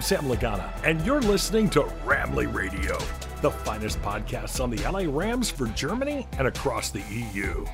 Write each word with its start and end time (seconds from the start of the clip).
I'm 0.00 0.06
Sam 0.06 0.24
Lagana, 0.30 0.70
and 0.82 1.04
you're 1.04 1.20
listening 1.20 1.68
to 1.70 1.82
Ramley 2.06 2.46
Radio, 2.54 2.96
the 3.42 3.50
finest 3.50 4.00
podcast 4.00 4.58
on 4.58 4.70
the 4.70 4.82
LA 4.82 5.04
Rams 5.06 5.50
for 5.50 5.66
Germany 5.76 6.26
and 6.38 6.48
across 6.48 6.90
the 6.90 7.02
EU. 7.10 7.66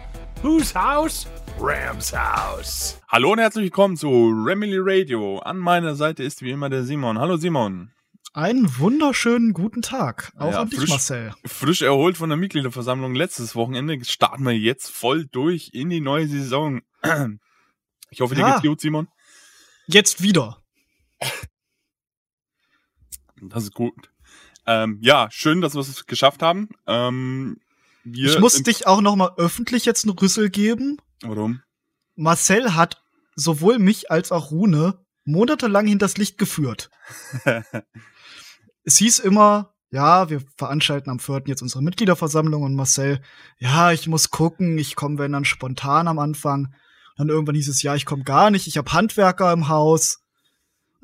Whose 0.43 0.73
house? 0.73 1.29
Rams 1.57 2.11
House. 2.12 2.99
Hallo 3.07 3.31
und 3.31 3.39
herzlich 3.39 3.67
willkommen 3.67 3.96
zu 3.96 4.09
Ramley 4.09 4.77
Radio. 4.81 5.39
An 5.39 5.57
meiner 5.59 5.95
Seite 5.95 6.25
ist 6.25 6.43
wie 6.43 6.50
immer 6.50 6.68
der 6.68 6.82
Simon. 6.82 7.17
Hallo 7.21 7.36
Simon. 7.36 7.93
Einen 8.32 8.77
wunderschönen 8.77 9.53
guten 9.53 9.82
Tag. 9.82 10.32
Auch 10.36 10.50
Ja, 10.50 10.63
an 10.63 10.71
dich, 10.71 10.81
frisch- 10.81 10.90
Marcel. 10.90 11.32
Frisch 11.45 11.82
erholt 11.82 12.17
von 12.17 12.29
der 12.29 12.39
Mitgliederversammlung 12.39 13.14
letztes 13.14 13.54
Wochenende 13.54 14.04
starten 14.04 14.43
wir 14.45 14.58
jetzt 14.58 14.90
voll 14.90 15.27
durch 15.27 15.71
in 15.75 15.90
die 15.90 16.00
neue 16.00 16.27
Saison. 16.27 16.82
Ich 18.11 18.21
hoffe, 18.21 18.35
dir 18.35 18.40
Ja. 18.40 18.50
geht's 18.54 18.63
gut, 18.67 18.81
Simon. 18.81 19.07
Jetzt 19.86 20.22
wieder. 20.25 20.61
Das 23.43 23.64
ist 23.64 23.75
gut. 23.75 24.11
Ähm, 24.67 24.99
ja, 25.00 25.29
schön, 25.31 25.61
dass 25.61 25.75
wir 25.75 25.81
es 25.81 26.07
geschafft 26.07 26.43
haben. 26.43 26.68
Ähm, 26.86 27.59
ich 28.04 28.39
muss 28.39 28.62
dich 28.62 28.86
auch 28.86 29.00
noch 29.00 29.17
mal 29.17 29.32
öffentlich 29.36 29.85
jetzt 29.85 30.04
einen 30.04 30.18
Rüssel 30.18 30.50
geben. 30.50 30.99
Warum? 31.22 31.61
Marcel 32.14 32.75
hat 32.75 33.03
sowohl 33.34 33.78
mich 33.78 34.11
als 34.11 34.33
auch 34.33 34.50
Rune 34.50 34.98
monatelang 35.25 35.86
hinters 35.86 36.17
Licht 36.17 36.39
geführt. 36.39 36.91
Es 38.89 38.98
hieß 38.98 39.19
immer, 39.19 39.75
ja, 39.91 40.31
wir 40.31 40.42
veranstalten 40.56 41.11
am 41.11 41.19
4. 41.19 41.42
jetzt 41.47 41.61
unsere 41.61 41.83
Mitgliederversammlung 41.83 42.62
und 42.62 42.77
Marcel, 42.77 43.20
ja, 43.59 43.91
ich 43.91 44.06
muss 44.06 44.31
gucken, 44.31 44.78
ich 44.78 44.95
komme 44.95 45.19
wenn 45.19 45.33
dann 45.33 45.45
spontan 45.45 46.07
am 46.07 46.20
Anfang. 46.20 46.73
Dann 47.17 47.29
irgendwann 47.29 47.57
hieß 47.57 47.69
es, 47.69 47.83
ja, 47.83 47.97
ich 47.97 48.07
komme 48.07 48.23
gar 48.23 48.53
nicht, 48.53 48.69
ich 48.69 48.79
habe 48.79 48.92
Handwerker 48.92 49.53
im 49.53 49.67
Haus. 49.69 50.20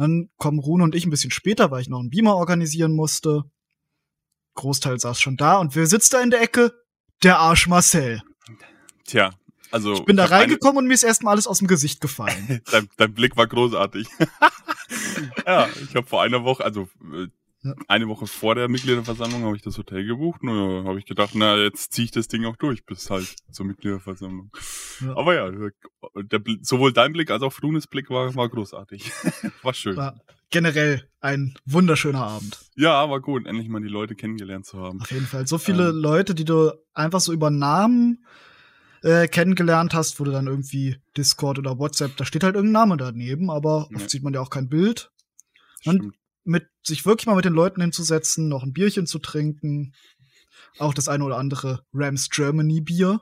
Dann 0.03 0.31
kommen 0.37 0.59
Rune 0.59 0.83
und 0.83 0.97
ich 0.97 1.07
ein 1.07 1.11
bisschen 1.11 1.31
später, 1.31 1.71
weil 1.71 1.81
ich 1.81 1.89
noch 1.89 2.01
einen 2.01 2.11
Beamer 2.11 2.35
organisieren 2.35 2.91
musste. 2.91 3.45
Großteil 4.55 4.99
saß 4.99 5.21
schon 5.21 5.37
da 5.37 5.59
und 5.59 5.77
wer 5.77 5.87
sitzt 5.87 6.13
da 6.13 6.21
in 6.21 6.31
der 6.31 6.43
Ecke? 6.43 6.73
Der 7.23 7.39
Arsch 7.39 7.69
Marcel. 7.69 8.21
Tja, 9.05 9.31
also. 9.71 9.95
Ich 9.95 10.05
bin 10.05 10.17
da 10.17 10.25
reingekommen 10.25 10.79
und 10.79 10.89
mir 10.89 10.95
ist 10.95 11.05
erstmal 11.05 11.35
alles 11.35 11.47
aus 11.47 11.61
dem 11.61 11.69
Gesicht 11.69 12.01
gefallen. 12.01 12.63
Dein, 12.73 12.89
dein 12.97 13.15
Blick 13.15 13.37
war 13.37 13.47
großartig. 13.47 14.09
ja, 15.47 15.69
ich 15.81 15.95
habe 15.95 16.09
vor 16.09 16.21
einer 16.23 16.43
Woche, 16.43 16.65
also 16.65 16.89
äh, 17.15 17.29
Ja. 17.65 17.75
eine 17.87 18.09
Woche 18.09 18.27
vor 18.27 18.55
der 18.57 18.69
Mitgliederversammlung 18.69 19.45
habe 19.45 19.55
ich 19.57 19.63
das 19.63 19.79
Hotel 19.79 20.05
gebucht 20.05 20.43
und 20.43 20.49
da 20.49 20.89
habe 20.89 20.99
ich 20.99 21.07
gedacht, 21.07 21.31
na, 21.35 21.57
jetzt 21.57 21.93
ziehe 21.93 22.05
ich 22.07 22.11
das 22.11 22.27
Ding 22.27 22.45
auch 22.45 22.57
durch 22.57 22.85
bis 22.85 23.09
halt 23.09 23.37
zur 23.53 23.67
Mitgliederversammlung. 23.67 24.51
Ja. 25.01 25.17
Aber 25.17 25.35
ja, 25.35 25.49
der, 25.51 26.41
Bl- 26.41 26.59
sowohl 26.63 26.93
dein 26.93 27.13
Blick 27.13 27.31
als 27.31 27.43
auch 27.43 27.53
Frunes 27.53 27.87
Blick 27.87 28.11
war, 28.11 28.35
war 28.35 28.49
großartig. 28.49 29.13
war 29.63 29.75
schön. 29.75 29.97
War 29.97 30.21
generell 30.51 31.09
ein 31.21 31.55
wunderschöner 31.65 32.27
Abend. 32.27 32.59
Ja, 32.75 33.09
war 33.09 33.21
gut, 33.21 33.47
endlich 33.47 33.69
mal 33.69 33.81
die 33.81 33.89
Leute 33.89 34.17
kennengelernt 34.17 34.67
zu 34.67 34.79
haben. 34.81 35.01
Auf 35.01 35.11
jeden 35.13 35.27
Fall. 35.27 35.47
So 35.47 35.57
viele 35.59 35.91
Ähm. 35.91 35.97
Leute, 35.97 36.35
die 36.35 36.45
du 36.45 36.73
einfach 36.95 37.21
so 37.21 37.33
über 37.33 37.51
Namen 37.51 38.25
äh, 39.03 39.29
kennengelernt 39.29 39.95
hast, 39.95 40.19
wo 40.21 40.25
du 40.25 40.31
dann 40.33 40.47
irgendwie 40.49 40.97
Discord 41.17 41.59
oder 41.61 41.79
WhatsApp, 41.79 42.17
da 42.17 42.25
steht 42.25 42.43
halt 42.43 42.57
irgendein 42.57 42.89
Name 42.89 42.97
daneben, 42.97 43.51
aber 43.51 43.87
Ja. 43.91 43.97
oft 43.99 44.11
sieht 44.11 44.23
man 44.25 44.35
ja 44.35 44.41
auch 44.41 44.51
kein 44.51 44.69
Bild. 44.69 45.11
Und 45.85 45.95
Stimmt. 45.99 46.17
Mit 46.45 46.69
sich 46.83 47.07
wirklich 47.07 47.27
mal 47.27 47.37
mit 47.37 47.45
den 47.45 47.53
Leuten 47.53 47.81
hinzusetzen, 47.81 48.49
noch 48.49 48.63
ein 48.63 48.73
Bierchen 48.73 49.07
zu 49.07 49.19
trinken, 49.19 49.95
auch 50.79 50.95
das 50.95 51.09
eine 51.09 51.25
oder 51.25 51.39
andere 51.39 51.85
Rams 51.93 52.29
Germany 52.31 52.81
Bier. 52.81 53.21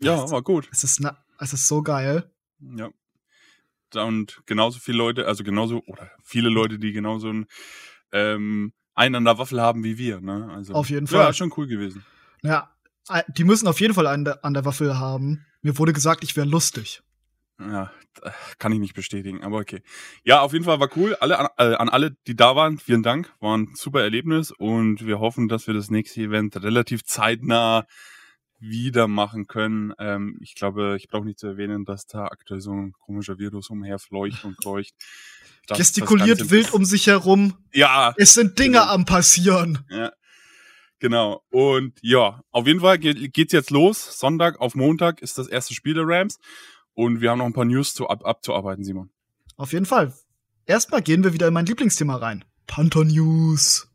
Ja, 0.00 0.30
war 0.30 0.42
gut. 0.42 0.68
Es 0.72 0.84
ist, 0.84 1.00
es 1.38 1.52
ist 1.52 1.66
so 1.68 1.82
geil. 1.82 2.30
Ja. 2.60 2.90
Und 3.94 4.42
genauso 4.46 4.80
viele 4.80 4.98
Leute, 4.98 5.26
also 5.26 5.44
genauso, 5.44 5.82
oder 5.86 6.10
viele 6.24 6.48
Leute, 6.48 6.78
die 6.78 6.92
genauso 6.92 7.28
ein, 7.32 7.46
ähm, 8.12 8.72
einen 8.94 9.14
an 9.14 9.24
der 9.24 9.38
Waffel 9.38 9.60
haben 9.60 9.84
wie 9.84 9.98
wir, 9.98 10.20
ne? 10.20 10.48
Also, 10.52 10.74
Auf 10.74 10.90
jeden 10.90 11.06
Ja, 11.06 11.24
Fall. 11.24 11.34
schon 11.34 11.52
cool 11.56 11.66
gewesen. 11.68 12.04
Ja, 12.42 12.74
äh, 13.08 13.22
die 13.28 13.44
müssen 13.44 13.68
auf 13.68 13.80
jeden 13.80 13.94
Fall 13.94 14.06
einen 14.08 14.26
an 14.26 14.54
der 14.54 14.64
Waffel 14.64 14.98
haben. 14.98 15.46
Mir 15.62 15.78
wurde 15.78 15.92
gesagt, 15.92 16.24
ich 16.24 16.36
wäre 16.36 16.46
lustig. 16.46 17.02
Ja, 17.60 17.92
kann 18.58 18.72
ich 18.72 18.80
nicht 18.80 18.94
bestätigen, 18.94 19.44
aber 19.44 19.58
okay. 19.58 19.80
Ja, 20.24 20.40
auf 20.40 20.52
jeden 20.52 20.64
Fall 20.64 20.80
war 20.80 20.90
cool. 20.96 21.14
Alle, 21.20 21.38
an, 21.38 21.48
äh, 21.56 21.74
an 21.76 21.88
alle, 21.88 22.16
die 22.26 22.34
da 22.34 22.56
waren, 22.56 22.78
vielen 22.78 23.02
Dank. 23.04 23.32
War 23.40 23.56
ein 23.56 23.70
super 23.74 24.02
Erlebnis 24.02 24.50
und 24.50 25.06
wir 25.06 25.20
hoffen, 25.20 25.48
dass 25.48 25.66
wir 25.68 25.74
das 25.74 25.88
nächste 25.90 26.20
Event 26.22 26.60
relativ 26.62 27.04
zeitnah 27.04 27.86
wieder 28.58 29.06
machen 29.08 29.46
können. 29.46 29.92
Ähm, 29.98 30.38
ich 30.40 30.54
glaube, 30.56 30.96
ich 30.98 31.08
brauche 31.08 31.26
nicht 31.26 31.38
zu 31.38 31.46
erwähnen, 31.46 31.84
dass 31.84 32.06
da 32.06 32.24
aktuell 32.26 32.60
so 32.60 32.72
ein 32.72 32.92
komischer 32.98 33.38
Virus 33.38 33.70
umherfleucht 33.70 34.44
und 34.44 34.56
kreucht. 34.56 34.94
Das- 35.66 35.78
das 35.78 35.78
Gestikuliert 35.78 36.38
Ganze- 36.38 36.50
wild 36.50 36.72
um 36.72 36.84
sich 36.84 37.06
herum. 37.06 37.56
Ja, 37.72 38.14
Es 38.16 38.34
sind 38.34 38.58
Dinge 38.58 38.78
Genau. 38.78 38.90
am 38.92 39.04
passieren. 39.04 39.84
Ja, 39.90 40.12
genau. 40.98 41.42
Und 41.50 41.92
ja, 42.02 42.42
auf 42.50 42.66
jeden 42.66 42.80
Fall 42.80 42.98
geht, 42.98 43.32
geht's 43.32 43.52
jetzt 43.52 43.70
los. 43.70 44.18
Sonntag 44.18 44.60
auf 44.60 44.74
Montag 44.74 45.20
ist 45.22 45.38
das 45.38 45.46
erste 45.46 45.74
Spiel 45.74 45.94
der 45.94 46.04
Rams. 46.06 46.38
Und 46.94 47.20
wir 47.20 47.30
haben 47.30 47.38
noch 47.38 47.46
ein 47.46 47.52
paar 47.52 47.64
News 47.64 47.94
zu, 47.94 48.08
ab, 48.08 48.24
abzuarbeiten, 48.24 48.84
Simon. 48.84 49.10
Auf 49.56 49.72
jeden 49.72 49.86
Fall. 49.86 50.14
Erstmal 50.66 51.02
gehen 51.02 51.24
wir 51.24 51.32
wieder 51.32 51.48
in 51.48 51.54
mein 51.54 51.66
Lieblingsthema 51.66 52.16
rein. 52.16 52.44
Panther 52.66 53.04
News. 53.04 53.88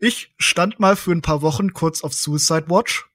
Ich 0.00 0.34
stand 0.38 0.80
mal 0.80 0.96
für 0.96 1.12
ein 1.12 1.22
paar 1.22 1.42
Wochen 1.42 1.72
kurz 1.72 2.02
auf 2.02 2.14
Suicide 2.14 2.68
Watch, 2.68 3.08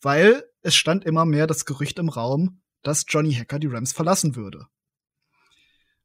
weil 0.00 0.44
es 0.62 0.74
stand 0.74 1.04
immer 1.04 1.24
mehr 1.24 1.46
das 1.46 1.64
Gerücht 1.64 1.98
im 1.98 2.08
Raum, 2.08 2.60
dass 2.82 3.04
Johnny 3.08 3.32
Hacker 3.34 3.58
die 3.58 3.66
Rams 3.66 3.92
verlassen 3.92 4.36
würde. 4.36 4.66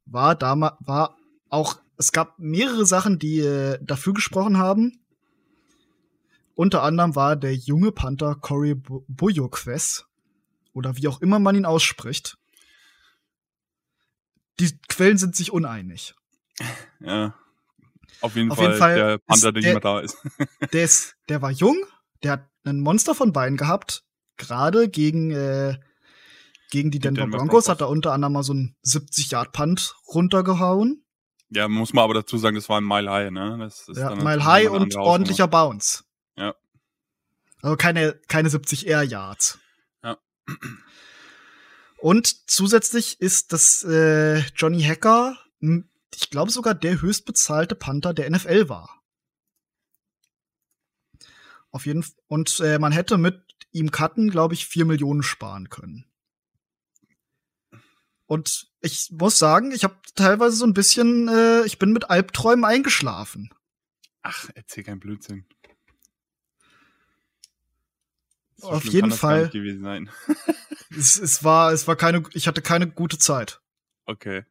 War 0.06 0.36
damals, 0.36 0.76
war 0.80 1.18
auch, 1.50 1.80
es 1.98 2.12
gab 2.12 2.38
mehrere 2.38 2.86
Sachen, 2.86 3.18
die 3.18 3.40
äh, 3.40 3.80
dafür 3.82 4.14
gesprochen 4.14 4.58
haben. 4.58 5.04
Unter 6.54 6.84
anderem 6.84 7.16
war 7.16 7.36
der 7.36 7.56
junge 7.56 7.92
Panther 7.92 8.36
Corey 8.36 8.76
Bo- 8.76 9.06
Boyoquez, 9.08 10.06
oder 10.78 10.96
wie 10.98 11.08
auch 11.08 11.22
immer 11.22 11.40
man 11.40 11.56
ihn 11.56 11.66
ausspricht. 11.66 12.38
Die 14.60 14.78
Quellen 14.88 15.18
sind 15.18 15.36
sich 15.36 15.52
uneinig. 15.52 16.16
Ja. 17.00 17.36
Auf 18.22 18.36
jeden, 18.36 18.50
Auf 18.52 18.58
Fall, 18.58 18.68
jeden 18.68 18.78
Fall 18.80 18.96
der 18.96 19.18
Panther, 19.20 19.34
ist 19.36 19.44
der 19.44 19.52
der- 19.52 19.62
nicht 19.62 19.72
mehr 19.72 19.80
da 19.80 20.00
ist. 20.00 20.18
Der 20.74 20.84
ist, 20.84 21.16
der 21.30 21.42
war 21.42 21.52
jung, 21.52 21.78
der 22.24 22.32
hat 22.34 22.50
ein 22.66 22.80
Monster 22.80 23.14
von 23.14 23.32
Beinen 23.32 23.58
gehabt, 23.58 24.04
gerade 24.38 24.90
gegen 24.90 25.30
äh, 25.32 25.78
gegen 26.72 26.90
die 26.92 27.00
Denver, 27.00 27.22
Denver 27.22 27.38
Broncos, 27.38 27.66
Broncos. 27.66 27.70
hat 27.70 27.82
er 27.82 27.90
unter 27.90 28.12
anderem 28.14 28.34
mal 28.34 28.44
so 28.44 28.54
einen 28.54 28.76
70 28.82 29.30
Yard 29.32 29.52
Punt 29.54 29.96
runtergehauen. 30.08 31.06
Ja, 31.50 31.68
muss 31.68 31.94
man 31.94 32.04
aber 32.04 32.16
dazu 32.16 32.38
sagen, 32.38 32.56
das 32.56 32.68
war 32.70 32.82
ein 32.82 32.88
Mile 32.88 33.10
High, 33.12 33.32
ne? 33.32 33.58
Das 33.60 33.88
ist 33.88 33.98
Ja, 33.98 34.16
Mile 34.16 34.44
High 34.44 34.70
und 34.72 34.96
ordentlicher 34.96 35.48
Bounce. 35.48 36.04
Ja. 36.36 36.56
Also 37.62 37.78
keine 37.78 38.20
keine 38.28 38.50
70 38.50 38.88
Air 38.88 39.04
Yards. 39.04 39.60
Und 41.98 42.50
zusätzlich 42.50 43.20
ist 43.20 43.54
das 43.54 43.84
äh, 43.84 44.40
Johnny 44.56 44.82
Hacker, 44.84 45.38
ich 46.16 46.30
glaube 46.30 46.52
sogar 46.52 46.76
der 46.76 47.02
höchstbezahlte 47.02 47.76
Panther 47.76 48.14
der 48.14 48.30
NFL 48.30 48.70
war. 48.70 49.04
Auf 51.72 51.86
jeden 51.86 52.02
F 52.02 52.14
und 52.28 52.60
äh, 52.60 52.80
man 52.80 52.92
hätte 52.92 53.18
mit 53.18 53.44
ihm 53.72 53.92
cutten, 53.92 54.30
glaube 54.30 54.54
ich, 54.54 54.66
vier 54.66 54.86
Millionen 54.86 55.24
sparen 55.24 55.70
können. 55.70 56.06
Und 58.26 58.68
ich 58.82 59.10
muss 59.12 59.40
sagen, 59.40 59.72
ich 59.72 59.84
habe 59.84 59.96
teilweise 60.16 60.58
so 60.58 60.66
ein 60.66 60.74
bisschen, 60.74 61.28
äh, 61.30 61.66
ich 61.66 61.80
bin 61.80 61.94
mit 61.94 62.10
Albträumen 62.10 62.66
eingeschlafen. 62.66 63.50
Ach, 64.22 64.50
erzähl 64.56 64.84
kein 64.84 65.00
Blödsinn. 65.00 65.46
So 68.58 68.70
Auf 68.70 68.84
jeden 68.86 69.12
Fall. 69.12 69.50
Es, 70.98 71.18
es 71.20 71.44
war, 71.44 71.74
es 71.74 71.86
war 71.88 71.96
keine, 71.98 72.24
ich 72.34 72.48
hatte 72.48 72.62
keine 72.62 72.88
gute 72.90 73.18
Zeit. 73.18 73.60
Okay. 74.06 74.46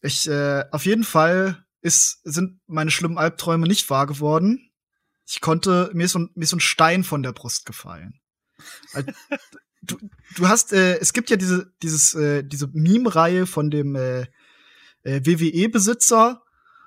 Ich, 0.00 0.28
äh, 0.28 0.64
auf 0.70 0.86
jeden 0.86 1.04
Fall 1.04 1.64
ist, 1.82 2.20
sind 2.24 2.60
meine 2.66 2.90
schlimmen 2.90 3.18
Albträume 3.18 3.66
nicht 3.66 3.88
wahr 3.90 4.06
geworden. 4.06 4.70
Ich 5.26 5.40
konnte, 5.40 5.90
mir 5.92 6.04
ist 6.04 6.12
so, 6.12 6.20
ein- 6.20 6.30
mir 6.34 6.44
ist 6.44 6.50
so 6.50 6.56
ein 6.56 6.60
Stein 6.60 7.04
von 7.04 7.22
der 7.22 7.32
Brust 7.32 7.66
gefallen. 7.66 8.20
Al- 8.92 9.06
Du, 9.82 9.98
du 10.34 10.48
hast, 10.48 10.72
äh, 10.72 10.96
es 10.98 11.12
gibt 11.12 11.30
ja 11.30 11.36
diese, 11.36 11.72
dieses, 11.80 12.12
äh, 12.16 12.42
diese 12.42 12.66
Meme-Reihe 12.72 13.46
von 13.46 13.70
dem 13.70 13.94
äh, 13.94 14.22
äh, 15.04 15.20
WWE-Besitzer 15.24 16.42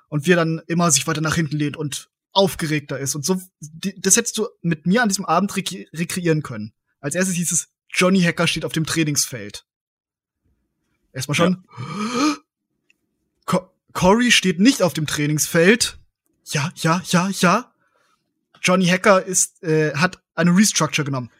und 0.08 0.26
wie 0.26 0.32
er 0.32 0.36
dann 0.36 0.60
immer 0.66 0.90
sich 0.90 1.06
weiter 1.06 1.22
nach 1.22 1.36
hinten 1.36 1.56
lehnt 1.56 1.78
und 1.78 2.09
aufgeregter 2.32 2.98
ist. 2.98 3.14
Und 3.14 3.24
so, 3.24 3.40
das 3.60 4.16
hättest 4.16 4.38
du 4.38 4.48
mit 4.62 4.86
mir 4.86 5.02
an 5.02 5.08
diesem 5.08 5.24
Abend 5.24 5.54
rekre 5.56 5.86
rekreieren 5.92 6.42
können. 6.42 6.72
Als 7.00 7.14
erstes 7.14 7.34
hieß 7.36 7.52
es, 7.52 7.68
Johnny 7.88 8.20
Hacker 8.20 8.46
steht 8.46 8.64
auf 8.64 8.72
dem 8.72 8.86
Trainingsfeld. 8.86 9.64
Erstmal 11.12 11.34
schon. 11.34 11.64
Co 13.44 13.70
Corey 13.92 14.30
steht 14.30 14.60
nicht 14.60 14.82
auf 14.82 14.92
dem 14.92 15.06
Trainingsfeld. 15.06 15.98
Ja, 16.44 16.70
ja, 16.76 17.02
ja, 17.06 17.28
ja. 17.28 17.74
Johnny 18.62 18.86
Hacker 18.86 19.24
ist, 19.24 19.62
äh, 19.62 19.94
hat 19.94 20.22
eine 20.34 20.56
Restructure 20.56 21.04
genommen. 21.04 21.30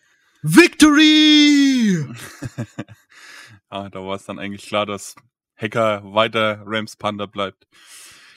Victory! 0.43 2.07
ah, 3.69 3.89
da 3.91 4.01
war 4.01 4.17
es 4.17 4.25
dann 4.25 4.39
eigentlich 4.39 4.67
klar, 4.67 4.87
dass 4.87 5.15
Hacker 5.55 6.03
weiter 6.03 6.63
Rams 6.65 6.97
Panda 6.97 7.27
bleibt. 7.27 7.67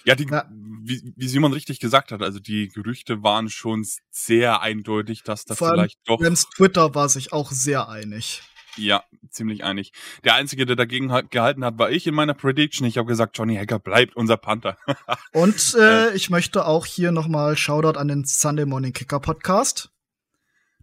Ja, 0.05 0.15
die, 0.15 0.27
Ja. 0.29 0.45
Wie, 0.85 1.13
wie 1.15 1.27
Simon 1.29 1.53
richtig 1.53 1.79
gesagt 1.79 2.11
hat, 2.11 2.21
also 2.21 2.39
die 2.39 2.67
Gerüchte 2.67 3.23
waren 3.23 3.49
schon 3.49 3.85
sehr 4.11 4.61
eindeutig, 4.61 5.23
dass 5.23 5.45
da 5.45 5.55
vielleicht 5.55 5.97
doch, 6.05 6.21
Rams 6.21 6.49
Twitter 6.49 6.93
war 6.93 7.07
sich 7.07 7.31
auch 7.31 7.51
sehr 7.51 7.87
einig. 7.87 8.41
ja, 8.75 9.03
ziemlich 9.29 9.63
einig. 9.63 9.93
Der 10.25 10.35
Einzige, 10.35 10.65
der 10.65 10.75
dagegen 10.75 11.13
halt 11.13 11.31
gehalten 11.31 11.63
hat, 11.63 11.77
war 11.77 11.89
ich 11.89 12.05
in 12.05 12.15
meiner 12.15 12.33
Prediction. 12.33 12.85
Ich 12.85 12.97
habe 12.97 13.07
gesagt, 13.07 13.37
Johnny 13.37 13.55
Hacker 13.55 13.79
bleibt 13.79 14.17
unser 14.17 14.35
Panther. 14.35 14.77
Und 15.31 15.73
äh, 15.75 16.13
ich 16.15 16.29
möchte 16.29 16.65
auch 16.65 16.85
hier 16.85 17.13
nochmal 17.13 17.55
Shoutout 17.55 17.97
an 17.97 18.09
den 18.09 18.25
Sunday 18.25 18.65
Morning 18.65 18.91
Kicker 18.91 19.21
Podcast. 19.21 19.89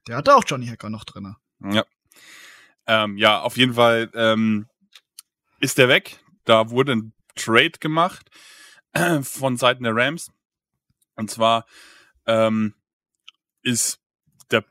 Der 0.08 0.16
hatte 0.16 0.34
auch 0.34 0.44
Johnny 0.46 0.66
Hacker 0.66 0.88
noch 0.88 1.04
drinne. 1.04 1.36
Ja. 1.62 1.84
Ähm, 2.86 3.18
ja, 3.18 3.42
auf 3.42 3.58
jeden 3.58 3.74
Fall 3.74 4.10
ähm, 4.14 4.66
ist 5.60 5.76
der 5.76 5.88
weg. 5.88 6.20
Da 6.46 6.70
wurde 6.70 6.92
ein 6.92 7.12
Trade 7.34 7.72
gemacht 7.80 8.30
äh, 8.30 8.38
von 9.22 9.56
Seiten 9.56 9.84
der 9.84 9.94
Rams. 9.94 10.30
Und 11.16 11.30
zwar 11.30 11.66
ähm, 12.26 12.74
ist 13.62 14.00
der 14.50 14.64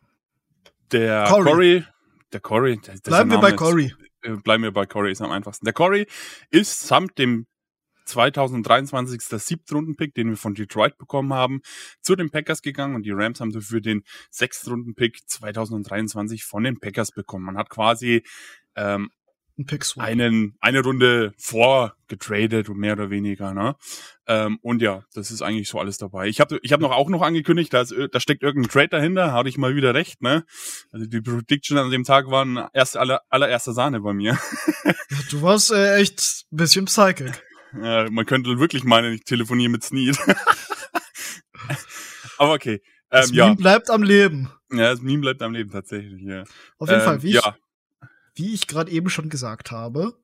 der 0.92 1.26
Corey. 1.26 1.44
Corey, 1.44 1.86
der 2.34 2.40
Corey, 2.40 2.78
der, 2.80 2.94
der 2.96 3.02
Bleiben 3.02 3.32
wir 3.32 3.40
bei 3.40 3.50
ist- 3.50 3.58
Corey. 3.58 3.94
äh, 4.24 4.32
bleiben 4.38 4.64
wir 4.64 4.72
bei 4.72 4.86
Corey, 4.86 5.12
ist 5.12 5.22
am 5.22 5.32
einfachsten. 5.32 5.66
Der 5.66 5.74
Corey 5.74 6.08
ist 6.50 6.80
samt 6.82 7.18
dem 7.18 7.46
2023. 8.06 9.22
Siebtrunden-Pick, 9.22 10.16
den 10.16 10.30
wir 10.30 10.38
von 10.38 10.56
Detroit 10.56 10.98
bekommen 10.98 11.34
haben, 11.34 11.62
zu 12.02 12.16
den 12.16 12.32
Packers 12.32 12.64
gegangen 12.64 12.96
und 12.96 13.04
die 13.04 13.12
Rams 13.12 13.40
haben 13.40 13.52
dafür 13.52 13.82
den 13.82 14.04
Sechstrunden-Pick 14.32 15.30
2023 15.30 16.44
von 16.44 16.64
den 16.64 16.80
Packers 16.80 17.12
bekommen. 17.12 17.46
Man 17.46 17.58
hat 17.58 17.70
quasi 17.70 18.24
ähm, 18.76 19.12
Ein 19.60 19.66
Pick 19.66 19.84
Swap. 19.84 20.06
einen, 20.06 20.56
eine 20.62 20.82
Runde 20.82 21.34
vorgetradet 21.38 22.70
und 22.70 22.78
mehr 22.78 22.94
oder 22.94 23.10
weniger, 23.10 23.54
ne? 23.54 23.76
Ähm, 24.26 24.58
und 24.62 24.82
ja, 24.82 25.04
das 25.14 25.32
ist 25.32 25.42
eigentlich 25.42 25.68
so 25.68 25.80
alles 25.80 25.98
dabei. 25.98 26.28
Ich 26.28 26.40
habe 26.40 26.60
ich 26.64 26.72
hab 26.72 26.80
noch 26.80 26.92
auch 26.92 27.10
noch 27.10 27.22
angekündigt, 27.22 27.74
da, 27.74 27.82
ist, 27.82 27.92
ir- 27.92 28.08
da 28.08 28.20
steckt 28.22 28.42
irgendein 28.42 28.72
Trade 28.72 28.88
dahinter, 28.88 29.34
hatte 29.34 29.50
ich 29.50 29.58
mal 29.58 29.76
wieder 29.76 29.94
recht, 29.94 30.22
ne? 30.22 30.46
Also 30.92 31.06
die 31.08 31.20
Prediction 31.22 31.78
an 31.78 31.92
dem 31.92 32.06
Tag 32.06 32.32
waren 32.32 32.68
erst 32.74 32.96
aller, 32.96 33.22
allererster 33.30 33.74
Sahne 33.74 34.00
bei 34.00 34.14
mir. 34.14 34.40
Du 35.30 35.42
warst 35.42 35.72
äh, 35.72 35.98
echt 35.98 36.46
ein 36.52 36.56
bisschen 36.58 36.86
psychic. 36.86 37.44
Ja, 37.80 38.10
man 38.10 38.26
könnte 38.26 38.58
wirklich 38.58 38.84
meinen, 38.84 39.14
ich 39.14 39.26
telefoniere 39.26 39.70
mit 39.70 39.84
Sneed. 39.84 40.18
Aber 42.40 42.54
okay. 42.54 42.82
Das 43.12 43.30
Ähm, 43.30 43.36
ja. 43.36 43.46
Meme 43.46 43.58
bleibt 43.58 43.90
am 43.90 44.04
Leben. 44.04 44.50
ja, 44.72 44.90
das 44.92 45.02
Meme 45.02 45.22
bleibt 45.22 45.42
am 45.44 45.54
Leben 45.54 45.70
tatsächlich, 45.72 46.22
ja. 46.24 46.44
Auf 46.78 46.90
jeden 46.90 47.02
ähm, 47.02 47.06
Fall, 47.06 47.22
wie 47.24 47.30
ich, 47.30 47.36
Ja, 47.36 47.56
wie 48.40 48.54
ich 48.54 48.68
gerade 48.68 48.92
eben 48.92 49.10
schon 49.10 49.30
gesagt 49.30 49.70
habe, 49.70 50.18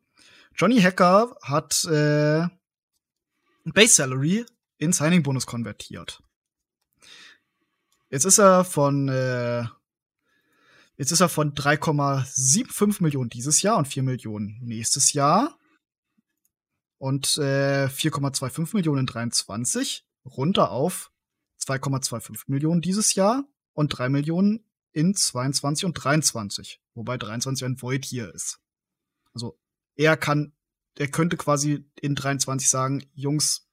Johnny 0.56 0.82
Hacker 0.82 1.36
hat 1.44 1.84
äh, 1.86 2.48
Base 3.66 3.96
Salary 3.96 4.46
in 4.78 4.94
Signing 4.94 5.22
Bonus 5.22 5.46
konvertiert. 5.46 6.24
Jetzt 8.10 8.26
ist 8.26 8.40
er 8.40 8.64
von 8.64 9.10
äh, 9.10 9.66
jetzt 10.96 11.12
ist 11.12 11.20
er 11.20 11.30
von 11.30 11.54
3,75 11.54 13.04
Millionen 13.04 13.30
dieses 13.30 13.62
Jahr 13.62 13.78
und 13.78 13.88
4 13.88 14.04
Millionen 14.04 14.60
nächstes 14.62 15.14
Jahr 15.14 15.58
und 16.98 17.38
äh, 17.38 17.88
4,25 17.88 18.76
Millionen 18.76 19.02
in 19.02 19.06
23 19.08 20.08
runter 20.26 20.72
auf 20.72 21.12
2,25 21.60 22.44
Millionen 22.48 22.82
dieses 22.82 23.16
Jahr 23.16 23.44
und 23.74 23.90
3 23.90 24.10
Millionen 24.10 24.65
in 24.96 25.14
22 25.14 25.86
und 25.86 25.94
23, 25.94 26.82
wobei 26.94 27.18
23 27.18 27.66
ein 27.66 27.82
Void 27.82 28.06
hier 28.06 28.34
ist. 28.34 28.62
Also 29.34 29.60
er 29.96 30.16
kann, 30.16 30.54
er 30.98 31.10
könnte 31.10 31.36
quasi 31.36 31.86
in 32.00 32.16
23 32.16 32.70
sagen, 32.70 33.06
Jungs, 33.14 33.68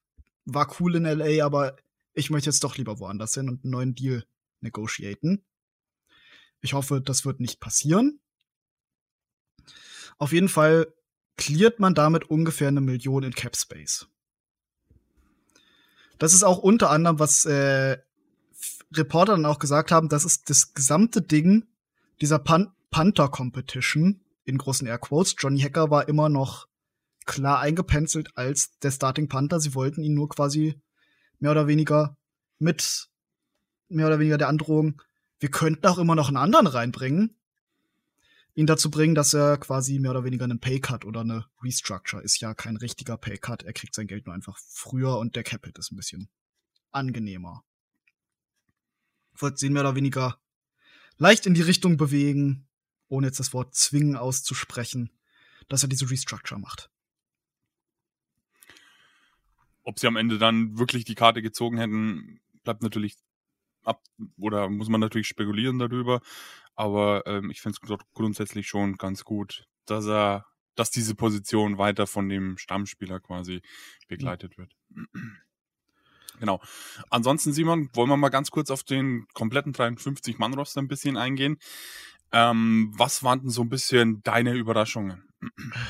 war 0.44 0.74
cool 0.80 0.96
in 0.96 1.04
LA, 1.04 1.44
aber 1.44 1.76
ich 2.12 2.30
möchte 2.30 2.50
jetzt 2.50 2.64
doch 2.64 2.76
lieber 2.76 2.98
woanders 2.98 3.34
hin 3.34 3.48
und 3.48 3.62
einen 3.62 3.70
neuen 3.70 3.94
Deal 3.94 4.26
negotiaten. 4.60 5.44
Ich 6.60 6.72
hoffe, 6.72 7.00
das 7.00 7.24
wird 7.24 7.38
nicht 7.38 7.60
passieren. 7.60 8.20
Auf 10.18 10.32
jeden 10.32 10.48
Fall 10.48 10.92
cleart 11.36 11.78
man 11.78 11.94
damit 11.94 12.24
ungefähr 12.24 12.68
eine 12.68 12.80
Million 12.80 13.22
in 13.22 13.32
Cap 13.32 13.56
Space. 13.56 14.08
Das 16.18 16.34
ist 16.34 16.42
auch 16.42 16.58
unter 16.58 16.90
anderem, 16.90 17.20
was 17.20 17.44
äh, 17.44 17.98
Reporter 18.94 19.32
dann 19.32 19.46
auch 19.46 19.58
gesagt 19.58 19.90
haben, 19.90 20.08
das 20.08 20.24
ist 20.24 20.50
das 20.50 20.74
gesamte 20.74 21.22
Ding 21.22 21.66
dieser 22.20 22.38
Pan 22.38 22.72
Panther 22.90 23.28
Competition 23.28 24.20
in 24.44 24.58
großen 24.58 24.86
Airquotes. 24.86 25.34
Johnny 25.38 25.60
Hacker 25.60 25.90
war 25.90 26.08
immer 26.08 26.28
noch 26.28 26.68
klar 27.24 27.60
eingepenzelt 27.60 28.36
als 28.36 28.78
der 28.80 28.90
Starting 28.90 29.28
Panther. 29.28 29.60
Sie 29.60 29.74
wollten 29.74 30.02
ihn 30.02 30.14
nur 30.14 30.28
quasi 30.28 30.78
mehr 31.38 31.52
oder 31.52 31.66
weniger 31.66 32.16
mit 32.58 33.08
mehr 33.92 34.06
oder 34.06 34.18
weniger 34.18 34.38
der 34.38 34.48
Androhung, 34.48 35.00
wir 35.38 35.50
könnten 35.50 35.86
auch 35.86 35.98
immer 35.98 36.14
noch 36.14 36.28
einen 36.28 36.36
anderen 36.36 36.66
reinbringen, 36.66 37.36
ihn 38.54 38.66
dazu 38.66 38.90
bringen, 38.90 39.14
dass 39.14 39.34
er 39.34 39.56
quasi 39.58 39.98
mehr 39.98 40.12
oder 40.12 40.24
weniger 40.24 40.44
einen 40.44 40.60
Paycut 40.60 41.04
oder 41.04 41.20
eine 41.20 41.46
Restructure 41.62 42.22
ist 42.22 42.40
ja 42.40 42.54
kein 42.54 42.76
richtiger 42.76 43.16
Paycut. 43.16 43.62
Er 43.62 43.72
kriegt 43.72 43.94
sein 43.94 44.06
Geld 44.06 44.26
nur 44.26 44.34
einfach 44.34 44.58
früher 44.58 45.18
und 45.18 45.36
der 45.36 45.42
Capit 45.42 45.78
ist 45.78 45.92
ein 45.92 45.96
bisschen 45.96 46.28
angenehmer. 46.90 47.64
Sie 49.54 49.70
mehr 49.70 49.82
oder 49.82 49.96
weniger 49.96 50.38
leicht 51.18 51.46
in 51.46 51.54
die 51.54 51.62
Richtung 51.62 51.96
bewegen, 51.96 52.68
ohne 53.08 53.28
jetzt 53.28 53.40
das 53.40 53.52
Wort 53.52 53.74
zwingen 53.74 54.16
auszusprechen, 54.16 55.10
dass 55.68 55.82
er 55.82 55.88
diese 55.88 56.10
Restructure 56.10 56.60
macht. 56.60 56.90
ob 59.84 59.98
sie 59.98 60.06
am 60.06 60.16
Ende 60.16 60.38
dann 60.38 60.78
wirklich 60.78 61.04
die 61.04 61.14
Karte 61.14 61.42
gezogen 61.42 61.78
hätten, 61.78 62.40
bleibt 62.62 62.82
natürlich 62.82 63.16
ab 63.84 64.02
oder 64.38 64.68
muss 64.68 64.88
man 64.88 65.00
natürlich 65.00 65.26
spekulieren 65.26 65.78
darüber. 65.78 66.20
Aber 66.74 67.26
ähm, 67.26 67.50
ich 67.50 67.60
finde 67.60 67.78
es 67.82 67.98
grundsätzlich 68.14 68.68
schon 68.68 68.96
ganz 68.96 69.24
gut, 69.24 69.66
dass 69.86 70.06
er, 70.06 70.46
dass 70.74 70.90
diese 70.90 71.14
Position 71.14 71.78
weiter 71.78 72.06
von 72.06 72.28
dem 72.28 72.56
Stammspieler 72.56 73.20
quasi 73.20 73.60
begleitet 74.08 74.56
wird. 74.56 74.74
Genau. 76.42 76.60
Ansonsten, 77.08 77.52
Simon, 77.52 77.88
wollen 77.94 78.08
wir 78.08 78.16
mal 78.16 78.28
ganz 78.28 78.50
kurz 78.50 78.68
auf 78.72 78.82
den 78.82 79.28
kompletten 79.32 79.72
53-Mann-Roster 79.72 80.82
ein 80.82 80.88
bisschen 80.88 81.16
eingehen. 81.16 81.56
Ähm, 82.32 82.92
was 82.96 83.22
waren 83.22 83.42
denn 83.42 83.50
so 83.50 83.62
ein 83.62 83.68
bisschen 83.68 84.24
deine 84.24 84.52
Überraschungen? 84.54 85.22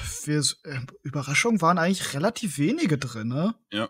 für 0.04 0.44
äh, 0.64 0.80
Überraschungen 1.02 1.62
waren 1.62 1.78
eigentlich 1.78 2.12
relativ 2.12 2.58
wenige 2.58 2.98
drin, 2.98 3.28
ne? 3.28 3.54
Ja. 3.72 3.88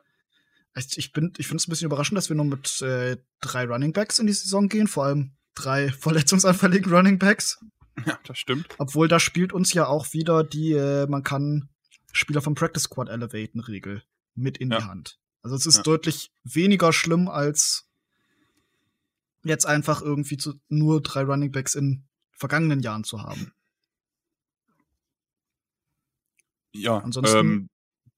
Ich, 0.77 0.97
ich 0.99 1.13
bin, 1.13 1.33
ich 1.37 1.49
finde 1.49 1.63
es 1.63 1.67
ein 1.67 1.71
bisschen 1.71 1.87
überraschend, 1.87 2.17
dass 2.17 2.29
wir 2.29 2.37
nur 2.37 2.45
mit 2.45 2.81
äh, 2.81 3.17
drei 3.41 3.65
Running 3.65 3.93
Backs 3.93 4.21
in 4.21 4.29
die 4.29 4.33
Saison 4.33 4.69
gehen, 4.69 4.87
vor 4.87 5.07
allem 5.07 5.33
drei 5.57 5.91
verletzungsanfälligen 6.01 6.93
Running 6.93 7.19
Backs. 7.19 7.59
Ja, 8.07 8.21
das 8.25 8.39
stimmt. 8.39 8.69
Obwohl 8.79 9.09
da 9.09 9.19
spielt 9.19 9.53
uns 9.53 9.73
ja 9.73 9.89
auch 9.89 10.13
wieder 10.13 10.45
die, 10.45 10.75
äh, 10.75 11.09
man 11.09 11.25
kann 11.25 11.71
Spieler 12.13 12.41
vom 12.41 12.55
Practice 12.55 12.85
Squad 12.85 13.09
elevaten 13.09 13.59
Regel 13.59 14.05
mit 14.37 14.59
in 14.59 14.71
die 14.71 14.77
Ja. 14.77 14.87
Hand. 14.87 15.19
Also 15.43 15.57
es 15.57 15.67
ist 15.67 15.79
Ja. 15.79 15.83
deutlich 15.83 16.31
weniger 16.45 16.93
schlimm 16.93 17.29
als 17.29 17.89
jetzt 19.45 19.67
einfach 19.67 20.01
irgendwie 20.03 20.37
zu, 20.37 20.55
nur 20.69 21.03
drei 21.03 21.23
Running 21.25 21.51
Backs 21.51 21.75
in 21.75 22.05
vergangenen 22.31 22.81
Jahren 22.81 23.05
zu 23.05 23.23
haben. 23.23 23.53
Ja, 26.73 26.99
Ansonsten- 26.99 27.37
ähm, 27.39 27.71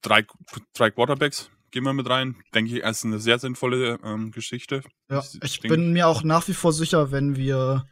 drei, 0.03 0.27
drei 0.75 0.91
Quarterbacks 0.91 1.51
gehen 1.71 1.83
wir 1.85 1.93
mit 1.93 2.09
rein. 2.09 2.37
Denke 2.55 2.77
ich, 2.77 2.83
ist 2.85 3.05
eine 3.05 3.19
sehr 3.19 3.39
sinnvolle 3.39 3.99
ähm, 4.05 4.31
Geschichte. 4.31 4.83
Ja, 5.11 5.21
Ich 5.21 5.43
ich 5.43 5.61
bin 5.61 5.93
mir 5.93 6.07
auch 6.07 6.23
nach 6.23 6.47
wie 6.47 6.55
vor 6.55 6.73
sicher, 6.73 7.11
wenn 7.11 7.37
wir 7.37 7.89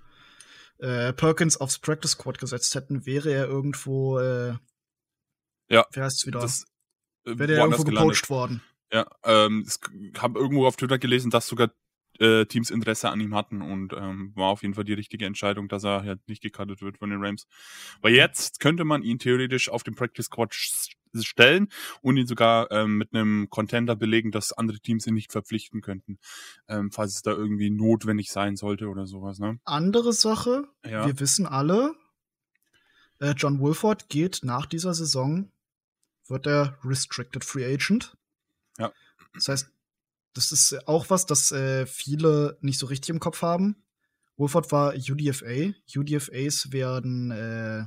äh, 0.79 1.13
Perkins 1.13 1.57
aufs 1.57 1.79
Practice 1.79 2.13
Squad 2.13 2.39
gesetzt 2.39 2.75
hätten, 2.75 3.07
wäre 3.07 3.33
er 3.33 3.47
irgendwo, 3.47 4.19
äh, 4.19 4.57
Ja, 5.69 5.87
wie 5.93 6.01
heißt's 6.01 6.27
wieder? 6.27 6.41
Das 6.41 6.65
äh, 7.25 7.39
wäre 7.39 7.57
woanders 7.59 7.81
irgendwo 7.81 8.01
gepoacht 8.03 8.31
worden. 8.31 8.63
Ja, 8.93 9.07
ähm, 9.25 9.67
ich 9.67 10.21
habe 10.21 10.39
irgendwo 10.39 10.67
auf 10.67 10.77
Twitter 10.77 10.99
gelesen, 10.99 11.31
dass 11.31 11.49
sogar 11.49 11.73
äh, 12.19 12.45
Teams 12.45 12.71
Interesse 12.71 13.09
an 13.09 13.21
ihm 13.21 13.35
hatten 13.35 13.63
und 13.63 13.95
ähm, 13.95 14.33
war 14.35 14.49
auf 14.49 14.63
jeden 14.63 14.75
Fall 14.75 14.85
die 14.85 14.93
richtige 14.93 15.25
Entscheidung, 15.25 15.69
dass 15.69 15.85
er 15.85 16.03
halt 16.03 16.29
nicht 16.29 16.43
gecuttet 16.43 16.83
wird 16.83 16.99
von 16.99 17.11
den 17.11 17.25
Rams. 17.25 17.47
Weil 18.03 18.15
jetzt 18.15 18.61
könnte 18.61 18.85
man 18.85 19.03
ihn 19.03 19.19
theoretisch 19.19 19.71
auf 19.71 19.83
den 19.83 19.95
Practice 19.95 20.27
Squad 20.27 20.55
stellen 20.55 21.69
und 22.03 22.17
ihn 22.17 22.27
sogar 22.27 22.71
ähm, 22.71 22.99
mit 22.99 23.15
einem 23.15 23.49
Contender 23.51 23.97
belegen, 23.97 24.31
dass 24.31 24.53
andere 24.53 24.79
Teams 24.81 25.07
ihn 25.07 25.15
nicht 25.15 25.33
verpflichten 25.33 25.81
könnten, 25.81 26.19
ähm, 26.69 26.91
falls 26.91 27.15
es 27.15 27.23
da 27.23 27.33
irgendwie 27.33 27.71
notwendig 27.71 28.31
sein 28.31 28.57
sollte 28.57 28.89
oder 28.89 29.07
sowas. 29.07 29.39
Ne? 29.39 29.59
Andere 29.65 30.13
Sache, 30.13 30.65
Ja. 30.85 31.07
wir 31.07 31.19
wissen 31.19 31.47
alle, 31.47 31.95
äh, 33.21 33.33
John 33.37 33.59
Wolford 33.61 34.09
geht 34.09 34.41
nach 34.43 34.67
dieser 34.67 34.95
Saison, 34.95 35.51
wird 36.29 36.47
er 36.47 36.79
Restricted 36.85 37.45
Free 37.45 37.65
Agent. 37.65 38.17
Ja. 38.83 38.93
Das 39.35 39.49
heißt, 39.49 39.71
das 40.35 40.53
ist 40.53 40.89
auch 40.89 41.11
was, 41.11 41.27
das 41.27 41.53
äh, 41.53 41.87
viele 41.87 42.59
nicht 42.61 42.79
so 42.79 42.87
richtig 42.87 43.11
im 43.11 43.21
Kopf 43.21 43.43
haben. 43.43 43.77
Wolford 44.37 44.73
war 44.73 44.95
UDFA. 44.95 45.73
UDFAs 45.95 46.73
werden 46.73 47.31
äh, 47.31 47.87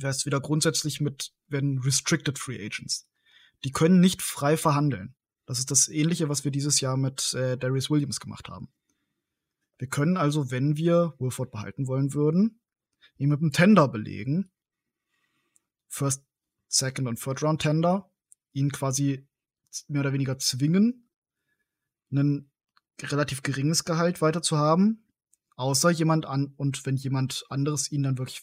es 0.00 0.26
wieder 0.26 0.40
grundsätzlich 0.40 1.00
mit, 1.00 1.32
werden 1.48 1.80
Restricted 1.80 2.38
Free 2.38 2.64
Agents. 2.64 3.08
Die 3.64 3.72
können 3.72 4.00
nicht 4.00 4.22
frei 4.22 4.56
verhandeln. 4.56 5.14
Das 5.46 5.58
ist 5.58 5.70
das 5.70 5.88
Ähnliche, 5.88 6.28
was 6.28 6.44
wir 6.44 6.50
dieses 6.50 6.80
Jahr 6.80 6.96
mit 6.96 7.34
äh, 7.34 7.56
Darius 7.56 7.90
Williams 7.90 8.20
gemacht 8.20 8.48
haben. 8.48 8.68
Wir 9.78 9.88
können 9.88 10.16
also, 10.16 10.50
wenn 10.50 10.76
wir 10.76 11.14
Wolford 11.18 11.50
behalten 11.50 11.86
wollen 11.86 12.14
würden, 12.14 12.60
ihn 13.18 13.28
mit 13.28 13.40
einem 13.40 13.52
Tender 13.52 13.88
belegen. 13.88 14.50
First, 15.88 16.24
Second 16.68 17.08
und 17.08 17.20
Third 17.20 17.42
Round 17.42 17.62
Tender. 17.62 18.10
Ihn 18.52 18.72
quasi 18.72 19.26
mehr 19.88 20.00
oder 20.00 20.12
weniger 20.12 20.38
zwingen, 20.38 21.08
ein 22.10 22.50
relativ 23.02 23.42
geringes 23.42 23.84
Gehalt 23.84 24.22
weiter 24.22 24.42
zu 24.42 24.56
haben. 24.56 25.02
Außer 25.56 25.90
jemand 25.90 26.26
an, 26.26 26.52
und 26.56 26.84
wenn 26.84 26.96
jemand 26.96 27.44
anderes 27.48 27.90
ihn 27.90 28.02
dann 28.02 28.18
wirklich 28.18 28.42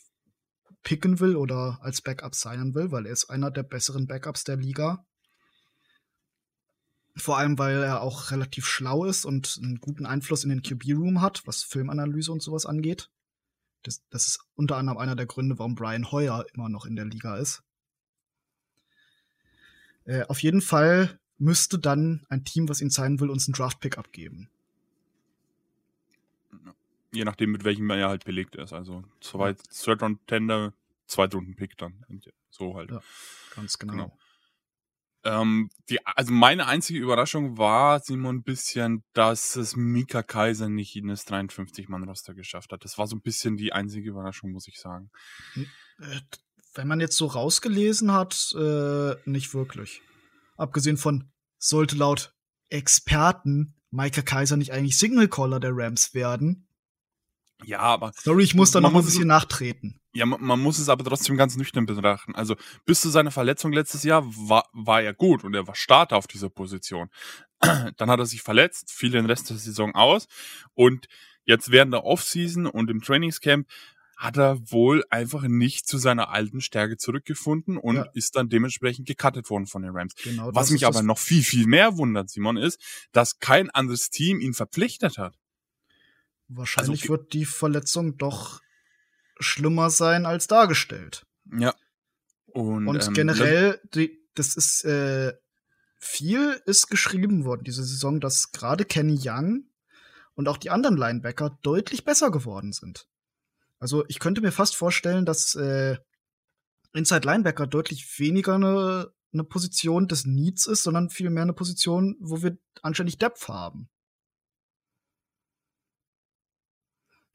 picken 0.83 1.19
will 1.19 1.35
oder 1.35 1.79
als 1.81 2.01
Backup 2.01 2.35
signen 2.35 2.75
will, 2.75 2.91
weil 2.91 3.05
er 3.05 3.13
ist 3.13 3.29
einer 3.29 3.51
der 3.51 3.63
besseren 3.63 4.07
Backups 4.07 4.43
der 4.43 4.57
Liga. 4.57 5.05
Vor 7.15 7.37
allem, 7.37 7.59
weil 7.59 7.83
er 7.83 8.01
auch 8.01 8.31
relativ 8.31 8.65
schlau 8.65 9.05
ist 9.05 9.25
und 9.25 9.59
einen 9.61 9.79
guten 9.79 10.05
Einfluss 10.05 10.43
in 10.43 10.49
den 10.49 10.63
QB-Room 10.63 11.21
hat, 11.21 11.45
was 11.45 11.63
Filmanalyse 11.63 12.31
und 12.31 12.41
sowas 12.41 12.65
angeht. 12.65 13.09
Das, 13.83 14.01
das 14.09 14.27
ist 14.27 14.39
unter 14.55 14.77
anderem 14.77 14.97
einer 14.97 15.15
der 15.15 15.27
Gründe, 15.27 15.59
warum 15.59 15.75
Brian 15.75 16.11
Hoyer 16.11 16.45
immer 16.53 16.69
noch 16.69 16.85
in 16.85 16.95
der 16.95 17.05
Liga 17.05 17.37
ist. 17.37 17.63
Äh, 20.05 20.23
auf 20.23 20.41
jeden 20.41 20.61
Fall 20.61 21.19
müsste 21.37 21.79
dann 21.79 22.25
ein 22.29 22.45
Team, 22.45 22.69
was 22.69 22.81
ihn 22.81 22.89
zeigen 22.89 23.19
will, 23.19 23.29
uns 23.29 23.47
einen 23.47 23.53
Draft-Pick 23.53 23.97
abgeben. 23.97 24.49
Je 27.11 27.25
nachdem, 27.25 27.51
mit 27.51 27.63
welchem 27.63 27.89
er 27.89 28.09
halt 28.09 28.25
belegt 28.25 28.55
ist. 28.55 28.73
Also 28.73 29.03
zwei 29.21 29.53
Third 29.53 30.01
Round 30.01 30.25
Tender, 30.27 30.73
Runden 31.17 31.55
Pick 31.55 31.77
dann. 31.77 32.05
So 32.49 32.75
halt. 32.75 32.91
Ja, 32.91 33.01
ganz 33.55 33.77
genau. 33.77 33.93
genau. 33.93 34.17
Ähm, 35.25 35.69
die, 35.89 36.05
also 36.05 36.33
meine 36.33 36.67
einzige 36.67 36.99
Überraschung 36.99 37.57
war, 37.57 37.99
Simon, 38.01 38.37
ein 38.37 38.43
bisschen, 38.43 39.03
dass 39.13 39.55
es 39.55 39.75
Mika 39.75 40.21
Kaiser 40.21 40.67
nicht 40.67 40.95
in 40.95 41.07
das 41.07 41.25
53-Mann-Roster 41.27 42.33
geschafft 42.33 42.73
hat. 42.73 42.83
Das 42.83 42.97
war 42.97 43.07
so 43.07 43.15
ein 43.15 43.21
bisschen 43.21 43.55
die 43.55 43.71
einzige 43.71 44.09
Überraschung, 44.09 44.51
muss 44.51 44.67
ich 44.67 44.79
sagen. 44.79 45.11
Hm, 45.53 45.67
äh, 45.99 46.19
wenn 46.73 46.87
man 46.87 46.99
jetzt 46.99 47.15
so 47.15 47.27
rausgelesen 47.27 48.11
hat, 48.11 48.53
äh, 48.57 49.15
nicht 49.25 49.53
wirklich. 49.53 50.01
Abgesehen 50.57 50.97
von, 50.97 51.31
sollte 51.57 51.95
laut 51.95 52.35
Experten 52.69 53.75
Micah 53.91 54.21
Kaiser 54.21 54.57
nicht 54.57 54.71
eigentlich 54.71 54.97
Signal 54.97 55.27
Caller 55.27 55.59
der 55.59 55.71
Rams 55.73 56.13
werden? 56.13 56.67
Ja, 57.65 57.79
aber. 57.79 58.11
Sorry, 58.15 58.43
ich 58.43 58.55
muss 58.55 58.71
da 58.71 58.81
noch 58.81 58.93
ein 58.93 59.05
bisschen 59.05 59.27
nachtreten. 59.27 59.99
Ja, 60.13 60.25
man, 60.25 60.43
man, 60.43 60.59
muss 60.59 60.79
es 60.79 60.89
aber 60.89 61.03
trotzdem 61.03 61.37
ganz 61.37 61.55
nüchtern 61.55 61.85
betrachten. 61.85 62.35
Also 62.35 62.55
bis 62.85 63.01
zu 63.01 63.09
seiner 63.09 63.31
Verletzung 63.31 63.71
letztes 63.71 64.03
Jahr 64.03 64.23
war, 64.25 64.67
war 64.73 65.01
er 65.01 65.13
gut 65.13 65.43
und 65.43 65.53
er 65.55 65.67
war 65.67 65.75
Starter 65.75 66.17
auf 66.17 66.27
dieser 66.27 66.49
Position. 66.49 67.09
Dann 67.59 68.09
hat 68.09 68.19
er 68.19 68.25
sich 68.25 68.41
verletzt, 68.41 68.91
fiel 68.91 69.11
den 69.11 69.25
Rest 69.25 69.49
der 69.49 69.57
Saison 69.57 69.95
aus 69.95 70.27
und 70.73 71.07
jetzt 71.45 71.71
während 71.71 71.93
der 71.93 72.03
Offseason 72.03 72.67
und 72.67 72.89
im 72.89 73.01
Trainingscamp 73.01 73.67
hat 74.15 74.37
er 74.37 74.71
wohl 74.71 75.03
einfach 75.09 75.43
nicht 75.43 75.87
zu 75.87 75.97
seiner 75.97 76.29
alten 76.29 76.61
Stärke 76.61 76.97
zurückgefunden 76.97 77.77
und 77.77 77.95
ja. 77.95 78.05
ist 78.13 78.35
dann 78.35 78.49
dementsprechend 78.49 79.07
gecuttet 79.07 79.49
worden 79.49 79.67
von 79.67 79.81
den 79.81 79.91
Rams. 79.91 80.13
Genau, 80.15 80.49
Was 80.53 80.69
mich 80.71 80.85
aber 80.85 81.01
noch 81.03 81.19
viel, 81.19 81.43
viel 81.43 81.67
mehr 81.67 81.97
wundert, 81.97 82.29
Simon, 82.29 82.57
ist, 82.57 82.79
dass 83.11 83.39
kein 83.39 83.69
anderes 83.69 84.09
Team 84.09 84.39
ihn 84.39 84.53
verpflichtet 84.53 85.17
hat. 85.17 85.37
Wahrscheinlich 86.47 87.03
also, 87.03 87.13
wird 87.13 87.33
die 87.33 87.45
Verletzung 87.45 88.17
doch 88.17 88.61
schlimmer 89.39 89.89
sein 89.89 90.25
als 90.25 90.47
dargestellt. 90.47 91.25
Ja. 91.51 91.73
Und, 92.47 92.87
und 92.87 93.07
ähm, 93.07 93.13
generell, 93.13 93.81
die, 93.93 94.19
das 94.35 94.55
ist 94.55 94.85
äh, 94.85 95.33
viel 95.97 96.61
ist 96.65 96.89
geschrieben 96.89 97.45
worden 97.45 97.63
diese 97.63 97.83
Saison, 97.83 98.19
dass 98.19 98.51
gerade 98.51 98.85
Kenny 98.85 99.19
Young 99.23 99.65
und 100.35 100.47
auch 100.47 100.57
die 100.57 100.69
anderen 100.69 100.97
Linebacker 100.97 101.57
deutlich 101.63 102.05
besser 102.05 102.29
geworden 102.29 102.73
sind. 102.73 103.07
Also 103.83 104.05
ich 104.07 104.19
könnte 104.19 104.39
mir 104.39 104.53
fast 104.53 104.77
vorstellen, 104.77 105.25
dass 105.25 105.55
äh, 105.55 105.97
Inside 106.93 107.27
Linebacker 107.27 107.67
deutlich 107.67 108.17
weniger 108.17 108.55
eine, 108.55 109.11
eine 109.33 109.43
Position 109.43 110.07
des 110.07 110.25
Needs 110.25 110.67
ist, 110.67 110.83
sondern 110.83 111.09
vielmehr 111.09 111.43
eine 111.43 111.51
Position, 111.51 112.15
wo 112.21 112.41
wir 112.41 112.57
anständig 112.81 113.17
Depth 113.17 113.49
haben. 113.49 113.89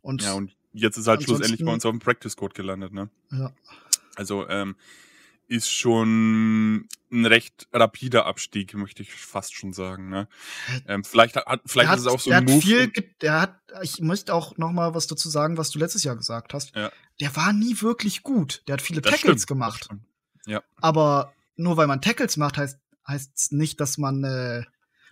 Und 0.00 0.23
ja, 0.23 0.33
und 0.33 0.57
jetzt 0.73 0.97
ist 0.97 1.07
halt 1.07 1.23
schlussendlich 1.23 1.62
bei 1.62 1.71
uns 1.71 1.85
auf 1.85 1.93
dem 1.93 2.00
Practice 2.00 2.35
Code 2.35 2.55
gelandet, 2.55 2.95
ne? 2.95 3.11
Ja. 3.31 3.52
Also, 4.17 4.49
ähm, 4.49 4.75
ist 5.49 5.71
schon 5.71 6.87
ein 7.11 7.26
recht 7.26 7.69
rapider 7.73 8.26
Abstieg, 8.26 8.75
möchte 8.75 9.02
ich 9.02 9.12
fast 9.12 9.55
schon 9.55 9.73
sagen. 9.73 10.11
Ne? 10.11 10.28
Ähm, 10.87 11.05
vielleicht 11.05 11.37
hat, 11.37 11.62
vielleicht 11.64 11.88
hat, 11.88 11.99
ist 11.99 12.05
es 12.05 12.12
auch 12.12 12.21
so 12.21 12.31
ein 12.31 12.45
Move. 12.45 12.61
Viel, 12.61 12.93
der 13.23 13.40
hat, 13.40 13.59
ich 13.83 14.00
möchte 14.00 14.35
auch 14.35 14.59
noch 14.59 14.73
mal 14.73 14.95
was 14.95 15.07
dazu 15.07 15.28
sagen, 15.31 15.57
was 15.57 15.71
du 15.71 15.78
letztes 15.78 16.05
Jahr 16.05 16.17
gesagt 16.17 16.52
hast. 16.52 16.76
Ja. 16.76 16.93
Der 17.21 17.35
war 17.35 17.52
nie 17.52 17.81
wirklich 17.81 18.23
gut. 18.23 18.62
Der 18.69 18.75
hat 18.75 18.83
viele 18.83 19.00
das 19.00 19.12
Tackles 19.12 19.43
stimmt, 19.43 19.47
gemacht. 19.47 19.88
Ja. 20.47 20.62
Aber 20.76 21.33
nur 21.57 21.76
weil 21.76 21.87
man 21.87 22.02
Tackles 22.02 22.37
macht, 22.37 22.59
heißt 22.59 22.78
heißt 23.07 23.52
nicht, 23.52 23.81
dass 23.81 23.97
man 23.97 24.23
äh, 24.23 24.64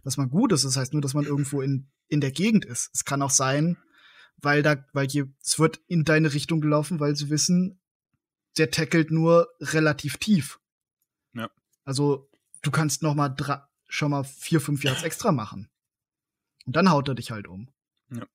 dass 0.04 0.18
man 0.18 0.28
gut 0.28 0.52
ist. 0.52 0.64
Das 0.64 0.76
heißt 0.76 0.92
nur, 0.92 1.02
dass 1.02 1.14
man 1.14 1.24
irgendwo 1.24 1.62
in 1.62 1.88
in 2.08 2.20
der 2.20 2.30
Gegend 2.30 2.64
ist. 2.64 2.90
Es 2.92 3.04
kann 3.04 3.22
auch 3.22 3.30
sein, 3.30 3.78
weil 4.36 4.62
da, 4.62 4.76
weil 4.92 5.06
je, 5.08 5.24
es 5.42 5.58
wird 5.58 5.80
in 5.88 6.04
deine 6.04 6.34
Richtung 6.34 6.60
gelaufen, 6.60 7.00
weil 7.00 7.16
sie 7.16 7.30
wissen, 7.30 7.80
der 8.58 8.70
tackelt 8.70 9.10
nur 9.10 9.48
relativ 9.60 10.16
tief. 10.16 10.60
Ja. 11.34 11.50
Also 11.84 12.28
du 12.62 12.70
kannst 12.70 13.02
noch 13.02 13.14
mal 13.14 13.34
schon 13.88 14.10
mal 14.10 14.24
vier, 14.24 14.60
fünf 14.60 14.84
Yards 14.84 15.02
extra 15.02 15.32
machen. 15.32 15.68
Und 16.64 16.74
dann 16.74 16.90
haut 16.90 17.08
er 17.08 17.14
dich 17.14 17.30
halt 17.30 17.46
um. 17.46 17.68
Ja. 18.10 18.26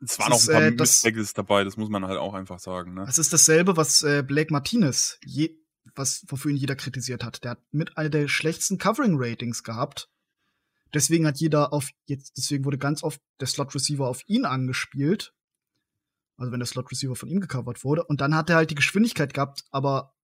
Es 0.00 0.18
waren 0.18 0.32
auch 0.32 0.40
ein 0.42 0.52
paar 0.52 0.62
äh, 0.62 0.76
das, 0.76 1.32
dabei, 1.32 1.64
das 1.64 1.76
muss 1.76 1.88
man 1.88 2.04
halt 2.04 2.18
auch 2.18 2.34
einfach 2.34 2.58
sagen. 2.58 2.94
Ne? 2.94 3.04
Das 3.06 3.18
ist 3.18 3.32
dasselbe, 3.32 3.76
was 3.76 4.02
äh, 4.02 4.22
Blake 4.22 4.52
Martinez, 4.52 5.18
je, 5.24 5.56
was 5.94 6.24
wofür 6.28 6.50
ihn 6.50 6.56
jeder 6.58 6.76
kritisiert 6.76 7.24
hat. 7.24 7.44
Der 7.44 7.52
hat 7.52 7.62
mit 7.70 7.96
einer 7.96 8.10
der 8.10 8.28
schlechtesten 8.28 8.76
Covering 8.78 9.14
Ratings 9.16 9.62
gehabt 9.62 10.10
Deswegen 10.94 11.26
hat 11.26 11.38
jeder 11.38 11.72
auf 11.72 11.90
jetzt, 12.06 12.36
deswegen 12.36 12.64
wurde 12.64 12.78
ganz 12.78 13.02
oft 13.02 13.20
der 13.40 13.48
Slot 13.48 13.74
Receiver 13.74 14.06
auf 14.06 14.22
ihn 14.28 14.44
angespielt. 14.44 15.33
Also 16.36 16.52
wenn 16.52 16.60
der 16.60 16.66
Slot 16.66 16.90
Receiver 16.90 17.16
von 17.16 17.28
ihm 17.28 17.40
gecovert 17.40 17.84
wurde. 17.84 18.04
Und 18.04 18.20
dann 18.20 18.34
hat 18.34 18.50
er 18.50 18.56
halt 18.56 18.70
die 18.70 18.74
Geschwindigkeit 18.74 19.34
gehabt, 19.34 19.64
aber 19.70 20.14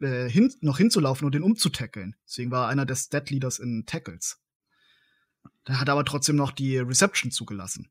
äh, 0.00 0.28
hin, 0.28 0.52
noch 0.60 0.78
hinzulaufen 0.78 1.24
und 1.24 1.34
den 1.34 1.42
umzutackeln. 1.42 2.16
Deswegen 2.26 2.50
war 2.50 2.66
er 2.66 2.68
einer 2.68 2.86
der 2.86 2.96
Stat 2.96 3.30
Leaders 3.30 3.58
in 3.58 3.86
Tackles. 3.86 4.40
Der 5.66 5.80
hat 5.80 5.88
aber 5.88 6.04
trotzdem 6.04 6.36
noch 6.36 6.52
die 6.52 6.78
Reception 6.78 7.30
zugelassen. 7.30 7.90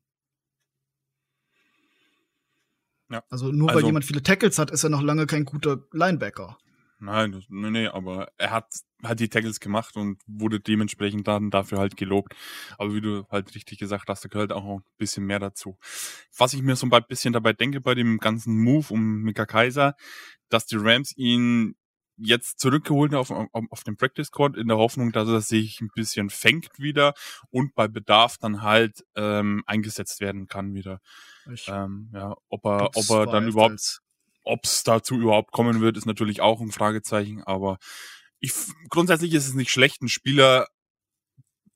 Ja. 3.10 3.22
Also 3.30 3.52
nur 3.52 3.68
also, 3.68 3.80
weil 3.80 3.86
jemand 3.86 4.04
viele 4.04 4.22
Tackles 4.22 4.58
hat, 4.58 4.70
ist 4.70 4.84
er 4.84 4.90
noch 4.90 5.02
lange 5.02 5.26
kein 5.26 5.44
guter 5.44 5.84
Linebacker. 5.92 6.58
Nein, 6.98 7.32
das, 7.32 7.44
nee, 7.48 7.70
nee, 7.70 7.86
aber 7.88 8.28
er 8.38 8.52
hat, 8.52 8.68
hat 9.02 9.20
die 9.20 9.28
Tackles 9.28 9.60
gemacht 9.60 9.96
und 9.96 10.18
wurde 10.26 10.60
dementsprechend 10.60 11.28
dann 11.28 11.50
dafür 11.50 11.78
halt 11.78 11.96
gelobt. 11.96 12.34
Aber 12.78 12.94
wie 12.94 13.02
du 13.02 13.26
halt 13.30 13.54
richtig 13.54 13.78
gesagt 13.78 14.08
hast, 14.08 14.24
da 14.24 14.28
gehört 14.28 14.52
auch 14.52 14.64
ein 14.64 14.84
bisschen 14.96 15.26
mehr 15.26 15.38
dazu. 15.38 15.76
Was 16.36 16.54
ich 16.54 16.62
mir 16.62 16.74
so 16.74 16.86
ein 16.90 17.04
bisschen 17.06 17.34
dabei 17.34 17.52
denke 17.52 17.82
bei 17.82 17.94
dem 17.94 18.18
ganzen 18.18 18.56
Move 18.58 18.86
um 18.90 19.22
Mika 19.22 19.44
Kaiser, 19.44 19.94
dass 20.48 20.64
die 20.66 20.76
Rams 20.78 21.14
ihn 21.16 21.76
jetzt 22.16 22.60
zurückgeholt 22.60 23.14
auf, 23.14 23.30
auf, 23.30 23.48
auf 23.52 23.84
den 23.84 23.96
Practice 23.96 24.30
Court 24.30 24.56
in 24.56 24.68
der 24.68 24.78
Hoffnung, 24.78 25.12
dass 25.12 25.28
er 25.28 25.42
sich 25.42 25.82
ein 25.82 25.90
bisschen 25.94 26.30
fängt 26.30 26.78
wieder 26.78 27.12
und 27.50 27.74
bei 27.74 27.88
Bedarf 27.88 28.38
dann 28.38 28.62
halt 28.62 29.04
ähm, 29.16 29.62
eingesetzt 29.66 30.20
werden 30.20 30.46
kann 30.46 30.74
wieder. 30.74 31.00
Ich 31.52 31.68
ähm, 31.68 32.10
ja, 32.14 32.34
ob 32.48 32.64
er, 32.64 32.90
ob 32.96 33.10
er 33.10 33.26
dann 33.26 33.48
überhaupt 33.48 34.00
ob 34.46 34.64
es 34.64 34.84
dazu 34.84 35.16
überhaupt 35.16 35.52
kommen 35.52 35.80
wird, 35.80 35.96
ist 35.96 36.06
natürlich 36.06 36.40
auch 36.40 36.60
ein 36.60 36.72
Fragezeichen, 36.72 37.42
aber 37.42 37.78
ich, 38.38 38.52
grundsätzlich 38.88 39.34
ist 39.34 39.48
es 39.48 39.54
nicht 39.54 39.70
schlecht, 39.70 40.00
einen 40.00 40.08
Spieler 40.08 40.68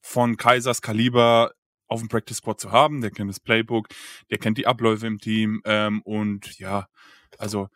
von 0.01 0.37
Kaisers 0.37 0.81
Kaliber 0.81 1.53
auf 1.89 2.01
dem 2.01 2.09
Practice 2.09 2.39
Squad 2.39 2.61
zu 2.61 2.71
haben. 2.71 3.01
Der 3.01 3.11
kennt 3.11 3.29
das 3.29 3.41
Playbook, 3.41 3.89
der 4.31 4.39
kennt 4.39 4.57
die 4.57 4.67
Abläufe 4.67 5.07
im 5.07 5.19
Team 5.19 5.61
ähm, 5.65 6.01
und 6.03 6.59
ja, 6.59 6.87
also 7.39 7.69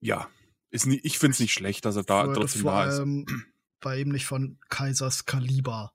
ja, 0.00 0.28
ist 0.70 0.86
nie, 0.86 1.00
ich 1.02 1.18
finde 1.18 1.32
es 1.32 1.40
nicht 1.40 1.52
schlecht, 1.52 1.84
dass 1.84 1.96
er 1.96 2.04
da 2.04 2.26
Würde 2.26 2.40
trotzdem 2.40 2.64
da 2.64 2.86
ist. 2.86 3.02
Bei 3.80 4.00
ihm 4.00 4.08
nicht 4.08 4.26
von 4.26 4.58
Kaisers 4.68 5.24
Kaliber. 5.24 5.92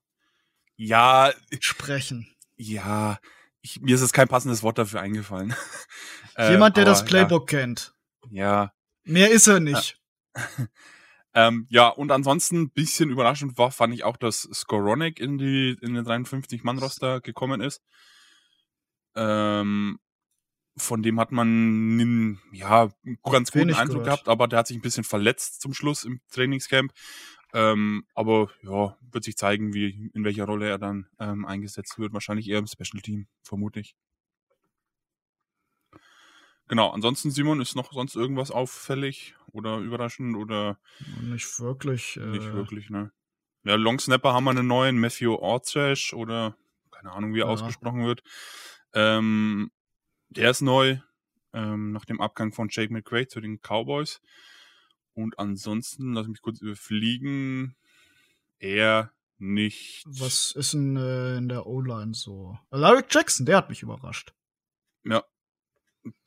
Ja, 0.76 1.34
sprechen. 1.60 2.34
Ja, 2.56 3.20
ich, 3.64 3.82
mir 3.82 3.96
ist 3.96 4.02
jetzt 4.02 4.14
kein 4.14 4.28
passendes 4.28 4.62
Wort 4.62 4.78
dafür 4.78 5.02
eingefallen. 5.02 5.56
Jemand, 6.38 6.78
der 6.78 6.84
aber, 6.84 6.92
das 6.92 7.06
Playbook 7.06 7.52
ja. 7.52 7.60
kennt. 7.60 7.96
Ja. 8.30 8.74
Mehr 9.06 9.32
ist 9.32 9.48
er 9.48 9.60
nicht. 9.60 10.00
ähm, 11.34 11.66
ja, 11.70 11.88
und 11.88 12.12
ansonsten 12.12 12.62
ein 12.62 12.72
bisschen 12.72 13.10
überraschend 13.10 13.58
war, 13.58 13.72
fand 13.72 13.94
ich 13.94 14.04
auch, 14.04 14.18
dass 14.18 14.42
Skoronek 14.54 15.20
in 15.20 15.38
die 15.38 15.78
in 15.82 15.94
den 15.94 16.06
53-Mann-Roster 16.06 17.22
gekommen 17.22 17.62
ist. 17.62 17.82
Ähm, 19.16 20.00
von 20.76 21.02
dem 21.04 21.20
hat 21.20 21.32
man 21.32 21.48
einen, 21.48 22.42
ja, 22.52 22.90
ganz 23.24 23.52
guten 23.52 23.74
Eindruck 23.74 24.04
gehört. 24.04 24.06
gehabt, 24.06 24.28
aber 24.28 24.48
der 24.48 24.60
hat 24.60 24.68
sich 24.68 24.78
ein 24.78 24.82
bisschen 24.82 25.04
verletzt 25.04 25.62
zum 25.62 25.74
Schluss 25.74 26.04
im 26.04 26.20
Trainingscamp. 26.32 26.92
Ähm, 27.54 28.06
aber 28.16 28.50
ja, 28.64 28.98
wird 29.12 29.24
sich 29.24 29.38
zeigen, 29.38 29.74
wie 29.74 30.10
in 30.14 30.24
welcher 30.24 30.46
Rolle 30.46 30.70
er 30.70 30.80
dann 30.80 31.08
ähm, 31.20 31.46
eingesetzt 31.46 32.00
wird. 32.00 32.14
Wahrscheinlich 32.14 32.50
eher 32.50 32.60
im 32.60 32.68
Special 32.68 33.02
Team, 33.02 33.28
vermute 33.44 33.80
ich. 33.80 33.96
Genau, 36.68 36.90
ansonsten, 36.90 37.30
Simon, 37.30 37.62
ist 37.62 37.76
noch 37.76 37.92
sonst 37.92 38.16
irgendwas 38.16 38.50
auffällig 38.50 39.36
oder 39.52 39.78
überraschend 39.80 40.36
oder 40.36 40.80
Nicht 41.22 41.60
wirklich. 41.60 42.18
Äh, 42.18 42.22
nicht 42.32 42.54
wirklich, 42.54 42.90
ne? 42.90 43.12
Ja, 43.66 43.76
Long 43.76 44.00
Snapper 44.00 44.34
haben 44.34 44.46
wir 44.46 44.52
einen 44.52 44.68
neuen, 44.68 45.00
Matthew 45.00 45.36
Ortrash 45.36 46.14
oder 46.14 46.56
keine 46.92 47.12
Ahnung, 47.12 47.34
wie 47.34 47.40
er 47.42 47.46
Ja. 47.48 47.52
ausgesprochen 47.54 48.06
wird. 48.06 48.24
Ähm, 48.94 49.72
der 50.30 50.52
ist 50.52 50.62
neu, 50.62 50.98
ähm, 51.54 51.92
nach 51.92 52.06
dem 52.06 52.22
Abgang 52.22 52.54
von 52.54 52.70
Jake 52.72 52.92
McRae 52.94 53.28
zu 53.28 53.42
den 53.42 53.60
Cowboys. 53.62 54.22
Und 55.14 55.38
ansonsten, 55.40 56.14
lass 56.14 56.28
mich 56.28 56.42
kurz 56.42 56.62
überfliegen, 56.62 57.76
eher 58.60 59.12
nicht. 59.38 60.04
Was 60.08 60.52
ist 60.52 60.74
denn 60.74 60.96
äh, 60.96 61.38
in 61.38 61.50
der 61.50 61.68
O-Line 61.68 62.14
so? 62.14 62.58
Larry 62.72 63.04
Jackson, 63.10 63.46
der 63.46 63.58
hat 63.58 63.70
mich 63.70 63.84
überrascht. 63.84 64.34
Ja, 65.04 65.24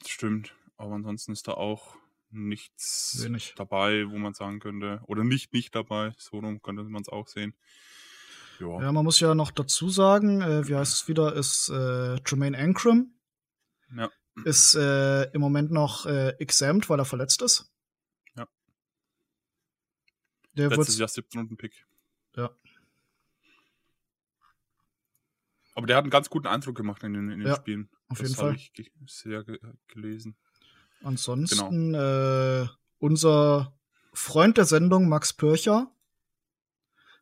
stimmt. 0.07 0.55
Aber 0.77 0.95
ansonsten 0.95 1.33
ist 1.33 1.49
da 1.49 1.53
auch 1.53 1.97
nichts 2.31 3.23
Wenig. 3.23 3.55
dabei, 3.57 4.11
wo 4.11 4.19
man 4.19 4.35
sagen 4.35 4.61
könnte, 4.61 5.01
oder 5.07 5.25
nicht 5.25 5.53
nicht 5.53 5.75
dabei, 5.75 6.13
so 6.19 6.39
rum 6.39 6.61
könnte 6.61 6.85
man 6.85 7.03
es 7.03 7.09
auch 7.09 7.27
sehen. 7.29 7.55
Ja, 8.61 8.83
Ja, 8.83 8.93
man 8.93 9.05
muss 9.05 9.21
ja 9.21 9.35
noch 9.35 9.51
dazu 9.51 9.89
sagen, 9.89 10.43
äh, 10.43 10.67
wie 10.69 10.77
heißt 10.77 10.95
es 10.95 11.09
wieder, 11.09 11.35
ist 11.35 11.69
äh, 11.71 12.17
Jermaine 12.27 12.59
Ankrum. 12.59 13.15
Ja. 13.97 14.11
Ist 14.45 14.75
äh, 14.75 15.25
im 15.33 15.41
Moment 15.41 15.71
noch 15.71 16.05
äh, 16.07 16.31
exempt, 16.39 16.91
weil 16.91 16.99
er 16.99 17.05
verletzt 17.05 17.41
ist. 17.43 17.71
Ja. 20.57 20.69
Der 20.69 20.77
letztes 20.77 20.95
wird 20.95 21.01
Jahr 21.01 21.09
17 21.09 21.41
Runden 21.41 21.57
Pick. 21.57 21.87
Ja. 22.37 22.51
Aber 25.75 25.87
der 25.87 25.97
hat 25.97 26.05
einen 26.05 26.11
ganz 26.11 26.31
guten 26.31 26.47
Eindruck 26.47 26.77
gemacht 26.77 27.03
in 27.03 27.13
den, 27.13 27.31
in 27.31 27.41
den 27.41 27.49
Ja, 27.49 27.57
Spielen. 27.57 27.91
auf 28.09 28.19
das 28.19 28.29
jeden 28.29 28.41
Fall. 28.41 28.55
ich 28.55 28.73
ge 28.73 28.91
sehr 29.07 29.45
ge 29.45 29.59
gelesen. 29.89 30.37
Ansonsten 31.03 31.95
äh, 31.95 32.67
unser 32.99 33.79
Freund 34.15 34.57
der 34.57 34.65
Sendung, 34.65 35.09
Max 35.09 35.35
Pörcher, 35.35 35.93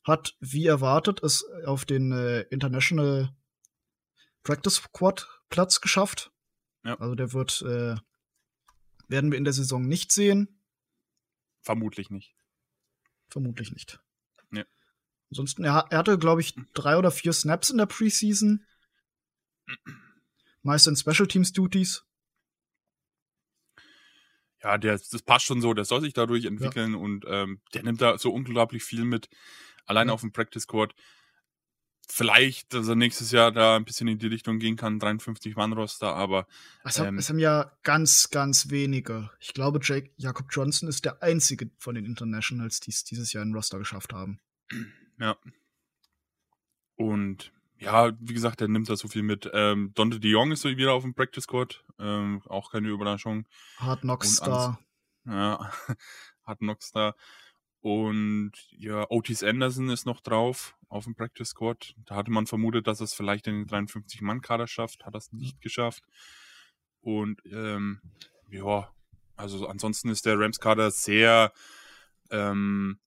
hat, 0.04 0.36
wie 0.38 0.66
erwartet, 0.66 1.22
es 1.22 1.44
auf 1.66 1.84
den 1.84 2.12
äh, 2.12 2.42
International 2.42 3.34
Practice 4.44 4.74
Squad 4.76 5.26
Platz 5.48 5.80
geschafft. 5.80 6.30
Ja. 6.84 6.98
Also 7.00 7.14
der 7.16 7.32
wird, 7.32 7.62
äh, 7.62 7.96
werden 9.08 9.32
wir 9.32 9.38
in 9.38 9.44
der 9.44 9.52
Saison 9.52 9.84
nicht 9.84 10.12
sehen. 10.12 10.60
Vermutlich 11.62 12.10
nicht. 12.10 12.33
Vermutlich 13.34 13.72
nicht. 13.72 13.98
Nee. 14.50 14.64
Ansonsten, 15.28 15.64
er, 15.64 15.88
er 15.90 15.98
hatte, 15.98 16.20
glaube 16.20 16.40
ich, 16.40 16.54
drei 16.72 16.96
oder 16.96 17.10
vier 17.10 17.32
Snaps 17.32 17.68
in 17.68 17.78
der 17.78 17.86
Preseason. 17.86 18.64
Meist 20.62 20.86
in 20.86 20.94
Special 20.94 21.26
Teams 21.26 21.52
Duties. 21.52 22.04
Ja, 24.62 24.78
der, 24.78 24.92
das 24.92 25.22
passt 25.22 25.46
schon 25.46 25.60
so, 25.60 25.74
der 25.74 25.84
soll 25.84 26.00
sich 26.00 26.12
dadurch 26.12 26.44
entwickeln 26.44 26.94
und 26.94 27.24
ähm, 27.26 27.60
der 27.74 27.82
nimmt 27.82 28.00
da 28.00 28.18
so 28.18 28.32
unglaublich 28.32 28.84
viel 28.84 29.04
mit. 29.04 29.28
Allein 29.84 30.06
Ja. 30.06 30.14
auf 30.14 30.20
dem 30.20 30.30
Practice 30.30 30.62
Squad. 30.62 30.94
Vielleicht, 32.08 32.74
dass 32.74 32.86
er 32.88 32.94
nächstes 32.96 33.30
Jahr 33.32 33.50
da 33.52 33.76
ein 33.76 33.84
bisschen 33.84 34.08
in 34.08 34.18
die 34.18 34.26
Richtung 34.26 34.58
gehen 34.58 34.76
kann, 34.76 34.98
53 34.98 35.56
Mann-Roster, 35.56 36.14
aber 36.14 36.46
Es, 36.84 36.98
haben- 36.98 37.08
Ähm. 37.08 37.18
es 37.18 37.28
haben 37.28 37.38
ja 37.38 37.72
ganz, 37.82 38.30
ganz 38.30 38.70
wenige. 38.70 39.30
Ich 39.40 39.54
glaube, 39.54 39.80
Jake, 39.82 40.10
Jakob 40.16 40.46
Johnson 40.50 40.88
ist 40.88 41.04
der 41.04 41.22
einzige 41.22 41.70
von 41.78 41.94
den 41.94 42.04
Internationals, 42.04 42.80
die 42.80 42.90
es 42.90 43.04
dieses 43.04 43.32
Jahr 43.32 43.42
in 43.42 43.54
Roster 43.54 43.78
geschafft 43.78 44.12
haben. 44.12 44.38
Ja. 45.20 45.36
Und 46.96 47.52
ja, 47.78 48.12
wie 48.20 48.34
gesagt, 48.34 48.60
der 48.60 48.68
nimmt 48.68 48.88
da 48.88 48.96
so 48.96 49.08
viel 49.08 49.22
mit. 49.22 49.50
Ähm, 49.52 49.92
Dante 49.94 50.20
de 50.20 50.30
Jong 50.30 50.52
ist 50.52 50.62
so 50.62 50.68
wieder 50.70 50.92
auf 50.92 51.02
dem 51.02 51.14
Practice 51.14 51.44
Squad. 51.44 51.84
Ähm, 51.98 52.42
auch 52.46 52.70
keine 52.72 52.88
Überraschung. 52.88 53.46
Hard 53.78 54.00
Knocks 54.00 54.40
da. 54.40 54.78
Ja, 55.24 55.72
hat 56.44 56.62
Nox 56.62 56.92
da. 56.92 57.14
Und 57.84 58.52
ja, 58.70 59.04
Otis 59.10 59.42
Anderson 59.42 59.90
ist 59.90 60.06
noch 60.06 60.22
drauf 60.22 60.74
auf 60.88 61.04
dem 61.04 61.14
Practice 61.14 61.50
Squad. 61.50 61.94
Da 62.06 62.14
hatte 62.14 62.30
man 62.30 62.46
vermutet, 62.46 62.86
dass 62.86 63.02
er 63.02 63.04
es 63.04 63.12
vielleicht 63.12 63.46
in 63.46 63.56
den 63.56 63.66
53-Mann-Kader 63.66 64.66
schafft, 64.66 65.04
hat 65.04 65.14
er 65.14 65.18
es 65.18 65.34
nicht 65.34 65.60
geschafft. 65.60 66.02
Und 67.02 67.42
ähm, 67.44 68.00
ja, 68.48 68.90
also 69.36 69.68
ansonsten 69.68 70.08
ist 70.08 70.24
der 70.24 70.40
Rams-Kader 70.40 70.90
sehr 70.92 71.52
ähm, 72.30 73.00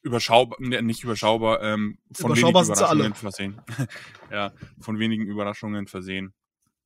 überschaubar, 0.00 0.56
ne, 0.58 0.80
nicht 0.80 1.04
überschaubar, 1.04 1.62
ähm, 1.62 1.98
von 2.12 2.30
Überschaubar 2.30 2.62
wenigen. 2.62 2.78
Überraschungen 2.78 3.14
versehen. 3.14 3.60
ja, 4.30 4.54
von 4.80 4.98
wenigen 4.98 5.26
Überraschungen 5.26 5.86
versehen. 5.86 6.32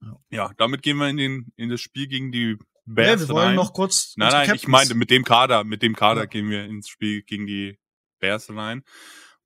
Ja. 0.02 0.18
Ja, 0.30 0.50
damit 0.56 0.82
gehen 0.82 0.96
wir 0.96 1.08
in, 1.08 1.18
den, 1.18 1.52
in 1.54 1.68
das 1.68 1.80
Spiel 1.80 2.08
gegen 2.08 2.32
die 2.32 2.58
Bears 2.86 3.20
wir 3.22 3.28
wollen 3.30 3.46
rein. 3.48 3.54
noch 3.56 3.72
kurz. 3.72 4.14
Nein, 4.16 4.30
nein, 4.30 4.42
ich 4.44 4.48
Captains- 4.62 4.68
meinte, 4.68 4.94
mit 4.94 5.10
dem 5.10 5.24
Kader, 5.24 5.64
mit 5.64 5.82
dem 5.82 5.94
Kader 5.96 6.22
Ja. 6.22 6.26
gehen 6.26 6.50
wir 6.50 6.64
ins 6.64 6.88
Spiel 6.88 7.22
gegen 7.22 7.46
die 7.46 7.78
Bears 8.18 8.50
rein. 8.50 8.84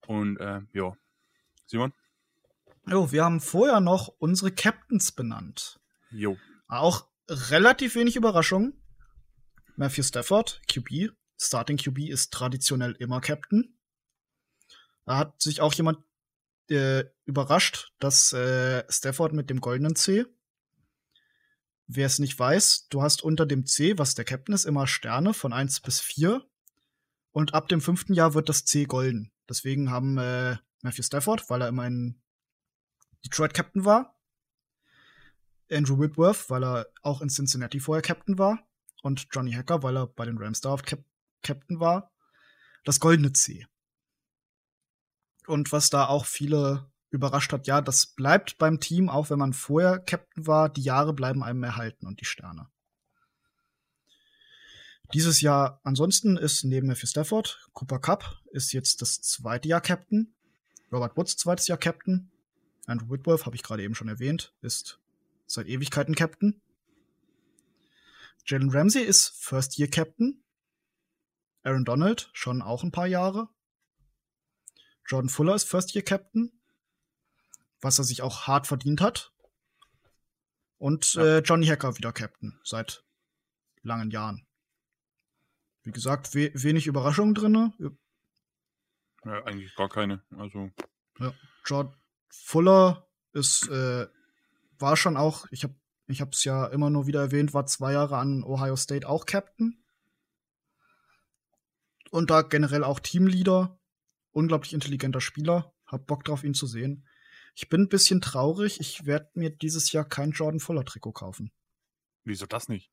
Und 0.06 0.38
äh, 0.38 0.60
ja. 0.72 0.96
Simon? 1.66 1.92
Jo, 2.86 3.12
wir 3.12 3.24
haben 3.24 3.40
vorher 3.40 3.80
noch 3.80 4.08
unsere 4.18 4.50
Captains 4.50 5.12
benannt. 5.12 5.78
Jo. 6.10 6.36
Auch 6.68 7.06
relativ 7.28 7.94
wenig 7.94 8.16
Überraschung. 8.16 8.72
Matthew 9.76 10.02
Stafford, 10.02 10.60
QB. 10.72 11.12
Starting 11.40 11.76
QB 11.76 12.08
ist 12.08 12.32
traditionell 12.32 12.92
immer 12.98 13.20
Captain. 13.20 13.78
Da 15.04 15.18
hat 15.18 15.40
sich 15.40 15.60
auch 15.60 15.72
jemand 15.74 15.98
äh, 16.68 17.04
überrascht, 17.26 17.92
dass 17.98 18.32
äh, 18.32 18.84
Stafford 18.90 19.32
mit 19.34 19.48
dem 19.50 19.60
goldenen 19.60 19.94
C. 19.94 20.24
Wer 21.88 22.06
es 22.06 22.18
nicht 22.18 22.38
weiß, 22.38 22.88
du 22.90 23.02
hast 23.02 23.22
unter 23.22 23.46
dem 23.46 23.64
C, 23.64 23.96
was 23.96 24.14
der 24.14 24.26
Captain 24.26 24.54
ist, 24.54 24.66
immer 24.66 24.86
Sterne 24.86 25.32
von 25.32 25.54
1 25.54 25.80
bis 25.80 26.00
4. 26.00 26.46
Und 27.32 27.54
ab 27.54 27.68
dem 27.68 27.80
fünften 27.80 28.12
Jahr 28.12 28.34
wird 28.34 28.50
das 28.50 28.66
C 28.66 28.84
golden. 28.84 29.32
Deswegen 29.48 29.90
haben 29.90 30.18
äh, 30.18 30.58
Matthew 30.82 31.02
Stafford, 31.02 31.48
weil 31.48 31.62
er 31.62 31.68
immer 31.68 31.84
ein 31.84 32.20
Detroit 33.24 33.54
Captain 33.54 33.86
war, 33.86 34.14
Andrew 35.70 35.98
Whitworth, 35.98 36.50
weil 36.50 36.62
er 36.62 36.86
auch 37.02 37.20
in 37.20 37.30
Cincinnati 37.30 37.80
vorher 37.80 38.02
Captain 38.02 38.38
war, 38.38 38.58
und 39.02 39.28
Johnny 39.32 39.52
Hacker, 39.52 39.82
weil 39.82 39.96
er 39.96 40.06
bei 40.06 40.24
den 40.24 40.38
Rams 40.38 40.60
da 40.60 40.76
Cap 40.76 41.04
Captain 41.42 41.80
war, 41.80 42.12
das 42.84 43.00
goldene 43.00 43.32
C. 43.32 43.66
Und 45.46 45.72
was 45.72 45.88
da 45.88 46.06
auch 46.06 46.26
viele 46.26 46.90
überrascht 47.10 47.52
hat, 47.52 47.66
ja, 47.66 47.80
das 47.80 48.06
bleibt 48.06 48.58
beim 48.58 48.80
Team, 48.80 49.08
auch 49.08 49.30
wenn 49.30 49.38
man 49.38 49.52
vorher 49.52 49.98
Captain 49.98 50.46
war, 50.46 50.68
die 50.68 50.82
Jahre 50.82 51.12
bleiben 51.12 51.42
einem 51.42 51.62
erhalten 51.62 52.06
und 52.06 52.20
die 52.20 52.26
Sterne. 52.26 52.68
Dieses 55.14 55.40
Jahr 55.40 55.80
ansonsten 55.84 56.36
ist 56.36 56.64
neben 56.64 56.86
Matthew 56.86 57.06
Stafford, 57.06 57.66
Cooper 57.72 57.98
Cup 57.98 58.42
ist 58.52 58.72
jetzt 58.72 59.00
das 59.00 59.22
zweite 59.22 59.68
Jahr 59.68 59.80
Captain, 59.80 60.34
Robert 60.92 61.16
Woods 61.16 61.36
zweites 61.36 61.66
Jahr 61.66 61.78
Captain, 61.78 62.30
Andrew 62.86 63.10
Whitworth, 63.10 63.46
habe 63.46 63.56
ich 63.56 63.62
gerade 63.62 63.82
eben 63.82 63.94
schon 63.94 64.08
erwähnt, 64.08 64.54
ist 64.60 64.98
seit 65.46 65.66
Ewigkeiten 65.66 66.14
Captain. 66.14 66.60
Jalen 68.46 68.70
Ramsey 68.70 69.02
ist 69.02 69.28
First 69.28 69.78
Year 69.78 69.88
Captain. 69.88 70.42
Aaron 71.62 71.84
Donald 71.84 72.30
schon 72.32 72.62
auch 72.62 72.82
ein 72.82 72.92
paar 72.92 73.06
Jahre. 73.06 73.48
Jordan 75.06 75.28
Fuller 75.28 75.54
ist 75.54 75.64
First 75.64 75.94
Year 75.94 76.04
Captain, 76.04 76.57
was 77.80 77.98
er 77.98 78.04
sich 78.04 78.22
auch 78.22 78.46
hart 78.46 78.66
verdient 78.66 79.00
hat. 79.00 79.32
Und 80.78 81.14
Ja. 81.14 81.22
äh, 81.22 81.38
Johnny 81.40 81.66
Hacker 81.66 81.96
wieder 81.98 82.12
Captain 82.12 82.58
seit 82.64 83.04
langen 83.82 84.10
Jahren. 84.10 84.46
Wie 85.82 85.90
gesagt, 85.92 86.34
we 86.34 86.50
wenig 86.54 86.86
Überraschungen 86.86 87.34
drinne. 87.34 87.72
Ja, 89.24 89.44
eigentlich 89.44 89.74
gar 89.74 89.88
keine. 89.88 90.22
Also, 90.36 90.70
Jordan 91.64 91.94
Fuller 92.30 93.08
ist, 93.32 93.68
äh, 93.68 94.06
war 94.78 94.96
schon 94.96 95.16
auch, 95.16 95.46
ich 95.50 95.64
habe 95.64 95.74
ich 96.06 96.20
hab's 96.20 96.44
ja 96.44 96.66
immer 96.66 96.88
nur 96.90 97.06
wieder 97.06 97.20
erwähnt, 97.20 97.52
war 97.52 97.66
zwei 97.66 97.92
Jahre 97.92 98.16
an 98.16 98.42
Ohio 98.44 98.76
State 98.76 99.06
auch 99.08 99.26
Captain. 99.26 99.82
Und 102.10 102.30
da 102.30 102.42
generell 102.42 102.84
auch 102.84 103.00
Teamleader. 103.00 103.78
Unglaublich 104.30 104.72
intelligenter 104.72 105.20
Spieler. 105.20 105.74
Hab 105.86 106.06
Bock 106.06 106.24
drauf, 106.24 106.44
ihn 106.44 106.54
zu 106.54 106.66
sehen. 106.66 107.06
Ich 107.60 107.68
bin 107.68 107.82
ein 107.82 107.88
bisschen 107.88 108.20
traurig. 108.20 108.78
Ich 108.78 109.04
werde 109.04 109.30
mir 109.34 109.50
dieses 109.50 109.90
Jahr 109.90 110.08
kein 110.08 110.30
Jordan 110.30 110.60
Fuller 110.60 110.84
Trikot 110.84 111.10
kaufen. 111.10 111.50
wieso 112.22 112.46
das 112.46 112.68
nicht? 112.68 112.88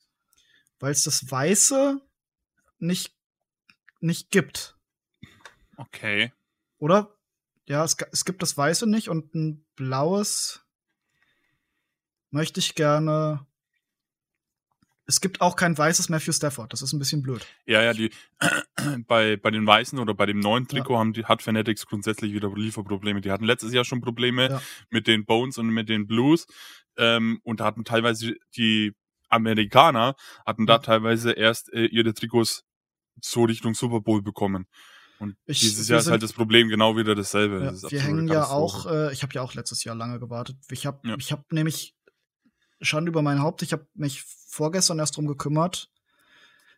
Weil 0.80 0.92
es 0.92 1.04
das 1.04 1.30
Weiße 1.30 2.02
nicht, 2.80 3.16
nicht 4.00 4.32
gibt. 4.32 4.76
Okay. 5.78 6.34
Oder? 6.80 7.16
Ja, 7.68 7.84
es, 7.84 7.96
es 8.12 8.26
gibt 8.26 8.42
das 8.42 8.58
Weiße 8.58 8.88
nicht 8.88 9.08
und 9.08 9.36
ein 9.36 9.68
blaues 9.76 10.66
möchte 12.32 12.60
ich 12.60 12.74
gerne 12.74 13.46
es 15.08 15.22
gibt 15.22 15.42
auch 15.42 15.56
kein 15.56 15.78
weißes 15.78 16.10
Matthew 16.10 16.32
Stafford. 16.32 16.74
Das 16.74 16.82
ist 16.82 16.94
ein 16.94 17.00
bisschen 17.00 17.22
blöd. 17.22 17.46
Ja, 17.66 17.82
ja, 17.84 17.94
die 17.94 18.10
bei, 19.08 19.38
bei 19.38 19.52
den 19.52 19.66
Weißen 19.66 20.00
oder 20.00 20.14
bei 20.14 20.26
dem 20.26 20.40
neuen 20.40 20.68
Trikot 20.68 20.94
ja. 20.94 21.00
haben 21.00 21.14
die, 21.14 21.26
hat 21.26 21.42
Fanatics 21.42 21.86
grundsätzlich 21.86 22.34
wieder 22.34 22.52
Lieferprobleme. 22.54 23.22
Die 23.22 23.32
hatten 23.32 23.46
letztes 23.46 23.74
Jahr 23.74 23.86
schon 23.86 24.02
Probleme 24.02 24.50
ja. 24.50 24.62
mit 24.90 25.08
den 25.08 25.26
Bones 25.26 25.58
und 25.58 25.68
mit 25.70 25.90
den 25.90 26.08
Blues 26.08 26.48
ähm, 26.98 27.40
und 27.44 27.62
hatten 27.62 27.84
teilweise 27.84 28.36
die 28.56 28.94
Amerikaner 29.30 30.16
hatten 30.46 30.66
da 30.66 30.78
teilweise 30.80 31.32
erst 31.32 31.72
äh, 31.74 31.86
ihre 31.86 32.14
Trikots 32.14 32.64
so 33.22 33.44
Richtung 33.44 33.74
Super 33.74 34.02
Bowl 34.02 34.22
bekommen. 34.22 34.68
Und 35.20 35.38
ich, 35.46 35.60
dieses 35.60 35.88
Jahr 35.88 36.00
ist 36.00 36.10
halt 36.10 36.24
das 36.24 36.34
Problem 36.34 36.68
genau 36.68 36.98
wieder 36.98 37.16
dasselbe. 37.16 37.64
Ja, 37.64 37.72
das 37.72 37.90
wir 37.90 38.02
hängen 38.02 38.28
ja 38.28 38.46
auch, 38.46 38.86
äh, 38.86 39.14
ich 39.14 39.24
habe 39.24 39.34
ja 39.34 39.42
auch 39.42 39.54
letztes 39.54 39.84
Jahr 39.84 39.96
lange 39.96 40.20
gewartet. 40.20 40.58
Ich 40.70 40.86
habe 40.86 41.00
ja. 41.08 41.16
ich 41.18 41.32
hab 41.32 41.52
nämlich 41.52 41.96
Schande 42.86 43.10
über 43.10 43.22
mein 43.22 43.42
Haupt, 43.42 43.62
ich 43.62 43.74
habe 43.74 43.88
mich 43.94 44.24
vorgestern 44.24 45.00
erst 45.00 45.18
drum 45.18 45.28
gekümmert. 45.28 45.92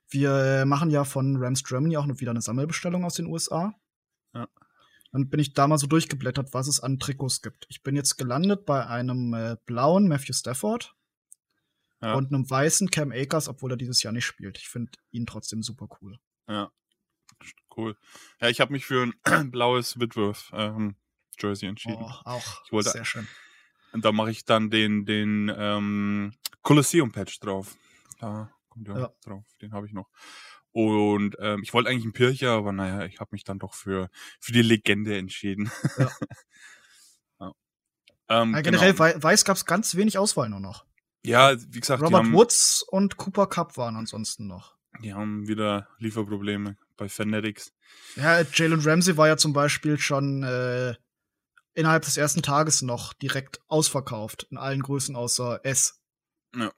Wir 0.09 0.31
äh, 0.31 0.65
machen 0.65 0.89
ja 0.89 1.03
von 1.03 1.37
Rams 1.37 1.63
Germany 1.63 1.97
auch 1.97 2.07
wieder 2.07 2.31
eine 2.31 2.41
Sammelbestellung 2.41 3.03
aus 3.03 3.15
den 3.15 3.27
USA. 3.27 3.73
Ja. 4.33 4.47
Dann 5.11 5.29
bin 5.29 5.39
ich 5.39 5.53
da 5.53 5.67
mal 5.67 5.77
so 5.77 5.87
durchgeblättert, 5.87 6.53
was 6.53 6.67
es 6.67 6.79
an 6.79 6.99
Trikots 6.99 7.41
gibt. 7.41 7.65
Ich 7.69 7.83
bin 7.83 7.95
jetzt 7.95 8.17
gelandet 8.17 8.65
bei 8.65 8.85
einem 8.85 9.33
äh, 9.33 9.57
blauen 9.65 10.07
Matthew 10.07 10.33
Stafford 10.33 10.95
ja. 12.01 12.13
und 12.13 12.33
einem 12.33 12.49
weißen 12.49 12.89
Cam 12.91 13.11
Akers, 13.11 13.47
obwohl 13.47 13.71
er 13.71 13.77
dieses 13.77 14.03
Jahr 14.03 14.13
nicht 14.13 14.25
spielt. 14.25 14.57
Ich 14.57 14.69
finde 14.69 14.91
ihn 15.11 15.25
trotzdem 15.25 15.63
super 15.63 15.87
cool. 16.01 16.19
Ja, 16.47 16.71
cool. 17.75 17.97
Ja, 18.39 18.49
ich 18.49 18.61
habe 18.61 18.71
mich 18.71 18.85
für 18.85 19.11
ein 19.23 19.51
blaues 19.51 19.99
Whitworth 19.99 20.49
ähm, 20.53 20.95
Jersey 21.39 21.67
entschieden. 21.67 22.03
Oh, 22.03 22.11
auch 22.25 22.63
ich 22.65 22.71
wollte, 22.71 22.91
sehr 22.91 23.05
schön. 23.05 23.27
Und 23.97 24.05
da 24.05 24.11
mache 24.11 24.29
ich 24.29 24.45
dann 24.45 24.69
den, 24.69 25.05
den 25.05 25.51
ähm, 25.57 26.31
Colosseum-Patch 26.61 27.39
drauf. 27.39 27.75
Da 28.19 28.51
kommt 28.69 28.87
ja, 28.87 28.99
ja. 28.99 29.11
drauf. 29.25 29.43
Den 29.59 29.73
habe 29.73 29.87
ich 29.87 29.91
noch. 29.91 30.11
Und 30.71 31.35
ähm, 31.39 31.63
ich 31.63 31.73
wollte 31.73 31.89
eigentlich 31.89 32.03
einen 32.03 32.13
Pircher, 32.13 32.51
aber 32.51 32.73
naja, 32.73 33.05
ich 33.05 33.19
habe 33.19 33.29
mich 33.31 33.43
dann 33.43 33.57
doch 33.57 33.73
für, 33.73 34.11
für 34.39 34.51
die 34.51 34.61
Legende 34.61 35.17
entschieden. 35.17 35.71
Ja. 35.97 36.11
ja. 37.39 37.51
Ähm, 38.29 38.53
ja, 38.53 38.61
generell 38.61 38.93
genau. 38.93 39.23
weiß 39.23 39.45
gab 39.45 39.57
es 39.57 39.65
ganz 39.65 39.95
wenig 39.95 40.19
Auswahl 40.19 40.47
nur 40.47 40.59
noch. 40.59 40.85
Ja, 41.25 41.55
wie 41.59 41.79
gesagt, 41.79 42.03
Robert 42.03 42.19
haben, 42.19 42.33
Woods 42.33 42.85
und 42.87 43.17
Cooper 43.17 43.47
Cup 43.47 43.77
waren 43.77 43.95
ansonsten 43.95 44.45
noch. 44.45 44.75
Die 45.01 45.15
haben 45.15 45.47
wieder 45.47 45.87
Lieferprobleme 45.97 46.77
bei 46.97 47.09
Fanatics. 47.09 47.73
Ja, 48.15 48.41
Jalen 48.41 48.79
Ramsey 48.79 49.17
war 49.17 49.27
ja 49.27 49.37
zum 49.37 49.53
Beispiel 49.53 49.97
schon 49.97 50.43
äh, 50.43 50.93
innerhalb 51.77 52.03
des 52.03 52.17
ersten 52.17 52.41
Tages 52.41 52.81
noch 52.81 53.13
direkt 53.13 53.61
ausverkauft 53.67 54.47
in 54.49 54.57
allen 54.57 54.81
Größen 54.81 55.15
außer 55.15 55.63
S. 55.63 56.01
Ja. 56.55 56.71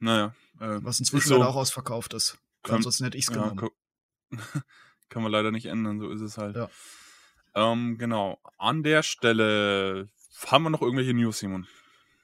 Naja. 0.00 0.34
Äh, 0.60 0.80
Was 0.82 0.98
inzwischen 0.98 1.28
so, 1.28 1.42
auch 1.42 1.54
ausverkauft 1.54 2.14
ist. 2.14 2.36
Kann, 2.64 2.76
Ansonsten 2.76 3.04
hätte 3.04 3.16
ich 3.16 3.28
es 3.28 3.34
ja, 3.34 3.48
genommen. 3.48 3.56
Kann, 3.56 3.70
kann, 5.08 5.22
man 5.22 5.30
leider 5.30 5.52
nicht 5.52 5.66
ändern, 5.66 6.00
so 6.00 6.10
ist 6.10 6.20
es 6.20 6.36
halt. 6.36 6.56
Ja. 6.56 6.68
Ähm, 7.54 7.96
genau. 7.96 8.40
An 8.58 8.82
der 8.82 9.04
Stelle 9.04 10.08
haben 10.46 10.64
wir 10.64 10.70
noch 10.70 10.82
irgendwelche 10.82 11.14
News, 11.14 11.38
Simon? 11.38 11.68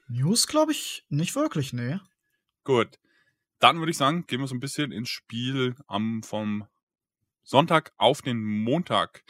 News 0.09 0.49
glaube 0.49 0.73
ich 0.73 1.05
nicht 1.09 1.37
wirklich, 1.37 1.73
nee. 1.73 2.01
Gut. 2.65 2.99
Dann 3.61 3.79
würde 3.79 3.93
ich 3.93 3.97
sagen, 3.97 4.27
gehen 4.27 4.41
wir 4.41 4.49
so 4.49 4.55
ein 4.57 4.61
bisschen 4.61 4.91
ins 4.91 5.11
Spiel 5.11 5.77
am 5.87 6.25
vom 6.25 6.67
Sonntag 7.45 7.93
auf 7.99 8.21
den 8.21 8.43
Montag. 8.43 9.23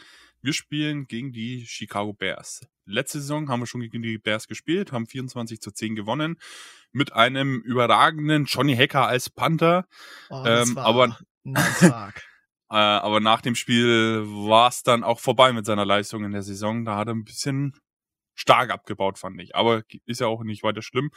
Wir 0.45 0.53
spielen 0.53 1.07
gegen 1.07 1.31
die 1.31 1.65
Chicago 1.65 2.13
Bears. 2.13 2.67
Letzte 2.85 3.19
Saison 3.19 3.49
haben 3.49 3.61
wir 3.61 3.65
schon 3.65 3.81
gegen 3.81 4.03
die 4.03 4.19
Bears 4.19 4.47
gespielt, 4.47 4.91
haben 4.91 5.07
24 5.07 5.59
zu 5.59 5.71
10 5.71 5.95
gewonnen. 5.95 6.37
Mit 6.91 7.13
einem 7.13 7.61
überragenden 7.61 8.45
Johnny 8.45 8.75
Hacker 8.75 9.07
als 9.07 9.31
Panther. 9.31 9.87
Oh, 10.29 10.43
ähm, 10.45 10.77
aber, 10.77 11.17
äh, 11.45 12.11
aber 12.69 13.21
nach 13.21 13.41
dem 13.41 13.55
Spiel 13.55 14.21
war 14.27 14.69
es 14.69 14.83
dann 14.83 15.03
auch 15.03 15.19
vorbei 15.19 15.51
mit 15.51 15.65
seiner 15.65 15.83
Leistung 15.83 16.23
in 16.23 16.31
der 16.31 16.43
Saison. 16.43 16.85
Da 16.85 16.95
hat 16.95 17.07
er 17.07 17.15
ein 17.15 17.23
bisschen 17.23 17.73
stark 18.35 18.69
abgebaut, 18.69 19.17
fand 19.17 19.41
ich. 19.41 19.55
Aber 19.55 19.81
ist 20.05 20.21
ja 20.21 20.27
auch 20.27 20.43
nicht 20.43 20.61
weiter 20.61 20.83
schlimm. 20.83 21.09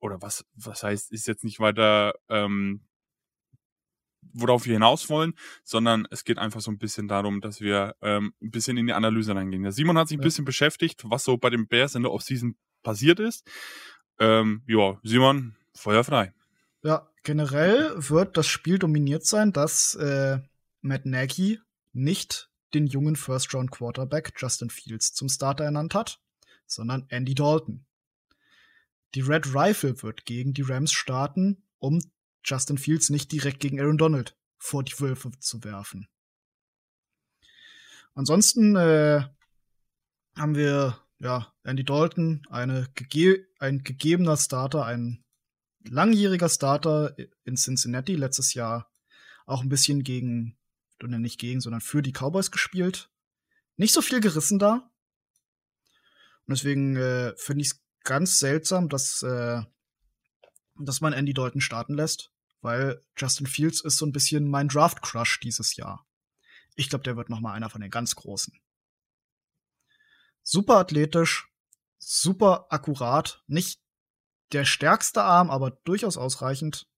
Oder 0.00 0.22
was, 0.22 0.46
was 0.54 0.82
heißt, 0.82 1.12
ist 1.12 1.26
jetzt 1.26 1.44
nicht 1.44 1.60
weiter 1.60 2.14
ähm, 2.30 2.86
worauf 4.32 4.66
wir 4.66 4.74
hinaus 4.74 5.08
wollen, 5.10 5.34
sondern 5.62 6.06
es 6.10 6.24
geht 6.24 6.38
einfach 6.38 6.60
so 6.60 6.70
ein 6.70 6.78
bisschen 6.78 7.08
darum, 7.08 7.40
dass 7.40 7.60
wir 7.60 7.94
ähm, 8.02 8.34
ein 8.42 8.50
bisschen 8.50 8.76
in 8.76 8.86
die 8.86 8.92
Analyse 8.92 9.34
reingehen. 9.34 9.62
Der 9.62 9.72
Simon 9.72 9.98
hat 9.98 10.08
sich 10.08 10.18
ein 10.18 10.20
ja. 10.20 10.24
bisschen 10.24 10.44
beschäftigt, 10.44 11.02
was 11.04 11.24
so 11.24 11.36
bei 11.36 11.50
den 11.50 11.68
Bears 11.68 11.94
in 11.94 12.02
der 12.02 12.12
Offseason 12.12 12.56
passiert 12.82 13.20
ist. 13.20 13.46
Ähm, 14.18 14.62
ja, 14.66 14.98
Simon, 15.02 15.56
Feuer 15.74 16.04
frei. 16.04 16.32
Ja, 16.82 17.08
generell 17.22 17.94
wird 17.96 18.36
das 18.36 18.46
Spiel 18.46 18.78
dominiert 18.78 19.24
sein, 19.26 19.52
dass 19.52 19.94
äh, 19.94 20.38
Matt 20.82 21.06
Nagy 21.06 21.60
nicht 21.92 22.50
den 22.74 22.86
jungen 22.86 23.16
First-Round-Quarterback 23.16 24.34
Justin 24.36 24.70
Fields 24.70 25.14
zum 25.14 25.28
Starter 25.28 25.64
ernannt 25.64 25.94
hat, 25.94 26.20
sondern 26.66 27.06
Andy 27.08 27.34
Dalton. 27.34 27.86
Die 29.14 29.20
Red 29.20 29.54
Rifle 29.54 30.02
wird 30.02 30.26
gegen 30.26 30.54
die 30.54 30.62
Rams 30.62 30.92
starten, 30.92 31.62
um 31.78 32.00
Justin 32.44 32.78
Fields 32.78 33.10
nicht 33.10 33.32
direkt 33.32 33.60
gegen 33.60 33.80
Aaron 33.80 33.98
Donald 33.98 34.36
vor 34.58 34.84
die 34.84 34.98
Wölfe 35.00 35.30
zu 35.40 35.64
werfen. 35.64 36.08
Ansonsten 38.14 38.76
äh, 38.76 39.24
haben 40.36 40.54
wir 40.54 41.00
ja 41.18 41.52
Andy 41.64 41.84
Dalton, 41.84 42.42
eine 42.50 42.88
gege 42.94 43.46
ein 43.58 43.82
gegebener 43.82 44.36
Starter, 44.36 44.84
ein 44.84 45.24
langjähriger 45.82 46.48
Starter 46.48 47.16
in 47.44 47.56
Cincinnati, 47.56 48.14
letztes 48.14 48.54
Jahr 48.54 48.90
auch 49.46 49.62
ein 49.62 49.68
bisschen 49.68 50.04
gegen, 50.04 50.56
oder 51.02 51.18
nicht 51.18 51.40
gegen, 51.40 51.60
sondern 51.60 51.80
für 51.80 52.02
die 52.02 52.12
Cowboys 52.12 52.50
gespielt. 52.50 53.10
Nicht 53.76 53.92
so 53.92 54.00
viel 54.00 54.20
gerissen 54.20 54.58
da. 54.58 54.90
Und 56.46 56.56
deswegen 56.56 56.96
äh, 56.96 57.34
finde 57.36 57.62
ich 57.62 57.72
es 57.72 57.82
ganz 58.04 58.38
seltsam, 58.38 58.88
dass, 58.88 59.22
äh, 59.22 59.62
dass 60.78 61.00
man 61.00 61.12
Andy 61.12 61.34
Dalton 61.34 61.60
starten 61.60 61.94
lässt 61.94 62.33
weil 62.64 63.00
Justin 63.16 63.46
Fields 63.46 63.82
ist 63.82 63.98
so 63.98 64.06
ein 64.06 64.12
bisschen 64.12 64.48
mein 64.48 64.68
Draft-Crush 64.68 65.40
dieses 65.40 65.76
Jahr. 65.76 66.06
Ich 66.74 66.88
glaube, 66.88 67.04
der 67.04 67.16
wird 67.16 67.28
noch 67.28 67.40
mal 67.40 67.52
einer 67.52 67.70
von 67.70 67.80
den 67.80 67.90
ganz 67.90 68.16
Großen. 68.16 68.58
Super 70.42 70.78
athletisch, 70.78 71.48
super 71.98 72.66
akkurat, 72.70 73.42
nicht 73.46 73.80
der 74.52 74.64
stärkste 74.64 75.22
Arm, 75.22 75.50
aber 75.50 75.70
durchaus 75.84 76.16
ausreichend. 76.16 76.88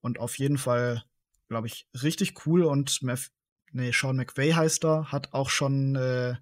Und 0.00 0.18
auf 0.18 0.38
jeden 0.38 0.58
Fall, 0.58 1.04
glaube 1.48 1.68
ich, 1.68 1.88
richtig 1.94 2.46
cool. 2.46 2.64
Und 2.64 3.02
Mef 3.02 3.30
nee, 3.72 3.92
Sean 3.92 4.16
McVay 4.16 4.52
heißt 4.52 4.84
er, 4.84 5.12
hat 5.12 5.32
auch 5.32 5.50
schon 5.50 5.96
äh, 5.96 6.36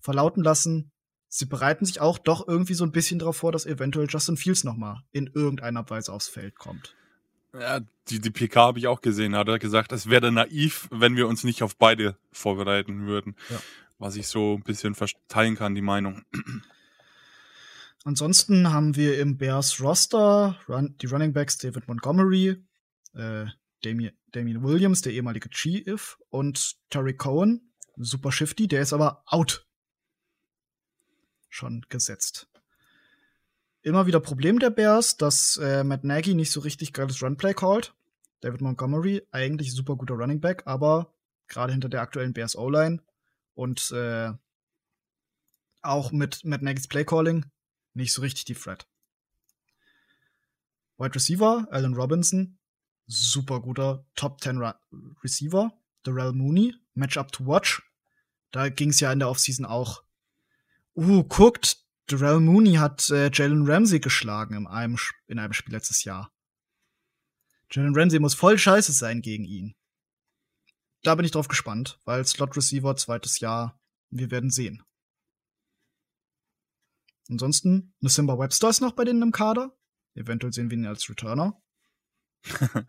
verlauten 0.00 0.42
lassen, 0.42 0.92
sie 1.28 1.46
bereiten 1.46 1.84
sich 1.84 2.00
auch 2.00 2.18
doch 2.18 2.46
irgendwie 2.48 2.74
so 2.74 2.84
ein 2.84 2.92
bisschen 2.92 3.18
darauf 3.18 3.36
vor, 3.36 3.52
dass 3.52 3.66
eventuell 3.66 4.06
Justin 4.08 4.36
Fields 4.36 4.64
noch 4.64 4.76
mal 4.76 5.02
in 5.10 5.26
irgendeiner 5.26 5.88
Weise 5.90 6.12
aufs 6.12 6.28
Feld 6.28 6.56
kommt. 6.56 6.94
Ja, 7.58 7.80
die, 8.08 8.20
die 8.20 8.30
PK 8.30 8.60
habe 8.60 8.78
ich 8.78 8.86
auch 8.86 9.00
gesehen. 9.00 9.36
Hat 9.36 9.48
er 9.48 9.58
gesagt, 9.58 9.92
es 9.92 10.08
wäre 10.08 10.32
naiv, 10.32 10.88
wenn 10.90 11.16
wir 11.16 11.28
uns 11.28 11.44
nicht 11.44 11.62
auf 11.62 11.76
beide 11.76 12.16
vorbereiten 12.32 13.06
würden. 13.06 13.36
Ja. 13.50 13.60
Was 13.98 14.16
ich 14.16 14.28
so 14.28 14.54
ein 14.54 14.62
bisschen 14.62 14.94
verteilen 14.94 15.56
kann, 15.56 15.74
die 15.74 15.82
Meinung. 15.82 16.22
Ansonsten 18.04 18.72
haben 18.72 18.94
wir 18.96 19.18
im 19.18 19.36
Bears 19.36 19.80
Roster 19.80 20.58
run, 20.68 20.96
die 21.02 21.06
Running 21.06 21.32
Backs 21.32 21.58
David 21.58 21.88
Montgomery, 21.88 22.62
äh, 23.14 23.46
Damien, 23.82 24.16
Damien 24.32 24.62
Williams, 24.62 25.02
der 25.02 25.12
ehemalige 25.12 25.50
Chief, 25.50 26.16
und 26.30 26.76
Terry 26.90 27.14
Cohen, 27.14 27.72
super 27.96 28.30
shifty, 28.30 28.68
der 28.68 28.82
ist 28.82 28.92
aber 28.92 29.22
out. 29.26 29.66
Schon 31.48 31.84
gesetzt 31.88 32.48
immer 33.88 34.06
wieder 34.06 34.20
Problem 34.20 34.58
der 34.58 34.70
Bears, 34.70 35.16
dass 35.16 35.56
äh, 35.56 35.82
Matt 35.82 36.04
Nagy 36.04 36.34
nicht 36.34 36.52
so 36.52 36.60
richtig 36.60 36.92
geiles 36.92 37.22
Runplay 37.22 37.54
callt. 37.54 37.94
David 38.40 38.60
Montgomery, 38.60 39.26
eigentlich 39.32 39.74
super 39.74 39.96
guter 39.96 40.14
Running 40.14 40.40
Back, 40.40 40.62
aber 40.66 41.12
gerade 41.48 41.72
hinter 41.72 41.88
der 41.88 42.02
aktuellen 42.02 42.32
Bears 42.32 42.56
O-Line 42.56 43.02
und 43.54 43.90
äh, 43.90 44.32
auch 45.82 46.12
mit 46.12 46.44
Matt 46.44 46.62
Nagy's 46.62 46.86
Playcalling 46.86 47.46
nicht 47.94 48.12
so 48.12 48.22
richtig 48.22 48.44
die 48.44 48.54
Threat. 48.54 48.86
Wide 50.98 51.14
Receiver, 51.14 51.66
Alan 51.70 51.94
Robinson, 51.94 52.58
super 53.06 53.60
guter 53.60 54.04
Top 54.14 54.40
10 54.40 54.58
Re 54.58 54.74
Receiver. 55.24 55.72
Darrell 56.04 56.32
Mooney, 56.32 56.74
Matchup 56.94 57.32
to 57.32 57.46
watch. 57.46 57.82
Da 58.50 58.68
ging 58.68 58.90
es 58.90 59.00
ja 59.00 59.12
in 59.12 59.18
der 59.18 59.28
Offseason 59.28 59.66
auch. 59.66 60.02
Uh, 60.94 61.22
guckt, 61.24 61.84
Darrell 62.08 62.40
Mooney 62.40 62.74
hat 62.74 63.10
äh, 63.10 63.30
Jalen 63.32 63.70
Ramsey 63.70 64.00
geschlagen 64.00 64.56
in 64.56 64.66
einem, 64.66 64.98
in 65.26 65.38
einem 65.38 65.52
Spiel 65.52 65.74
letztes 65.74 66.04
Jahr. 66.04 66.32
Jalen 67.70 67.94
Ramsey 67.94 68.18
muss 68.18 68.34
voll 68.34 68.58
scheiße 68.58 68.92
sein 68.92 69.20
gegen 69.20 69.44
ihn. 69.44 69.74
Da 71.02 71.14
bin 71.14 71.26
ich 71.26 71.32
drauf 71.32 71.48
gespannt, 71.48 72.00
weil 72.04 72.26
Slot 72.26 72.56
Receiver 72.56 72.96
zweites 72.96 73.40
Jahr, 73.40 73.78
wir 74.10 74.30
werden 74.30 74.50
sehen. 74.50 74.82
Ansonsten, 77.28 77.94
eine 78.00 78.08
Simba 78.08 78.38
Webster 78.38 78.70
ist 78.70 78.80
noch 78.80 78.92
bei 78.92 79.04
denen 79.04 79.20
im 79.20 79.32
Kader. 79.32 79.76
Eventuell 80.14 80.54
sehen 80.54 80.70
wir 80.70 80.78
ihn 80.78 80.86
als 80.86 81.10
Returner. 81.10 81.60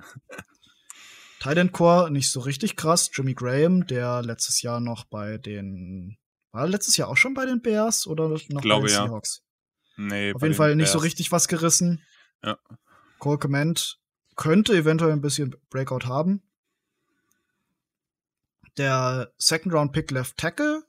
Titan 1.42 1.74
Core 1.74 2.10
nicht 2.10 2.32
so 2.32 2.40
richtig 2.40 2.78
krass. 2.78 3.12
Jimmy 3.14 3.34
Graham, 3.34 3.86
der 3.86 4.22
letztes 4.22 4.62
Jahr 4.62 4.80
noch 4.80 5.04
bei 5.04 5.38
den 5.38 6.18
war 6.52 6.68
letztes 6.68 6.98
Jahr 6.98 7.10
auch 7.10 7.18
schon 7.18 7.34
bei 7.34 7.46
den 7.46 7.62
Bears 7.62 8.08
oder 8.08 8.30
noch 8.30 8.62
glaube, 8.62 8.84
bei 8.84 8.88
den 8.88 8.96
ja. 8.96 9.06
Seahawks? 9.06 9.44
Nee, 9.98 10.34
Auf 10.34 10.42
jeden 10.42 10.54
den 10.54 10.58
Fall 10.58 10.76
nicht 10.76 10.88
so 10.88 10.94
Bears. 11.00 11.06
richtig 11.06 11.32
was 11.32 11.48
gerissen. 11.48 12.02
Ja. 12.44 12.58
Cole 13.20 13.38
Clement 13.38 14.00
könnte 14.36 14.74
eventuell 14.74 15.12
ein 15.12 15.22
bisschen 15.22 15.56
Breakout 15.70 16.06
haben. 16.08 16.42
Der 18.78 19.34
Second 19.38 19.74
Round 19.74 19.92
Pick 19.92 20.10
Left 20.12 20.38
Tackle, 20.38 20.84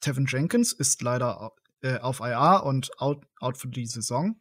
Tevin 0.00 0.26
Jenkins, 0.26 0.72
ist 0.72 1.02
leider 1.02 1.52
äh, 1.80 1.98
auf 1.98 2.20
IR 2.20 2.62
und 2.64 3.00
out, 3.00 3.26
out 3.40 3.58
für 3.58 3.68
die 3.68 3.86
Saison. 3.86 4.40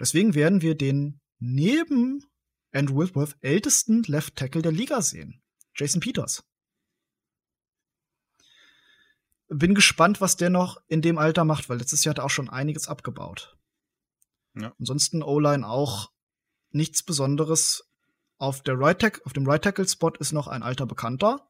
Deswegen 0.00 0.34
werden 0.34 0.62
wir 0.62 0.74
den 0.74 1.20
neben 1.38 2.24
Andrew 2.72 2.98
Whitworth 2.98 3.36
ältesten 3.40 4.02
Left 4.04 4.34
Tackle 4.34 4.62
der 4.62 4.72
Liga 4.72 5.02
sehen. 5.02 5.40
Jason 5.76 6.00
Peters. 6.00 6.44
Bin 9.54 9.74
gespannt, 9.74 10.20
was 10.20 10.36
der 10.36 10.50
noch 10.50 10.80
in 10.88 11.02
dem 11.02 11.18
Alter 11.18 11.44
macht, 11.44 11.68
weil 11.68 11.78
letztes 11.78 12.04
Jahr 12.04 12.12
hat 12.12 12.18
er 12.18 12.24
auch 12.24 12.30
schon 12.30 12.48
einiges 12.48 12.88
abgebaut. 12.88 13.56
Ja. 14.54 14.74
Ansonsten 14.78 15.22
O-Line 15.22 15.66
auch 15.66 16.10
nichts 16.70 17.02
Besonderes. 17.02 17.88
Auf, 18.38 18.62
der 18.62 18.78
right 18.78 18.98
Tack 18.98 19.20
auf 19.24 19.32
dem 19.32 19.46
Right 19.46 19.62
Tackle 19.62 19.86
Spot 19.86 20.12
ist 20.18 20.32
noch 20.32 20.48
ein 20.48 20.62
alter 20.62 20.86
Bekannter. 20.86 21.48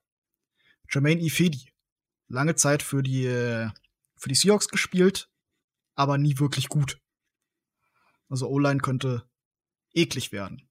Jermaine 0.90 1.22
Ifedi. 1.22 1.70
Lange 2.28 2.54
Zeit 2.54 2.82
für 2.82 3.02
die, 3.02 3.24
für 4.16 4.28
die 4.28 4.34
Seahawks 4.34 4.68
gespielt, 4.68 5.30
aber 5.94 6.18
nie 6.18 6.38
wirklich 6.38 6.68
gut. 6.68 7.00
Also 8.28 8.48
O-Line 8.48 8.80
könnte 8.80 9.28
eklig 9.94 10.32
werden. 10.32 10.68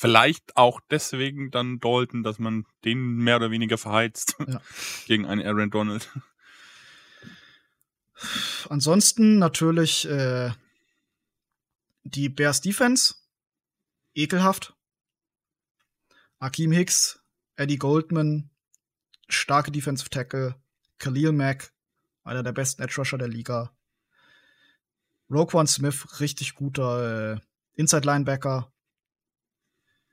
Vielleicht 0.00 0.56
auch 0.56 0.80
deswegen 0.92 1.50
dann 1.50 1.80
Dalton, 1.80 2.22
dass 2.22 2.38
man 2.38 2.66
den 2.84 3.16
mehr 3.16 3.34
oder 3.34 3.50
weniger 3.50 3.78
verheizt 3.78 4.36
Ja. 4.46 4.62
gegen 5.06 5.26
einen 5.26 5.44
Aaron 5.44 5.72
Donald. 5.72 6.08
Ansonsten 8.68 9.38
natürlich 9.38 10.08
äh, 10.08 10.52
die 12.04 12.28
Bears 12.28 12.60
Defense. 12.60 13.16
Ekelhaft. 14.14 14.76
Akeem 16.38 16.70
Hicks, 16.70 17.20
Eddie 17.56 17.78
Goldman, 17.78 18.50
starke 19.28 19.72
Defensive 19.72 20.10
Tackle, 20.10 20.54
Khalil 20.98 21.32
Mack, 21.32 21.72
einer 22.22 22.44
der 22.44 22.52
besten 22.52 22.82
Edge 22.82 22.94
Rusher 22.98 23.18
der 23.18 23.26
Liga. 23.26 23.76
Roquan 25.28 25.66
Smith, 25.66 26.20
richtig 26.20 26.54
guter 26.54 27.32
äh, 27.34 27.40
Inside 27.74 28.06
Linebacker. 28.06 28.72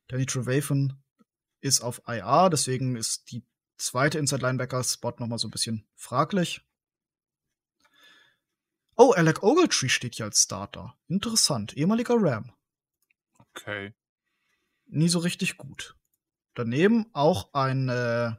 Danny 0.07 0.25
Trevathan 0.25 1.01
ist 1.61 1.81
auf 1.81 2.01
IR, 2.07 2.49
deswegen 2.49 2.95
ist 2.95 3.31
die 3.31 3.43
zweite 3.77 4.19
Inside 4.19 4.41
Linebacker 4.41 4.83
Spot 4.83 5.13
nochmal 5.17 5.39
so 5.39 5.47
ein 5.47 5.51
bisschen 5.51 5.87
fraglich. 5.95 6.61
Oh, 8.97 9.11
Alec 9.11 9.43
Ogletree 9.43 9.89
steht 9.89 10.15
hier 10.15 10.25
als 10.25 10.43
Starter. 10.43 10.97
Interessant. 11.07 11.75
Ehemaliger 11.75 12.15
Ram. 12.17 12.53
Okay. 13.37 13.93
Nie 14.85 15.09
so 15.09 15.19
richtig 15.19 15.57
gut. 15.57 15.95
Daneben 16.53 17.07
auch 17.13 17.53
ein 17.53 17.89
äh, 17.89 18.31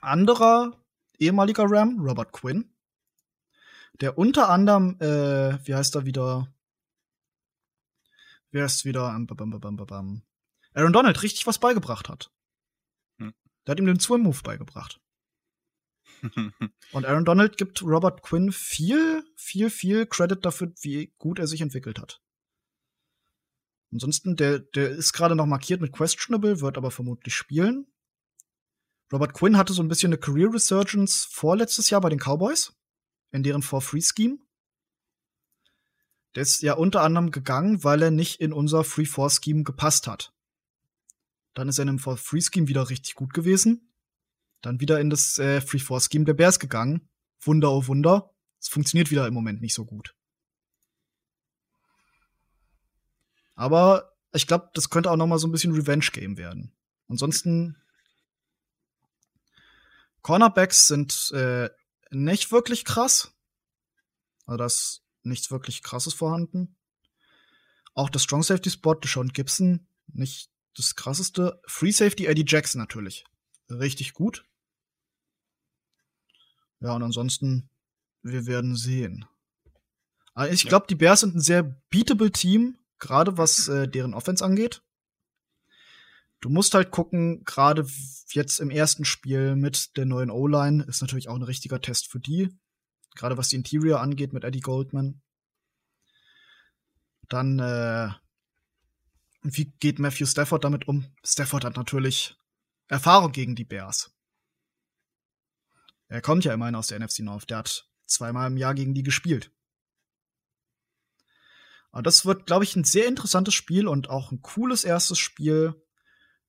anderer 0.00 0.80
ehemaliger 1.18 1.64
Ram, 1.68 2.00
Robert 2.00 2.32
Quinn. 2.32 2.70
Der 4.00 4.16
unter 4.16 4.48
anderem, 4.48 4.98
äh, 5.00 5.58
wie 5.66 5.74
heißt 5.74 5.94
er 5.94 6.06
wieder? 6.06 6.52
Wer 8.50 8.64
ist 8.64 8.84
wieder? 8.84 9.14
Bam, 9.26 9.50
bam, 9.50 9.76
bam. 9.76 10.22
Aaron 10.74 10.92
Donald 10.92 11.22
richtig 11.22 11.46
was 11.46 11.58
beigebracht 11.58 12.08
hat. 12.08 12.30
Hm. 13.18 13.32
Der 13.66 13.72
hat 13.72 13.78
ihm 13.78 13.86
den 13.86 14.00
Swim 14.00 14.22
Move 14.22 14.42
beigebracht. 14.42 15.00
Und 16.92 17.06
Aaron 17.06 17.24
Donald 17.24 17.56
gibt 17.56 17.82
Robert 17.82 18.22
Quinn 18.22 18.52
viel, 18.52 19.24
viel, 19.36 19.70
viel 19.70 20.06
Credit 20.06 20.44
dafür, 20.44 20.72
wie 20.80 21.14
gut 21.18 21.38
er 21.38 21.46
sich 21.46 21.60
entwickelt 21.60 21.98
hat. 21.98 22.20
Ansonsten, 23.92 24.34
der, 24.34 24.58
der 24.58 24.90
ist 24.90 25.12
gerade 25.12 25.36
noch 25.36 25.46
markiert 25.46 25.80
mit 25.80 25.92
questionable, 25.92 26.60
wird 26.60 26.76
aber 26.76 26.90
vermutlich 26.90 27.34
spielen. 27.34 27.86
Robert 29.12 29.34
Quinn 29.34 29.56
hatte 29.56 29.72
so 29.72 29.82
ein 29.82 29.88
bisschen 29.88 30.08
eine 30.08 30.18
Career 30.18 30.52
Resurgence 30.52 31.28
vorletztes 31.30 31.90
Jahr 31.90 32.00
bei 32.00 32.08
den 32.08 32.18
Cowboys, 32.18 32.72
in 33.30 33.44
deren 33.44 33.62
For-Free-Scheme. 33.62 34.38
Der 36.34 36.42
ist 36.42 36.62
ja 36.62 36.74
unter 36.74 37.02
anderem 37.02 37.30
gegangen, 37.30 37.84
weil 37.84 38.02
er 38.02 38.10
nicht 38.10 38.40
in 38.40 38.52
unser 38.52 38.82
Free-4-Scheme 38.82 39.62
gepasst 39.62 40.08
hat. 40.08 40.33
Dann 41.54 41.68
ist 41.68 41.78
er 41.78 41.82
in 41.82 41.90
einem 41.90 41.98
For-Free-Scheme 41.98 42.68
wieder 42.68 42.90
richtig 42.90 43.14
gut 43.14 43.32
gewesen. 43.32 43.92
Dann 44.60 44.80
wieder 44.80 45.00
in 45.00 45.10
das 45.10 45.38
äh, 45.38 45.60
Free-4-Scheme 45.60 46.24
der 46.24 46.34
Bears 46.34 46.58
gegangen. 46.58 47.08
Wunder, 47.40 47.70
oh 47.70 47.86
Wunder. 47.86 48.34
Es 48.60 48.68
funktioniert 48.68 49.10
wieder 49.10 49.26
im 49.26 49.34
Moment 49.34 49.60
nicht 49.60 49.74
so 49.74 49.84
gut. 49.84 50.14
Aber 53.54 54.16
ich 54.32 54.46
glaube, 54.46 54.70
das 54.74 54.90
könnte 54.90 55.10
auch 55.10 55.16
noch 55.16 55.26
mal 55.26 55.38
so 55.38 55.46
ein 55.46 55.52
bisschen 55.52 55.72
Revenge-Game 55.72 56.36
werden. 56.36 56.72
Ansonsten 57.08 57.76
Cornerbacks 60.22 60.86
sind 60.86 61.30
äh, 61.32 61.68
nicht 62.10 62.50
wirklich 62.50 62.84
krass. 62.84 63.32
Also 64.46 64.56
da 64.56 64.66
ist 64.66 65.02
nichts 65.22 65.50
wirklich 65.50 65.82
krasses 65.82 66.14
vorhanden. 66.14 66.76
Auch 67.94 68.08
der 68.08 68.18
Strong 68.18 68.42
Safety 68.42 68.70
Spot, 68.70 68.96
Sean 69.04 69.28
Gibson, 69.28 69.86
nicht 70.06 70.50
das 70.74 70.94
krasseste. 70.96 71.60
Free 71.66 71.90
Safety 71.90 72.26
Eddie 72.26 72.44
Jackson 72.46 72.80
natürlich. 72.80 73.24
Richtig 73.70 74.12
gut. 74.12 74.44
Ja, 76.80 76.92
und 76.94 77.02
ansonsten, 77.02 77.68
wir 78.22 78.46
werden 78.46 78.76
sehen. 78.76 79.24
Aber 80.34 80.50
ich 80.50 80.64
Ja. 80.64 80.68
glaube, 80.68 80.86
die 80.88 80.94
Bears 80.96 81.20
sind 81.20 81.34
ein 81.36 81.40
sehr 81.40 81.62
beatable 81.90 82.30
Team, 82.30 82.78
gerade 82.98 83.38
was 83.38 83.68
äh, 83.68 83.88
deren 83.88 84.14
Offense 84.14 84.44
angeht. 84.44 84.82
Du 86.40 86.50
musst 86.50 86.74
halt 86.74 86.90
gucken, 86.90 87.44
gerade 87.44 87.86
jetzt 88.32 88.60
im 88.60 88.70
ersten 88.70 89.04
Spiel 89.06 89.56
mit 89.56 89.96
der 89.96 90.04
neuen 90.04 90.30
O-Line 90.30 90.84
ist 90.84 91.00
natürlich 91.00 91.28
auch 91.28 91.36
ein 91.36 91.42
richtiger 91.42 91.80
Test 91.80 92.10
für 92.10 92.20
die. 92.20 92.50
Gerade 93.14 93.38
was 93.38 93.48
die 93.48 93.56
Interior 93.56 94.00
angeht 94.00 94.32
mit 94.32 94.44
Eddie 94.44 94.60
Goldman. 94.60 95.22
Dann, 97.28 97.58
äh, 97.60 98.10
wie 99.44 99.66
geht 99.78 99.98
Matthew 99.98 100.26
Stafford 100.26 100.64
damit 100.64 100.88
um? 100.88 101.06
Stafford 101.22 101.64
hat 101.64 101.76
natürlich 101.76 102.36
Erfahrung 102.88 103.30
gegen 103.30 103.54
die 103.54 103.64
Bears. 103.64 104.10
Er 106.08 106.22
kommt 106.22 106.44
ja 106.44 106.54
immerhin 106.54 106.74
aus 106.74 106.88
der 106.88 106.98
NFC 106.98 107.20
North. 107.20 107.50
Der 107.50 107.58
hat 107.58 107.88
zweimal 108.06 108.50
im 108.50 108.56
Jahr 108.56 108.74
gegen 108.74 108.94
die 108.94 109.02
gespielt. 109.02 109.52
Aber 111.92 112.02
das 112.02 112.24
wird, 112.24 112.46
glaube 112.46 112.64
ich, 112.64 112.74
ein 112.74 112.84
sehr 112.84 113.06
interessantes 113.06 113.54
Spiel 113.54 113.86
und 113.86 114.08
auch 114.08 114.32
ein 114.32 114.42
cooles 114.42 114.84
erstes 114.84 115.18
Spiel 115.18 115.80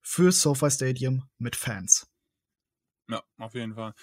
für 0.00 0.32
SoFi 0.32 0.70
Stadium 0.70 1.28
mit 1.38 1.54
Fans. 1.54 2.10
Ja, 3.08 3.22
auf 3.38 3.54
jeden 3.54 3.74
Fall. 3.74 3.94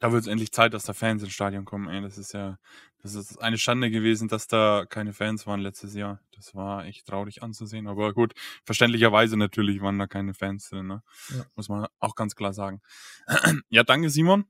Da 0.00 0.10
wird 0.10 0.22
es 0.22 0.26
endlich 0.26 0.50
Zeit, 0.50 0.74
dass 0.74 0.82
da 0.82 0.92
Fans 0.92 1.22
ins 1.22 1.32
Stadion 1.32 1.64
kommen. 1.64 1.88
Ey, 1.88 2.02
das 2.02 2.18
ist 2.18 2.32
ja, 2.32 2.58
das 3.02 3.14
ist 3.14 3.40
eine 3.40 3.56
Schande 3.56 3.90
gewesen, 3.90 4.26
dass 4.26 4.48
da 4.48 4.84
keine 4.88 5.12
Fans 5.12 5.46
waren 5.46 5.60
letztes 5.60 5.94
Jahr. 5.94 6.20
Das 6.34 6.54
war 6.56 6.84
echt 6.84 7.06
traurig 7.06 7.42
anzusehen. 7.42 7.86
Aber 7.86 8.12
gut, 8.14 8.34
verständlicherweise 8.64 9.36
natürlich 9.36 9.80
waren 9.80 9.98
da 9.98 10.08
keine 10.08 10.34
Fans 10.34 10.68
drin. 10.70 10.88
Ne? 10.88 11.02
Ja. 11.30 11.44
Muss 11.54 11.68
man 11.68 11.86
auch 12.00 12.16
ganz 12.16 12.34
klar 12.34 12.52
sagen. 12.52 12.80
ja, 13.68 13.84
danke 13.84 14.10
Simon. 14.10 14.44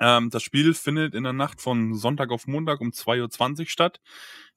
Ähm, 0.00 0.30
das 0.30 0.42
Spiel 0.42 0.72
findet 0.72 1.14
in 1.14 1.24
der 1.24 1.34
Nacht 1.34 1.60
von 1.60 1.94
Sonntag 1.94 2.30
auf 2.30 2.46
Montag 2.46 2.80
um 2.80 2.90
2.20 2.90 3.60
Uhr 3.60 3.66
statt. 3.66 4.00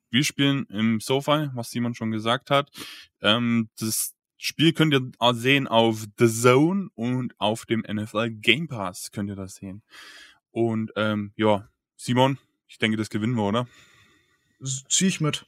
Wir 0.09 0.23
spielen 0.23 0.65
im 0.67 1.01
SoFi, 1.01 1.49
was 1.53 1.71
Simon 1.71 1.93
schon 1.93 2.11
gesagt 2.11 2.49
hat. 2.49 2.71
Ähm, 3.21 3.69
das 3.77 4.14
Spiel 4.37 4.73
könnt 4.73 4.93
ihr 4.93 5.11
auch 5.19 5.33
sehen 5.33 5.67
auf 5.67 6.05
The 6.17 6.27
Zone 6.27 6.89
und 6.95 7.33
auf 7.39 7.65
dem 7.65 7.85
NFL 7.87 8.31
Game 8.31 8.67
Pass 8.67 9.11
könnt 9.11 9.29
ihr 9.29 9.35
das 9.35 9.55
sehen. 9.55 9.81
Und 10.51 10.91
ähm, 10.95 11.33
ja, 11.35 11.69
Simon, 11.95 12.37
ich 12.67 12.77
denke, 12.77 12.97
das 12.97 13.09
gewinnen 13.09 13.35
wir, 13.35 13.43
oder? 13.43 13.67
Zieh 14.89 15.07
ich 15.07 15.21
mit. 15.21 15.45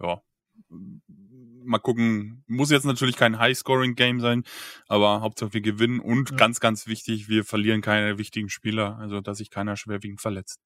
Ja. 0.00 0.22
Mal 0.68 1.78
gucken. 1.78 2.44
Muss 2.46 2.70
jetzt 2.70 2.84
natürlich 2.84 3.16
kein 3.16 3.38
High-Scoring-Game 3.38 4.20
sein, 4.20 4.44
aber 4.86 5.20
Hauptsache 5.20 5.54
wir 5.54 5.60
gewinnen 5.60 6.00
und 6.00 6.30
Ja. 6.30 6.36
ganz, 6.36 6.60
ganz 6.60 6.86
wichtig, 6.86 7.28
wir 7.28 7.44
verlieren 7.44 7.80
keine 7.80 8.18
wichtigen 8.18 8.48
Spieler, 8.48 8.96
also 8.98 9.20
dass 9.20 9.38
sich 9.38 9.50
keiner 9.50 9.76
schwerwiegend 9.76 10.20
verletzt. 10.20 10.60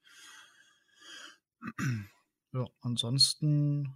Ja, 2.52 2.66
ansonsten 2.80 3.94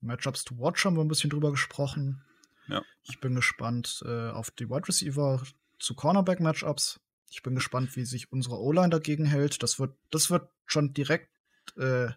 Matchups 0.00 0.44
to 0.44 0.58
watch 0.58 0.84
haben 0.84 0.96
wir 0.96 1.04
ein 1.04 1.08
bisschen 1.08 1.30
drüber 1.30 1.50
gesprochen. 1.50 2.22
Ja. 2.68 2.82
Ich 3.02 3.20
bin 3.20 3.34
gespannt 3.34 4.02
äh, 4.06 4.30
auf 4.30 4.50
die 4.50 4.68
Wide 4.68 4.88
Receiver 4.88 5.42
zu 5.78 5.94
Cornerback 5.94 6.40
Matchups. 6.40 7.00
Ich 7.30 7.42
bin 7.42 7.54
gespannt, 7.54 7.96
wie 7.96 8.04
sich 8.04 8.32
unsere 8.32 8.58
O-Line 8.58 8.90
dagegen 8.90 9.26
hält. 9.26 9.62
Das 9.62 9.78
wird, 9.78 9.96
das 10.10 10.30
wird 10.30 10.48
schon 10.66 10.92
direkt 10.94 11.30
äh, 11.76 12.08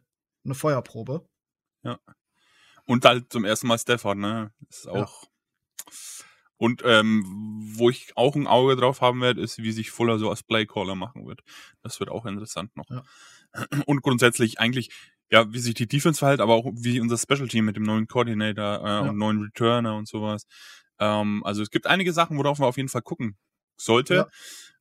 eine 0.43 0.55
Feuerprobe. 0.55 1.27
Und 2.85 3.05
halt 3.05 3.31
zum 3.31 3.45
ersten 3.45 3.67
Mal 3.67 3.77
Stafford, 3.77 4.17
ne? 4.17 4.51
Das 4.61 4.79
ist 4.79 4.87
auch. 4.87 5.23
Ja. 5.23 5.29
Und 6.57 6.81
ähm, 6.83 7.23
wo 7.77 7.89
ich 7.89 8.17
auch 8.17 8.35
ein 8.35 8.47
Auge 8.47 8.75
drauf 8.75 8.99
haben 8.99 9.21
werde, 9.21 9.41
ist, 9.41 9.59
wie 9.59 9.71
sich 9.71 9.91
Fuller 9.91 10.19
so 10.19 10.29
als 10.29 10.43
Playcaller 10.43 10.95
machen 10.95 11.25
wird. 11.25 11.41
Das 11.83 11.99
wird 11.99 12.09
auch 12.09 12.25
interessant 12.25 12.75
noch. 12.75 12.89
Ja. 12.89 13.03
Und 13.85 14.01
grundsätzlich 14.01 14.59
eigentlich, 14.59 14.89
ja, 15.31 15.51
wie 15.53 15.59
sich 15.59 15.75
die 15.75 15.87
Defense 15.87 16.19
verhält, 16.19 16.41
aber 16.41 16.55
auch 16.55 16.65
wie 16.73 16.99
unser 16.99 17.17
Special 17.17 17.47
Team 17.47 17.65
mit 17.65 17.75
dem 17.75 17.83
neuen 17.83 18.07
Coordinator 18.07 18.79
äh, 18.83 18.87
ja. 18.87 18.99
und 19.01 19.17
neuen 19.17 19.41
Returner 19.41 19.95
und 19.95 20.07
sowas. 20.07 20.45
Ähm, 20.99 21.43
also 21.43 21.61
es 21.61 21.69
gibt 21.69 21.87
einige 21.87 22.13
Sachen, 22.13 22.37
worauf 22.37 22.59
man 22.59 22.67
auf 22.67 22.77
jeden 22.77 22.89
Fall 22.89 23.01
gucken 23.01 23.37
sollte. 23.77 24.15
Ja. 24.15 24.27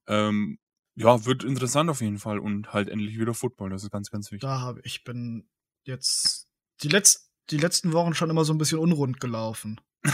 Ähm, 0.07 0.59
ja, 0.95 1.25
wird 1.27 1.45
interessant 1.45 1.91
auf 1.91 2.01
jeden 2.01 2.19
Fall 2.19 2.39
und 2.39 2.73
halt 2.73 2.89
endlich 2.89 3.19
wieder 3.19 3.35
Football, 3.35 3.71
das 3.71 3.85
ist 3.85 3.91
ganz, 3.91 4.11
ganz 4.11 4.33
wichtig. 4.33 4.49
Da 4.49 4.61
habe 4.61 4.81
ich 4.83 5.05
bin 5.05 5.49
jetzt 5.85 6.49
die, 6.83 6.89
letz 6.89 7.31
die 7.51 7.59
letzten 7.59 7.93
Wochen 7.93 8.15
schon 8.15 8.31
immer 8.31 8.45
so 8.45 8.53
ein 8.53 8.59
bisschen 8.59 8.79
unrund 8.79 9.21
gelaufen. 9.21 9.81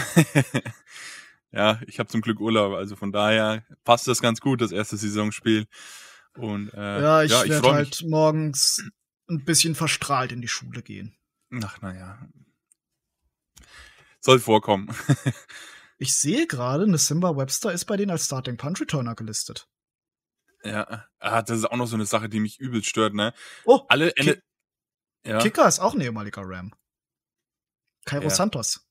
ja, 1.52 1.80
ich 1.86 1.98
habe 1.98 2.10
zum 2.10 2.20
Glück 2.20 2.38
Urlaub, 2.40 2.74
also 2.74 2.96
von 2.96 3.12
daher 3.12 3.64
passt 3.84 4.08
das 4.08 4.20
ganz 4.20 4.40
gut, 4.40 4.60
das 4.60 4.72
erste 4.72 4.96
Saisonspiel. 4.96 5.66
Und 6.36 6.72
äh, 6.74 7.02
ja, 7.02 7.22
ich, 7.22 7.30
ja, 7.30 7.48
werde 7.48 7.72
halt 7.72 8.04
morgens 8.06 8.84
ein 9.28 9.44
bisschen 9.44 9.74
verstrahlt 9.74 10.32
in 10.32 10.40
die 10.40 10.48
Schule 10.48 10.82
gehen. 10.82 11.16
Ach, 11.62 11.80
naja. 11.80 12.18
Soll 14.20 14.38
vorkommen. 14.38 14.94
ich 15.98 16.14
sehe 16.14 16.46
gerade, 16.46 16.84
eine 16.84 16.98
Simba 16.98 17.36
Webster 17.36 17.72
ist 17.72 17.84
bei 17.84 17.96
denen 17.96 18.10
als 18.10 18.26
Starting 18.26 18.56
Punch 18.56 18.80
Returner 18.80 19.14
gelistet. 19.14 19.68
Ja, 20.64 21.06
ah, 21.18 21.42
das 21.42 21.58
ist 21.58 21.64
auch 21.66 21.76
noch 21.76 21.86
so 21.86 21.96
eine 21.96 22.06
Sache, 22.06 22.30
die 22.30 22.40
mich 22.40 22.58
übel 22.58 22.82
stört, 22.82 23.12
ne? 23.12 23.34
Oh, 23.64 23.82
alle. 23.88 24.12
Ki 24.12 24.40
ja. 25.26 25.38
Kicker 25.38 25.68
ist 25.68 25.80
auch 25.80 25.94
ein 25.94 26.00
ehemaliger 26.00 26.42
Ram. 26.44 26.74
Cairo 28.06 28.24
ja. 28.24 28.30
Santos. 28.30 28.86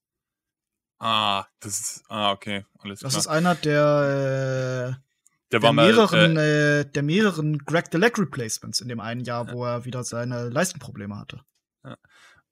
Ah, 0.99 1.45
das 1.59 1.79
ist, 1.79 2.03
ah, 2.09 2.31
okay, 2.31 2.65
alles 2.79 2.99
klar. 2.99 3.11
Das 3.11 3.17
ist 3.17 3.27
einer 3.27 3.55
der, 3.55 4.99
äh, 4.99 5.12
der, 5.53 5.59
der 5.59 5.73
mehreren, 5.73 6.33
mal, 6.33 6.41
äh, 6.41 6.79
äh, 6.79 6.85
der 6.85 7.03
mehreren 7.03 7.59
Greg 7.59 7.85
the 7.91 7.97
Leg 7.97 8.17
Replacements 8.17 8.81
in 8.81 8.87
dem 8.87 8.99
einen 8.99 9.21
Jahr, 9.21 9.51
wo 9.51 9.65
er 9.65 9.85
wieder 9.85 10.03
seine 10.03 10.49
Leistenprobleme 10.49 11.17
hatte. 11.17 11.41
Ja. 11.83 11.95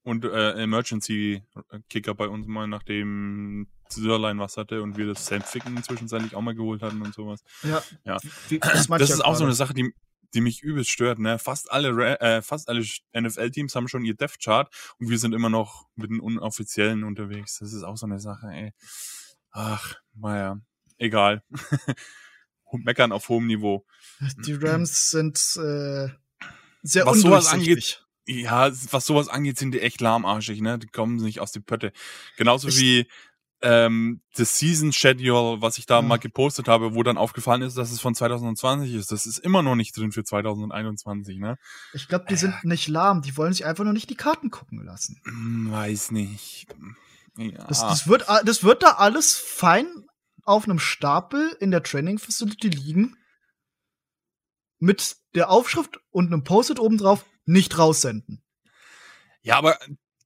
Und 0.03 0.25
äh, 0.25 0.53
Emergency 0.53 1.43
Kicker 1.89 2.13
bei 2.13 2.27
uns 2.27 2.47
mal, 2.47 2.67
nachdem 2.67 3.67
Sörlein 3.89 4.39
was 4.39 4.57
hatte 4.57 4.81
und 4.81 4.97
wir 4.97 5.07
das 5.07 5.25
Sam 5.25 5.41
Ficken 5.41 5.81
zwischenzeitlich 5.83 6.35
auch 6.35 6.41
mal 6.41 6.55
geholt 6.55 6.81
hatten 6.81 7.01
und 7.01 7.13
sowas. 7.13 7.43
Ja. 7.63 7.83
ja. 8.05 8.17
Wie, 8.49 8.59
das, 8.59 8.87
das 8.87 9.09
ist 9.09 9.25
auch 9.25 9.35
so 9.35 9.43
eine 9.43 9.53
Sache, 9.53 9.73
die, 9.73 9.93
die 10.33 10.41
mich 10.41 10.61
übelst 10.61 10.91
stört. 10.91 11.19
Ne? 11.19 11.39
Fast 11.39 11.71
alle, 11.71 12.19
äh, 12.19 12.41
fast 12.41 12.69
alle 12.69 12.85
NFL-Teams 13.19 13.75
haben 13.75 13.87
schon 13.87 14.05
ihr 14.05 14.15
Death-Chart 14.15 14.73
und 14.99 15.09
wir 15.09 15.17
sind 15.17 15.33
immer 15.33 15.49
noch 15.49 15.87
mit 15.95 16.11
den 16.11 16.19
Unoffiziellen 16.19 17.03
unterwegs. 17.03 17.59
Das 17.59 17.73
ist 17.73 17.83
auch 17.83 17.97
so 17.97 18.05
eine 18.05 18.19
Sache, 18.19 18.47
ey. 18.47 18.73
Ach, 19.51 19.95
naja, 20.15 20.59
egal. 20.97 21.43
Meckern 22.79 23.11
auf 23.11 23.29
hohem 23.29 23.47
Niveau. 23.47 23.85
Die 24.45 24.53
Rams 24.53 25.09
sind 25.09 25.37
äh, 25.57 26.09
sehr 26.83 27.05
was 27.05 27.21
sowas 27.21 27.47
angeht, 27.47 28.05
ja, 28.25 28.71
was 28.91 29.05
sowas 29.05 29.27
angeht, 29.27 29.57
sind 29.57 29.71
die 29.71 29.81
echt 29.81 30.01
lahmarschig, 30.01 30.61
ne? 30.61 30.79
Die 30.79 30.87
kommen 30.87 31.17
nicht 31.17 31.39
aus 31.39 31.51
die 31.51 31.59
Pötte. 31.59 31.91
Genauso 32.37 32.67
ich, 32.67 32.79
wie 32.79 33.07
ähm, 33.61 34.21
das 34.35 34.57
Season 34.57 34.91
Schedule, 34.91 35.61
was 35.61 35.77
ich 35.77 35.85
da 35.85 35.97
ja. 35.97 36.01
mal 36.01 36.17
gepostet 36.17 36.67
habe, 36.67 36.95
wo 36.95 37.03
dann 37.03 37.17
aufgefallen 37.17 37.61
ist, 37.61 37.77
dass 37.77 37.91
es 37.91 38.01
von 38.01 38.15
2020 38.15 38.93
ist. 38.93 39.11
Das 39.11 39.25
ist 39.25 39.37
immer 39.37 39.61
noch 39.61 39.75
nicht 39.75 39.95
drin 39.95 40.11
für 40.11 40.23
2021, 40.23 41.37
ne? 41.37 41.57
Ich 41.93 42.07
glaube, 42.07 42.25
die 42.29 42.35
äh. 42.35 42.37
sind 42.37 42.63
nicht 42.63 42.87
lahm. 42.87 43.21
Die 43.21 43.35
wollen 43.37 43.53
sich 43.53 43.65
einfach 43.65 43.83
nur 43.83 43.93
nicht 43.93 44.09
die 44.09 44.15
Karten 44.15 44.49
gucken 44.49 44.83
lassen. 44.83 45.21
Hm, 45.25 45.71
weiß 45.71 46.11
nicht. 46.11 46.67
Ja. 47.37 47.65
Das, 47.67 47.81
das, 47.81 48.07
wird, 48.07 48.25
das 48.45 48.63
wird 48.63 48.83
da 48.83 48.93
alles 48.93 49.37
fein 49.37 49.87
auf 50.43 50.65
einem 50.65 50.79
Stapel 50.79 51.55
in 51.59 51.71
der 51.71 51.83
Training 51.83 52.19
Facility 52.19 52.69
liegen. 52.69 53.17
Mit 54.79 55.17
der 55.35 55.49
Aufschrift 55.49 55.99
und 56.09 56.27
einem 56.27 56.43
Post-it 56.43 56.79
oben 56.79 56.97
drauf, 56.97 57.25
nicht 57.45 57.77
raussenden. 57.77 58.43
Ja, 59.43 59.57
aber 59.57 59.77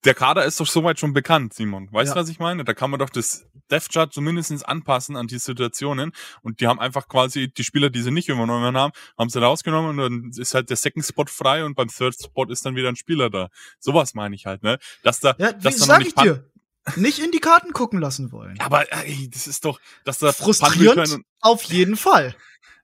der 0.06 0.13
Kader 0.13 0.45
ist 0.45 0.60
doch 0.60 0.67
soweit 0.67 0.99
schon 0.99 1.13
bekannt, 1.13 1.54
Simon. 1.54 1.91
Weißt 1.91 2.12
du, 2.12 2.15
ja. 2.15 2.21
was 2.21 2.30
ich 2.30 2.39
meine? 2.39 2.63
Da 2.63 2.73
kann 2.73 2.91
man 2.91 2.99
doch 2.99 3.10
das 3.10 3.47
Death 3.71 3.89
Chart 3.91 4.13
zumindest 4.13 4.67
anpassen 4.67 5.15
an 5.15 5.28
die 5.28 5.39
Situationen. 5.39 6.12
Und 6.41 6.62
die 6.62 6.67
haben 6.67 6.80
einfach 6.80 7.08
quasi 7.08 7.51
die 7.51 7.63
Spieler, 7.63 7.89
die 7.89 8.01
sie 8.01 8.12
nicht 8.12 8.30
übernommen 8.30 8.78
haben, 8.78 8.93
haben 9.17 9.30
sie 9.30 9.41
rausgenommen 9.41 9.91
und 9.91 9.97
dann 9.97 10.32
ist 10.39 10.54
halt 10.54 10.69
der 10.69 10.78
Second 10.78 11.06
Spot 11.06 11.25
frei 11.28 11.65
und 11.65 11.75
beim 11.75 11.88
Third 11.88 12.15
Spot 12.21 12.45
ist 12.45 12.65
dann 12.65 12.75
wieder 12.75 12.89
ein 12.89 12.95
Spieler 12.95 13.30
da. 13.30 13.49
Sowas 13.80 14.13
meine 14.13 14.36
ich 14.36 14.45
halt, 14.45 14.63
ne? 14.63 14.78
Dass 15.04 15.19
da, 15.19 15.36
ja, 15.39 15.51
dass 15.54 15.78
da 15.78 15.93
noch 15.93 15.97
nicht 15.99 16.10
ich 16.10 16.23
dir? 16.23 16.51
Nicht 16.95 17.19
in 17.19 17.32
die 17.32 17.39
Karten 17.39 17.74
gucken 17.74 18.00
lassen 18.00 18.32
wollen. 18.32 18.60
Aber 18.60 18.91
ey, 18.91 19.30
das 19.30 19.48
ist 19.48 19.65
doch, 19.65 19.80
dass 20.04 20.19
da 20.19 20.32
frustrierend 20.32 21.24
auf 21.41 21.63
jeden 21.63 21.98
Fall. 21.98 22.36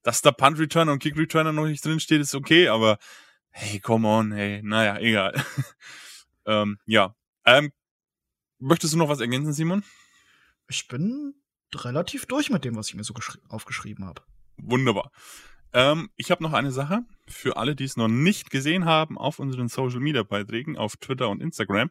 Dass 0.04 0.22
da 0.22 0.32
Punt 0.32 0.58
Returner 0.58 0.94
und 0.94 1.00
Kick 1.00 1.16
Returner 1.16 1.52
noch 1.52 1.68
nicht 1.68 1.86
drin 1.86 2.00
steht, 2.00 2.22
ist 2.22 2.34
okay, 2.34 2.68
aber 2.68 2.98
hey, 3.52 3.80
come 3.80 4.08
on, 4.08 4.32
hey, 4.32 4.62
naja, 4.64 4.98
egal. 4.98 5.44
Ähm, 6.46 6.80
ja. 6.86 7.16
Ähm, 7.46 7.72
möchtest 8.60 8.94
du 8.94 8.98
noch 8.98 9.10
was 9.10 9.20
ergänzen, 9.20 9.54
Simon? 9.54 9.84
Ich 10.68 10.88
bin 10.88 11.36
relativ 11.74 12.26
durch 12.26 12.50
mit 12.50 12.66
dem, 12.66 12.76
was 12.76 12.90
ich 12.90 12.96
mir 12.96 13.04
so 13.04 13.14
aufgeschrieben 13.50 14.06
habe. 14.06 14.24
Wunderbar. 14.58 15.12
Ähm, 15.74 16.10
ich 16.16 16.32
habe 16.32 16.44
noch 16.44 16.54
eine 16.54 16.72
Sache 16.72 17.02
für 17.28 17.58
alle, 17.58 17.76
die 17.76 17.86
es 17.86 17.98
noch 17.98 18.08
nicht 18.08 18.50
gesehen 18.50 18.86
haben 18.86 19.18
auf 19.18 19.40
unseren 19.40 19.68
Social 19.68 20.00
Media 20.00 20.24
Beiträgen 20.24 20.78
auf 20.78 20.98
Twitter 20.98 21.30
und 21.30 21.42
Instagram. 21.42 21.90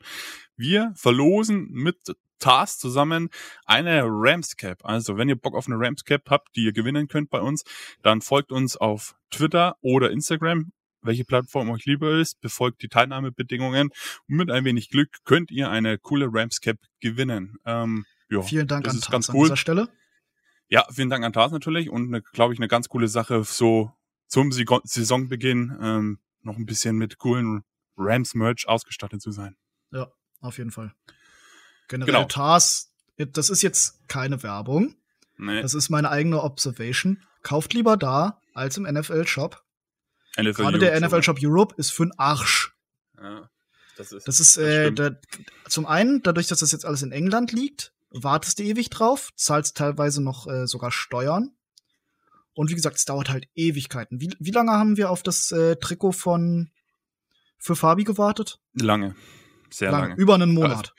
Wir 0.57 0.93
verlosen 0.97 1.69
mit 1.71 1.97
TAS 2.39 2.79
zusammen 2.79 3.29
eine 3.67 4.05
Rams 4.05 4.57
Cap. 4.57 4.85
Also 4.85 5.17
wenn 5.17 5.29
ihr 5.29 5.37
Bock 5.37 5.55
auf 5.55 5.67
eine 5.67 5.77
Rams 5.79 6.05
Cap 6.05 6.31
habt, 6.31 6.57
die 6.57 6.65
ihr 6.65 6.73
gewinnen 6.73 7.09
könnt 7.09 7.31
bei 7.31 7.41
uns, 7.41 7.65
dann 8.03 8.23
folgt 8.23 8.53
uns 8.53 8.77
auf 8.77 9.15
Twitter 9.31 9.77
oder 9.83 10.11
Instagram 10.11 10.73
welche 11.03 11.25
Plattform 11.25 11.71
euch 11.71 11.87
lieber 11.87 12.19
ist, 12.19 12.41
befolgt 12.41 12.83
die 12.83 12.89
Teilnahmebedingungen 12.89 13.89
und 14.29 14.37
mit 14.37 14.51
ein 14.51 14.65
wenig 14.65 14.91
Glück 14.91 15.09
könnt 15.25 15.51
ihr 15.51 15.71
eine 15.71 15.99
coole 15.99 16.29
Rams 16.31 16.61
Cap 16.61 16.79
gewinnen. 17.01 17.57
Ähm, 17.65 18.05
ja, 18.29 18.43
vielen 18.43 18.67
Dank 18.67 18.85
das 18.85 18.95
an 18.95 18.99
ist 18.99 19.11
ganz 19.11 19.29
cool. 19.31 19.37
an 19.37 19.43
dieser 19.45 19.57
Stelle. 19.57 19.89
Ja, 20.71 20.87
vielen 20.91 21.11
Dank 21.11 21.25
an 21.25 21.33
Tars 21.33 21.51
natürlich 21.53 21.91
und 21.91 22.23
glaube 22.33 22.55
ich 22.55 22.61
eine 22.61 22.69
ganz 22.69 22.89
coole 22.89 23.09
Sache 23.09 23.43
so 23.45 23.93
zum 24.29 24.53
Saisonbeginn 24.53 25.77
ähm, 25.83 26.19
noch 26.43 26.57
ein 26.57 26.65
bisschen 26.65 26.97
mit 26.97 27.19
coolen 27.19 27.65
Rams 27.97 28.35
Merch 28.35 28.69
ausgestattet 28.69 29.21
zu 29.21 29.33
sein. 29.33 29.57
Ja, 29.91 30.11
auf 30.41 30.59
jeden 30.59 30.71
Fall. 30.71 30.95
Generell 31.89 32.15
genau. 32.15 32.25
Tars, 32.25 32.93
das 33.17 33.51
ist 33.51 33.63
jetzt 33.63 34.09
keine 34.09 34.43
Werbung. 34.45 34.95
Nee. 35.37 35.61
Das 35.61 35.75
ist 35.75 35.91
meine 35.91 36.11
eigene 36.11 36.43
Observation. 36.43 37.21
Kauft 37.43 37.75
lieber 37.75 37.97
da 37.97 38.41
als 38.55 38.77
im 38.77 38.85
NFL 38.85 39.27
Shop. 39.27 39.65
NFL 40.39 40.53
Gerade 40.53 40.79
der 40.79 41.01
NFL 41.01 41.23
Shop 41.25 41.39
Europe 41.43 41.75
ist 41.79 41.91
für 41.91 42.05
einen 42.05 42.13
Arsch. 42.17 42.77
Ja, 43.19 43.51
das 43.97 44.13
ist, 44.13 44.29
das 44.29 44.39
ist 44.39 44.57
äh, 44.57 44.93
da, 44.93 45.11
zum 45.69 45.87
einen, 45.87 46.23
dadurch, 46.23 46.47
dass 46.47 46.61
das 46.61 46.71
jetzt 46.73 46.87
alles 46.87 47.03
in 47.03 47.11
England 47.11 47.53
liegt, 47.53 47.93
wartest 48.11 48.59
du 48.59 48.63
ewig 48.65 48.91
drauf, 48.91 49.31
zahlst 49.37 49.77
teilweise 49.77 50.23
noch 50.23 50.47
äh, 50.47 50.67
sogar 50.67 50.91
Steuern. 50.91 51.53
Und 52.53 52.71
wie 52.71 52.75
gesagt, 52.75 52.97
es 52.97 53.05
dauert 53.05 53.31
halt 53.31 53.49
Ewigkeiten. 53.55 54.21
Wie, 54.21 54.35
wie 54.39 54.51
lange 54.51 54.73
haben 54.73 54.97
wir 54.97 55.11
auf 55.11 55.23
das 55.23 55.51
äh, 55.53 55.77
Trikot 55.77 56.13
von 56.13 56.71
für 57.59 57.77
Fabi 57.77 58.05
gewartet? 58.05 58.61
Lange. 58.75 59.15
Sehr 59.71 59.91
lange. 59.91 60.09
lange. 60.09 60.21
Über 60.21 60.35
einen 60.35 60.53
Monat. 60.53 60.95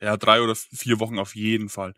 Ja, 0.00 0.16
drei 0.16 0.42
oder 0.42 0.54
vier 0.54 1.00
Wochen 1.00 1.18
auf 1.18 1.34
jeden 1.36 1.68
Fall. 1.68 1.94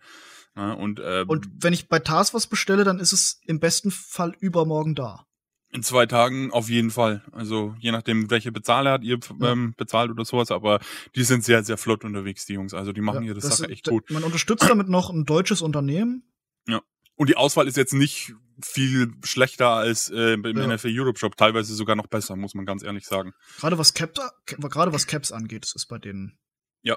Ja, 0.55 0.73
und, 0.73 1.01
äh, 1.01 1.25
und 1.27 1.49
wenn 1.63 1.73
ich 1.73 1.89
bei 1.89 2.01
TAS 2.01 2.35
was 2.35 2.47
bestelle, 2.47 2.85
dann 2.85 2.99
ist 2.99 3.13
es 3.13 3.41
im 3.47 3.61
besten 3.61 3.91
Fall 3.91 4.35
übermorgen 4.41 4.95
da. 4.95 5.28
In 5.71 5.83
zwei 5.83 6.07
Tagen 6.07 6.51
auf 6.51 6.71
jeden 6.71 6.91
Fall. 6.91 7.23
Also 7.33 7.75
je 7.79 7.93
nachdem, 7.93 8.31
welche 8.31 8.51
Bezahler 8.51 8.93
hat 8.93 9.03
ihr 9.03 9.19
ähm, 9.43 9.75
bezahlt 9.77 10.11
oder 10.11 10.25
sowas, 10.25 10.51
aber 10.51 10.81
die 11.15 11.25
sind 11.25 11.45
sehr, 11.45 11.63
sehr 11.63 11.77
flott 11.77 12.05
unterwegs, 12.05 12.47
die 12.47 12.55
Jungs. 12.55 12.73
Also 12.73 12.93
die 12.93 13.03
machen 13.03 13.23
ja, 13.23 13.31
ihre 13.33 13.41
Sache 13.43 13.65
ist, 13.65 13.71
echt 13.71 13.87
gut. 13.87 14.11
Man 14.11 14.25
unterstützt 14.25 14.69
damit 14.69 14.89
noch 14.89 15.11
ein 15.11 15.27
deutsches 15.27 15.61
Unternehmen. 15.61 16.23
Ja. 16.67 16.81
Und 17.17 17.29
die 17.29 17.37
Auswahl 17.37 17.69
ist 17.69 17.77
jetzt 17.77 17.93
nicht 17.93 18.33
viel 18.63 19.13
schlechter 19.25 19.69
als 19.69 20.11
äh, 20.11 20.35
im 20.35 20.45
ja. 20.45 20.67
NFL 20.67 20.89
Europe 20.91 21.19
Shop, 21.19 21.37
teilweise 21.37 21.75
sogar 21.75 21.97
noch 21.97 22.07
besser, 22.07 22.35
muss 22.37 22.55
man 22.55 22.65
ganz 22.65 22.83
ehrlich 22.83 23.07
sagen. 23.07 23.35
Gerade 23.59 23.77
was 23.77 23.93
Caps, 23.93 24.21
gerade 24.47 24.93
was 24.93 25.07
Caps 25.07 25.33
angeht, 25.33 25.65
das 25.65 25.75
ist 25.75 25.87
bei 25.87 25.99
denen. 25.99 26.39
Ja. 26.83 26.97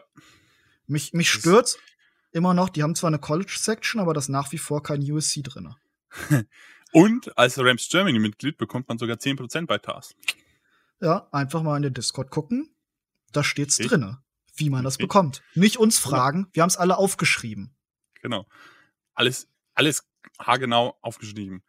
Mich, 0.87 1.13
mich 1.13 1.29
stört's 1.29 1.77
immer 2.31 2.53
noch, 2.53 2.69
die 2.69 2.83
haben 2.83 2.95
zwar 2.95 3.09
eine 3.09 3.19
College 3.19 3.55
Section, 3.57 3.99
aber 3.99 4.13
das 4.13 4.29
nach 4.29 4.51
wie 4.51 4.57
vor 4.57 4.81
kein 4.81 5.01
USC 5.01 5.41
drinne. 5.43 5.75
Und 6.91 7.37
als 7.37 7.57
Rams 7.57 7.87
Germany 7.89 8.19
Mitglied 8.19 8.57
bekommt 8.57 8.87
man 8.89 8.97
sogar 8.97 9.17
10% 9.17 9.65
bei 9.65 9.77
TAS. 9.77 10.15
Ja, 10.99 11.27
einfach 11.31 11.63
mal 11.63 11.77
in 11.77 11.83
den 11.83 11.93
Discord 11.93 12.29
gucken. 12.29 12.75
Da 13.31 13.43
steht's 13.43 13.79
okay. 13.79 13.89
drinne, 13.89 14.21
wie 14.55 14.69
man 14.69 14.83
das 14.83 14.95
okay. 14.95 15.03
bekommt. 15.03 15.41
Nicht 15.55 15.77
uns 15.77 15.97
fragen, 15.97 16.47
wir 16.53 16.63
haben 16.63 16.69
es 16.69 16.77
alle 16.77 16.97
aufgeschrieben. 16.97 17.75
Genau. 18.21 18.45
Alles, 19.13 19.49
alles 19.73 20.07
haargenau 20.39 20.97
aufgeschrieben. 21.01 21.63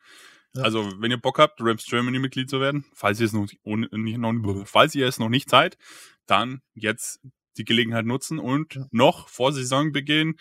Ja. 0.54 0.62
Also, 0.62 0.92
wenn 1.00 1.10
ihr 1.10 1.20
Bock 1.20 1.38
habt, 1.38 1.60
Rams 1.60 1.86
Germany 1.86 2.18
Mitglied 2.18 2.50
zu 2.50 2.60
werden, 2.60 2.84
falls 2.92 3.20
ihr 3.20 3.26
es 3.26 3.32
noch, 3.32 3.46
nicht, 3.64 4.68
falls 4.68 4.94
ihr 4.94 5.06
es 5.06 5.18
noch 5.18 5.30
nicht 5.30 5.48
seid, 5.48 5.78
dann 6.26 6.60
jetzt 6.74 7.20
die 7.56 7.64
Gelegenheit 7.64 8.04
nutzen 8.04 8.38
und 8.38 8.74
ja. 8.74 8.86
noch 8.90 9.28
vor 9.28 9.52
Saisonbeginn 9.52 10.36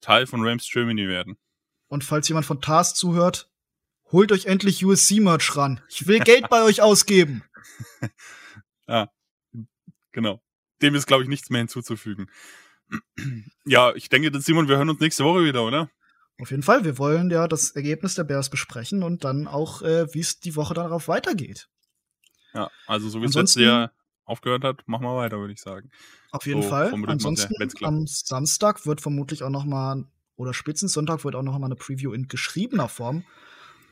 Teil 0.00 0.26
von 0.26 0.46
Rams 0.46 0.68
Germany 0.70 1.08
werden. 1.08 1.38
Und 1.88 2.04
falls 2.04 2.28
jemand 2.28 2.44
von 2.44 2.60
TARS 2.60 2.94
zuhört, 2.94 3.50
holt 4.12 4.32
euch 4.32 4.46
endlich 4.46 4.84
USC-Merch 4.84 5.56
ran. 5.56 5.80
Ich 5.88 6.06
will 6.06 6.20
Geld 6.20 6.48
bei 6.48 6.62
euch 6.62 6.82
ausgeben. 6.82 7.44
ja, 8.88 9.10
genau. 10.12 10.40
Dem 10.82 10.94
ist, 10.94 11.06
glaube 11.06 11.22
ich, 11.22 11.28
nichts 11.28 11.50
mehr 11.50 11.60
hinzuzufügen. 11.60 12.30
ja, 13.64 13.94
ich 13.94 14.08
denke, 14.08 14.38
Simon, 14.40 14.68
wir 14.68 14.76
hören 14.76 14.90
uns 14.90 15.00
nächste 15.00 15.24
Woche 15.24 15.44
wieder, 15.44 15.64
oder? 15.64 15.90
Auf 16.40 16.50
jeden 16.50 16.62
Fall. 16.62 16.84
Wir 16.84 16.98
wollen 16.98 17.30
ja 17.30 17.46
das 17.46 17.70
Ergebnis 17.70 18.14
der 18.16 18.24
Bears 18.24 18.50
besprechen 18.50 19.02
und 19.02 19.24
dann 19.24 19.46
auch, 19.46 19.82
äh, 19.82 20.12
wie 20.12 20.20
es 20.20 20.40
die 20.40 20.56
Woche 20.56 20.74
darauf 20.74 21.08
weitergeht. 21.08 21.68
Ja, 22.52 22.70
also 22.86 23.08
so 23.08 23.20
wie 23.20 23.26
es 23.26 23.34
jetzt 23.34 23.56
ja 23.56 23.90
aufgehört 24.24 24.64
hat, 24.64 24.86
machen 24.86 25.04
wir 25.04 25.16
weiter, 25.16 25.38
würde 25.38 25.52
ich 25.52 25.60
sagen. 25.60 25.90
Auf 26.30 26.46
jeden 26.46 26.62
so, 26.62 26.68
Fall. 26.68 26.92
Ansonsten 27.06 27.54
am 27.82 28.06
Samstag 28.06 28.86
wird 28.86 29.00
vermutlich 29.00 29.42
auch 29.42 29.50
noch 29.50 29.64
mal 29.64 30.04
oder 30.36 30.54
spätestens 30.54 30.92
Sonntag 30.92 31.24
wird 31.24 31.36
auch 31.36 31.42
noch 31.42 31.58
mal 31.58 31.66
eine 31.66 31.76
Preview 31.76 32.12
in 32.12 32.26
geschriebener 32.26 32.88
Form 32.88 33.24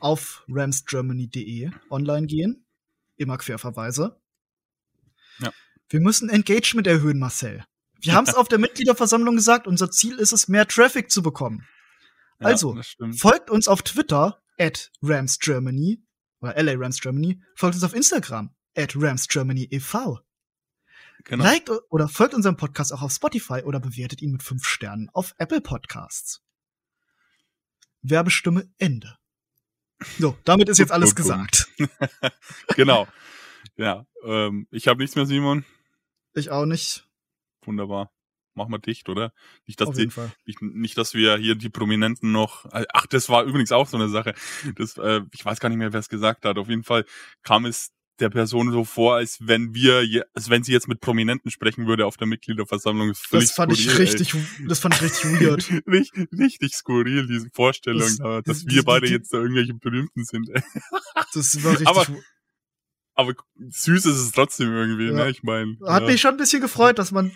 auf 0.03 0.43
ramsgermany.de 0.49 1.71
online 1.89 2.27
gehen. 2.27 2.65
Immer 3.15 3.37
Querverweise. 3.37 4.19
Ja. 5.39 5.51
Wir 5.89 6.01
müssen 6.01 6.29
Engagement 6.29 6.87
erhöhen, 6.87 7.19
Marcel. 7.19 7.63
Wir 7.99 8.13
haben 8.15 8.27
es 8.27 8.35
auf 8.35 8.47
der 8.47 8.59
Mitgliederversammlung 8.59 9.35
gesagt, 9.35 9.65
unser 9.65 9.89
Ziel 9.89 10.17
ist 10.17 10.33
es, 10.33 10.47
mehr 10.47 10.67
Traffic 10.67 11.09
zu 11.09 11.23
bekommen. 11.23 11.65
Ja, 12.39 12.47
also, 12.47 12.77
folgt 13.17 13.49
uns 13.49 13.67
auf 13.67 13.81
Twitter 13.83 14.41
at 14.57 14.91
ramsgermany 15.01 16.03
oder 16.41 16.61
LA 16.61 16.73
Rams 16.75 16.99
Germany, 16.99 17.41
folgt 17.55 17.75
uns 17.75 17.83
auf 17.83 17.93
Instagram 17.93 18.53
at 18.75 18.93
Rams 18.95 19.27
Germany 19.27 19.67
e.V. 19.71 20.19
Genau. 21.23 21.43
Liked 21.45 21.71
oder 21.89 22.09
folgt 22.09 22.33
unserem 22.33 22.57
Podcast 22.57 22.91
auch 22.91 23.01
auf 23.01 23.13
Spotify 23.13 23.61
oder 23.63 23.79
bewertet 23.79 24.21
ihn 24.21 24.33
mit 24.33 24.43
fünf 24.43 24.65
Sternen 24.65 25.09
auf 25.13 25.33
Apple 25.37 25.61
Podcasts. 25.61 26.41
Werbestimme 28.01 28.69
Ende. 28.77 29.17
So, 30.19 30.37
damit 30.43 30.69
ist 30.69 30.77
jetzt 30.77 30.91
alles 30.91 31.15
gesagt. 31.15 31.67
genau. 32.75 33.07
Ja, 33.75 34.05
ähm, 34.23 34.67
ich 34.71 34.87
habe 34.87 35.01
nichts 35.01 35.15
mehr, 35.15 35.25
Simon. 35.25 35.65
Ich 36.33 36.49
auch 36.49 36.65
nicht. 36.65 37.07
Wunderbar. 37.65 38.11
Machen 38.55 38.71
wir 38.71 38.79
dicht, 38.79 39.09
oder? 39.09 39.33
Nicht, 39.65 39.81
dass, 39.81 39.91
die, 39.91 40.09
nicht, 40.45 40.61
nicht, 40.61 40.97
dass 40.97 41.15
wir 41.15 41.37
hier 41.37 41.55
die 41.55 41.69
Prominenten 41.69 42.31
noch. 42.31 42.67
Ach, 42.71 43.07
das 43.07 43.27
war 43.29 43.43
übrigens 43.43 43.71
auch 43.71 43.87
so 43.87 43.97
eine 43.97 44.09
Sache. 44.09 44.35
Das, 44.75 44.97
äh, 44.97 45.21
ich 45.31 45.43
weiß 45.43 45.59
gar 45.59 45.69
nicht 45.69 45.79
mehr, 45.79 45.91
wer 45.91 45.99
es 45.99 46.09
gesagt 46.09 46.45
hat. 46.45 46.57
Auf 46.59 46.69
jeden 46.69 46.83
Fall 46.83 47.05
kam 47.41 47.65
es 47.65 47.91
der 48.19 48.29
Person 48.29 48.71
so 48.71 48.83
vor, 48.83 49.15
als 49.15 49.37
wenn 49.41 49.73
wir, 49.73 50.25
als 50.33 50.49
wenn 50.49 50.63
sie 50.63 50.71
jetzt 50.71 50.87
mit 50.87 50.99
Prominenten 50.99 51.49
sprechen 51.51 51.87
würde 51.87 52.05
auf 52.05 52.17
der 52.17 52.27
Mitgliederversammlung. 52.27 53.09
Das, 53.09 53.21
das 53.31 53.51
fand 53.51 53.75
skurril, 53.75 53.91
ich 53.91 53.99
richtig, 53.99 54.33
ey. 54.33 54.67
das 54.67 54.79
fand 54.79 54.95
ich 54.95 55.01
richtig 55.01 55.41
weird. 55.41 55.69
richtig, 55.87 56.29
richtig 56.37 56.73
skurril, 56.73 57.27
diese 57.27 57.49
Vorstellung, 57.51 58.09
das, 58.19 58.43
dass 58.43 58.65
wir 58.67 58.83
beide 58.83 59.07
jetzt 59.07 59.33
da 59.33 59.37
irgendwelche 59.37 59.73
Berühmten 59.73 60.23
sind. 60.23 60.49
Ey. 60.49 60.61
Das 61.33 61.63
war 61.63 61.71
richtig. 61.71 61.87
Aber, 61.87 62.05
aber 63.15 63.33
süß 63.57 64.05
ist 64.05 64.17
es 64.17 64.31
trotzdem 64.31 64.71
irgendwie, 64.71 65.07
ja. 65.07 65.13
ne? 65.13 65.29
Ich 65.29 65.43
meine. 65.43 65.77
Hat 65.85 66.03
ja. 66.03 66.09
mich 66.09 66.21
schon 66.21 66.31
ein 66.31 66.37
bisschen 66.37 66.61
gefreut, 66.61 66.99
dass 66.99 67.11
man 67.11 67.31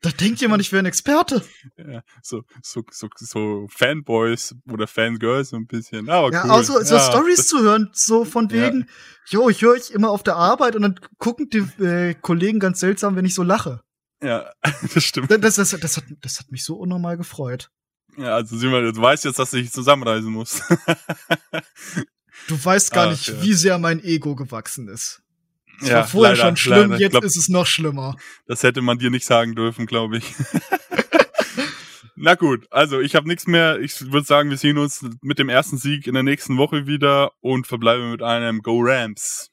da 0.00 0.10
denkt 0.10 0.40
jemand, 0.40 0.62
ich 0.62 0.72
wäre 0.72 0.82
ein 0.82 0.86
Experte. 0.86 1.44
Ja, 1.76 2.02
so, 2.22 2.42
so, 2.62 2.82
so, 2.90 3.08
so 3.16 3.66
Fanboys 3.70 4.54
oder 4.70 4.86
Fangirls 4.86 5.50
so 5.50 5.56
ein 5.56 5.66
bisschen. 5.66 6.08
Aber 6.08 6.32
ja, 6.32 6.44
cool. 6.44 6.50
auch 6.50 6.62
so, 6.62 6.80
ja, 6.80 7.00
Stories 7.00 7.46
zu 7.46 7.60
hören, 7.60 7.90
so 7.92 8.24
von 8.24 8.50
wegen, 8.50 8.86
ja. 9.30 9.40
jo, 9.40 9.48
ich 9.48 9.62
höre 9.62 9.72
euch 9.72 9.90
immer 9.90 10.10
auf 10.10 10.22
der 10.22 10.36
Arbeit 10.36 10.76
und 10.76 10.82
dann 10.82 11.00
gucken 11.18 11.48
die 11.48 11.82
äh, 11.82 12.14
Kollegen 12.14 12.60
ganz 12.60 12.80
seltsam, 12.80 13.16
wenn 13.16 13.24
ich 13.24 13.34
so 13.34 13.42
lache. 13.42 13.82
Ja, 14.22 14.50
das 14.94 15.04
stimmt. 15.04 15.30
Das, 15.30 15.56
das, 15.56 15.70
das, 15.70 15.96
hat, 15.96 16.04
das 16.20 16.38
hat 16.38 16.50
mich 16.50 16.64
so 16.64 16.76
unnormal 16.76 17.16
gefreut. 17.16 17.70
Ja, 18.16 18.34
also 18.34 18.56
Simon, 18.56 18.92
du 18.92 19.00
weißt 19.00 19.24
jetzt, 19.24 19.38
dass 19.38 19.52
ich 19.52 19.72
zusammenreisen 19.72 20.30
muss. 20.30 20.62
du 22.48 22.64
weißt 22.64 22.92
gar 22.92 23.06
Ach, 23.06 23.10
nicht, 23.10 23.28
ja. 23.28 23.42
wie 23.42 23.54
sehr 23.54 23.78
mein 23.78 24.02
Ego 24.04 24.34
gewachsen 24.34 24.88
ist. 24.88 25.21
Es 25.82 25.88
ja, 25.88 25.96
war 25.96 26.06
vorher 26.06 26.36
leider, 26.36 26.48
schon 26.48 26.56
schlimm, 26.56 26.90
leider. 26.90 27.00
jetzt 27.00 27.10
glaub, 27.10 27.24
ist 27.24 27.36
es 27.36 27.48
noch 27.48 27.66
schlimmer. 27.66 28.16
Das 28.46 28.62
hätte 28.62 28.82
man 28.82 28.98
dir 28.98 29.10
nicht 29.10 29.26
sagen 29.26 29.54
dürfen, 29.54 29.86
glaube 29.86 30.18
ich. 30.18 30.24
Na 32.14 32.36
gut, 32.36 32.66
also 32.70 33.00
ich 33.00 33.16
habe 33.16 33.26
nichts 33.26 33.48
mehr. 33.48 33.80
Ich 33.80 34.12
würde 34.12 34.26
sagen, 34.26 34.50
wir 34.50 34.56
sehen 34.56 34.78
uns 34.78 35.04
mit 35.22 35.40
dem 35.40 35.48
ersten 35.48 35.78
Sieg 35.78 36.06
in 36.06 36.14
der 36.14 36.22
nächsten 36.22 36.56
Woche 36.56 36.86
wieder 36.86 37.32
und 37.40 37.66
verbleiben 37.66 38.12
mit 38.12 38.22
einem 38.22 38.62
Go 38.62 38.80
Rams. 38.80 39.51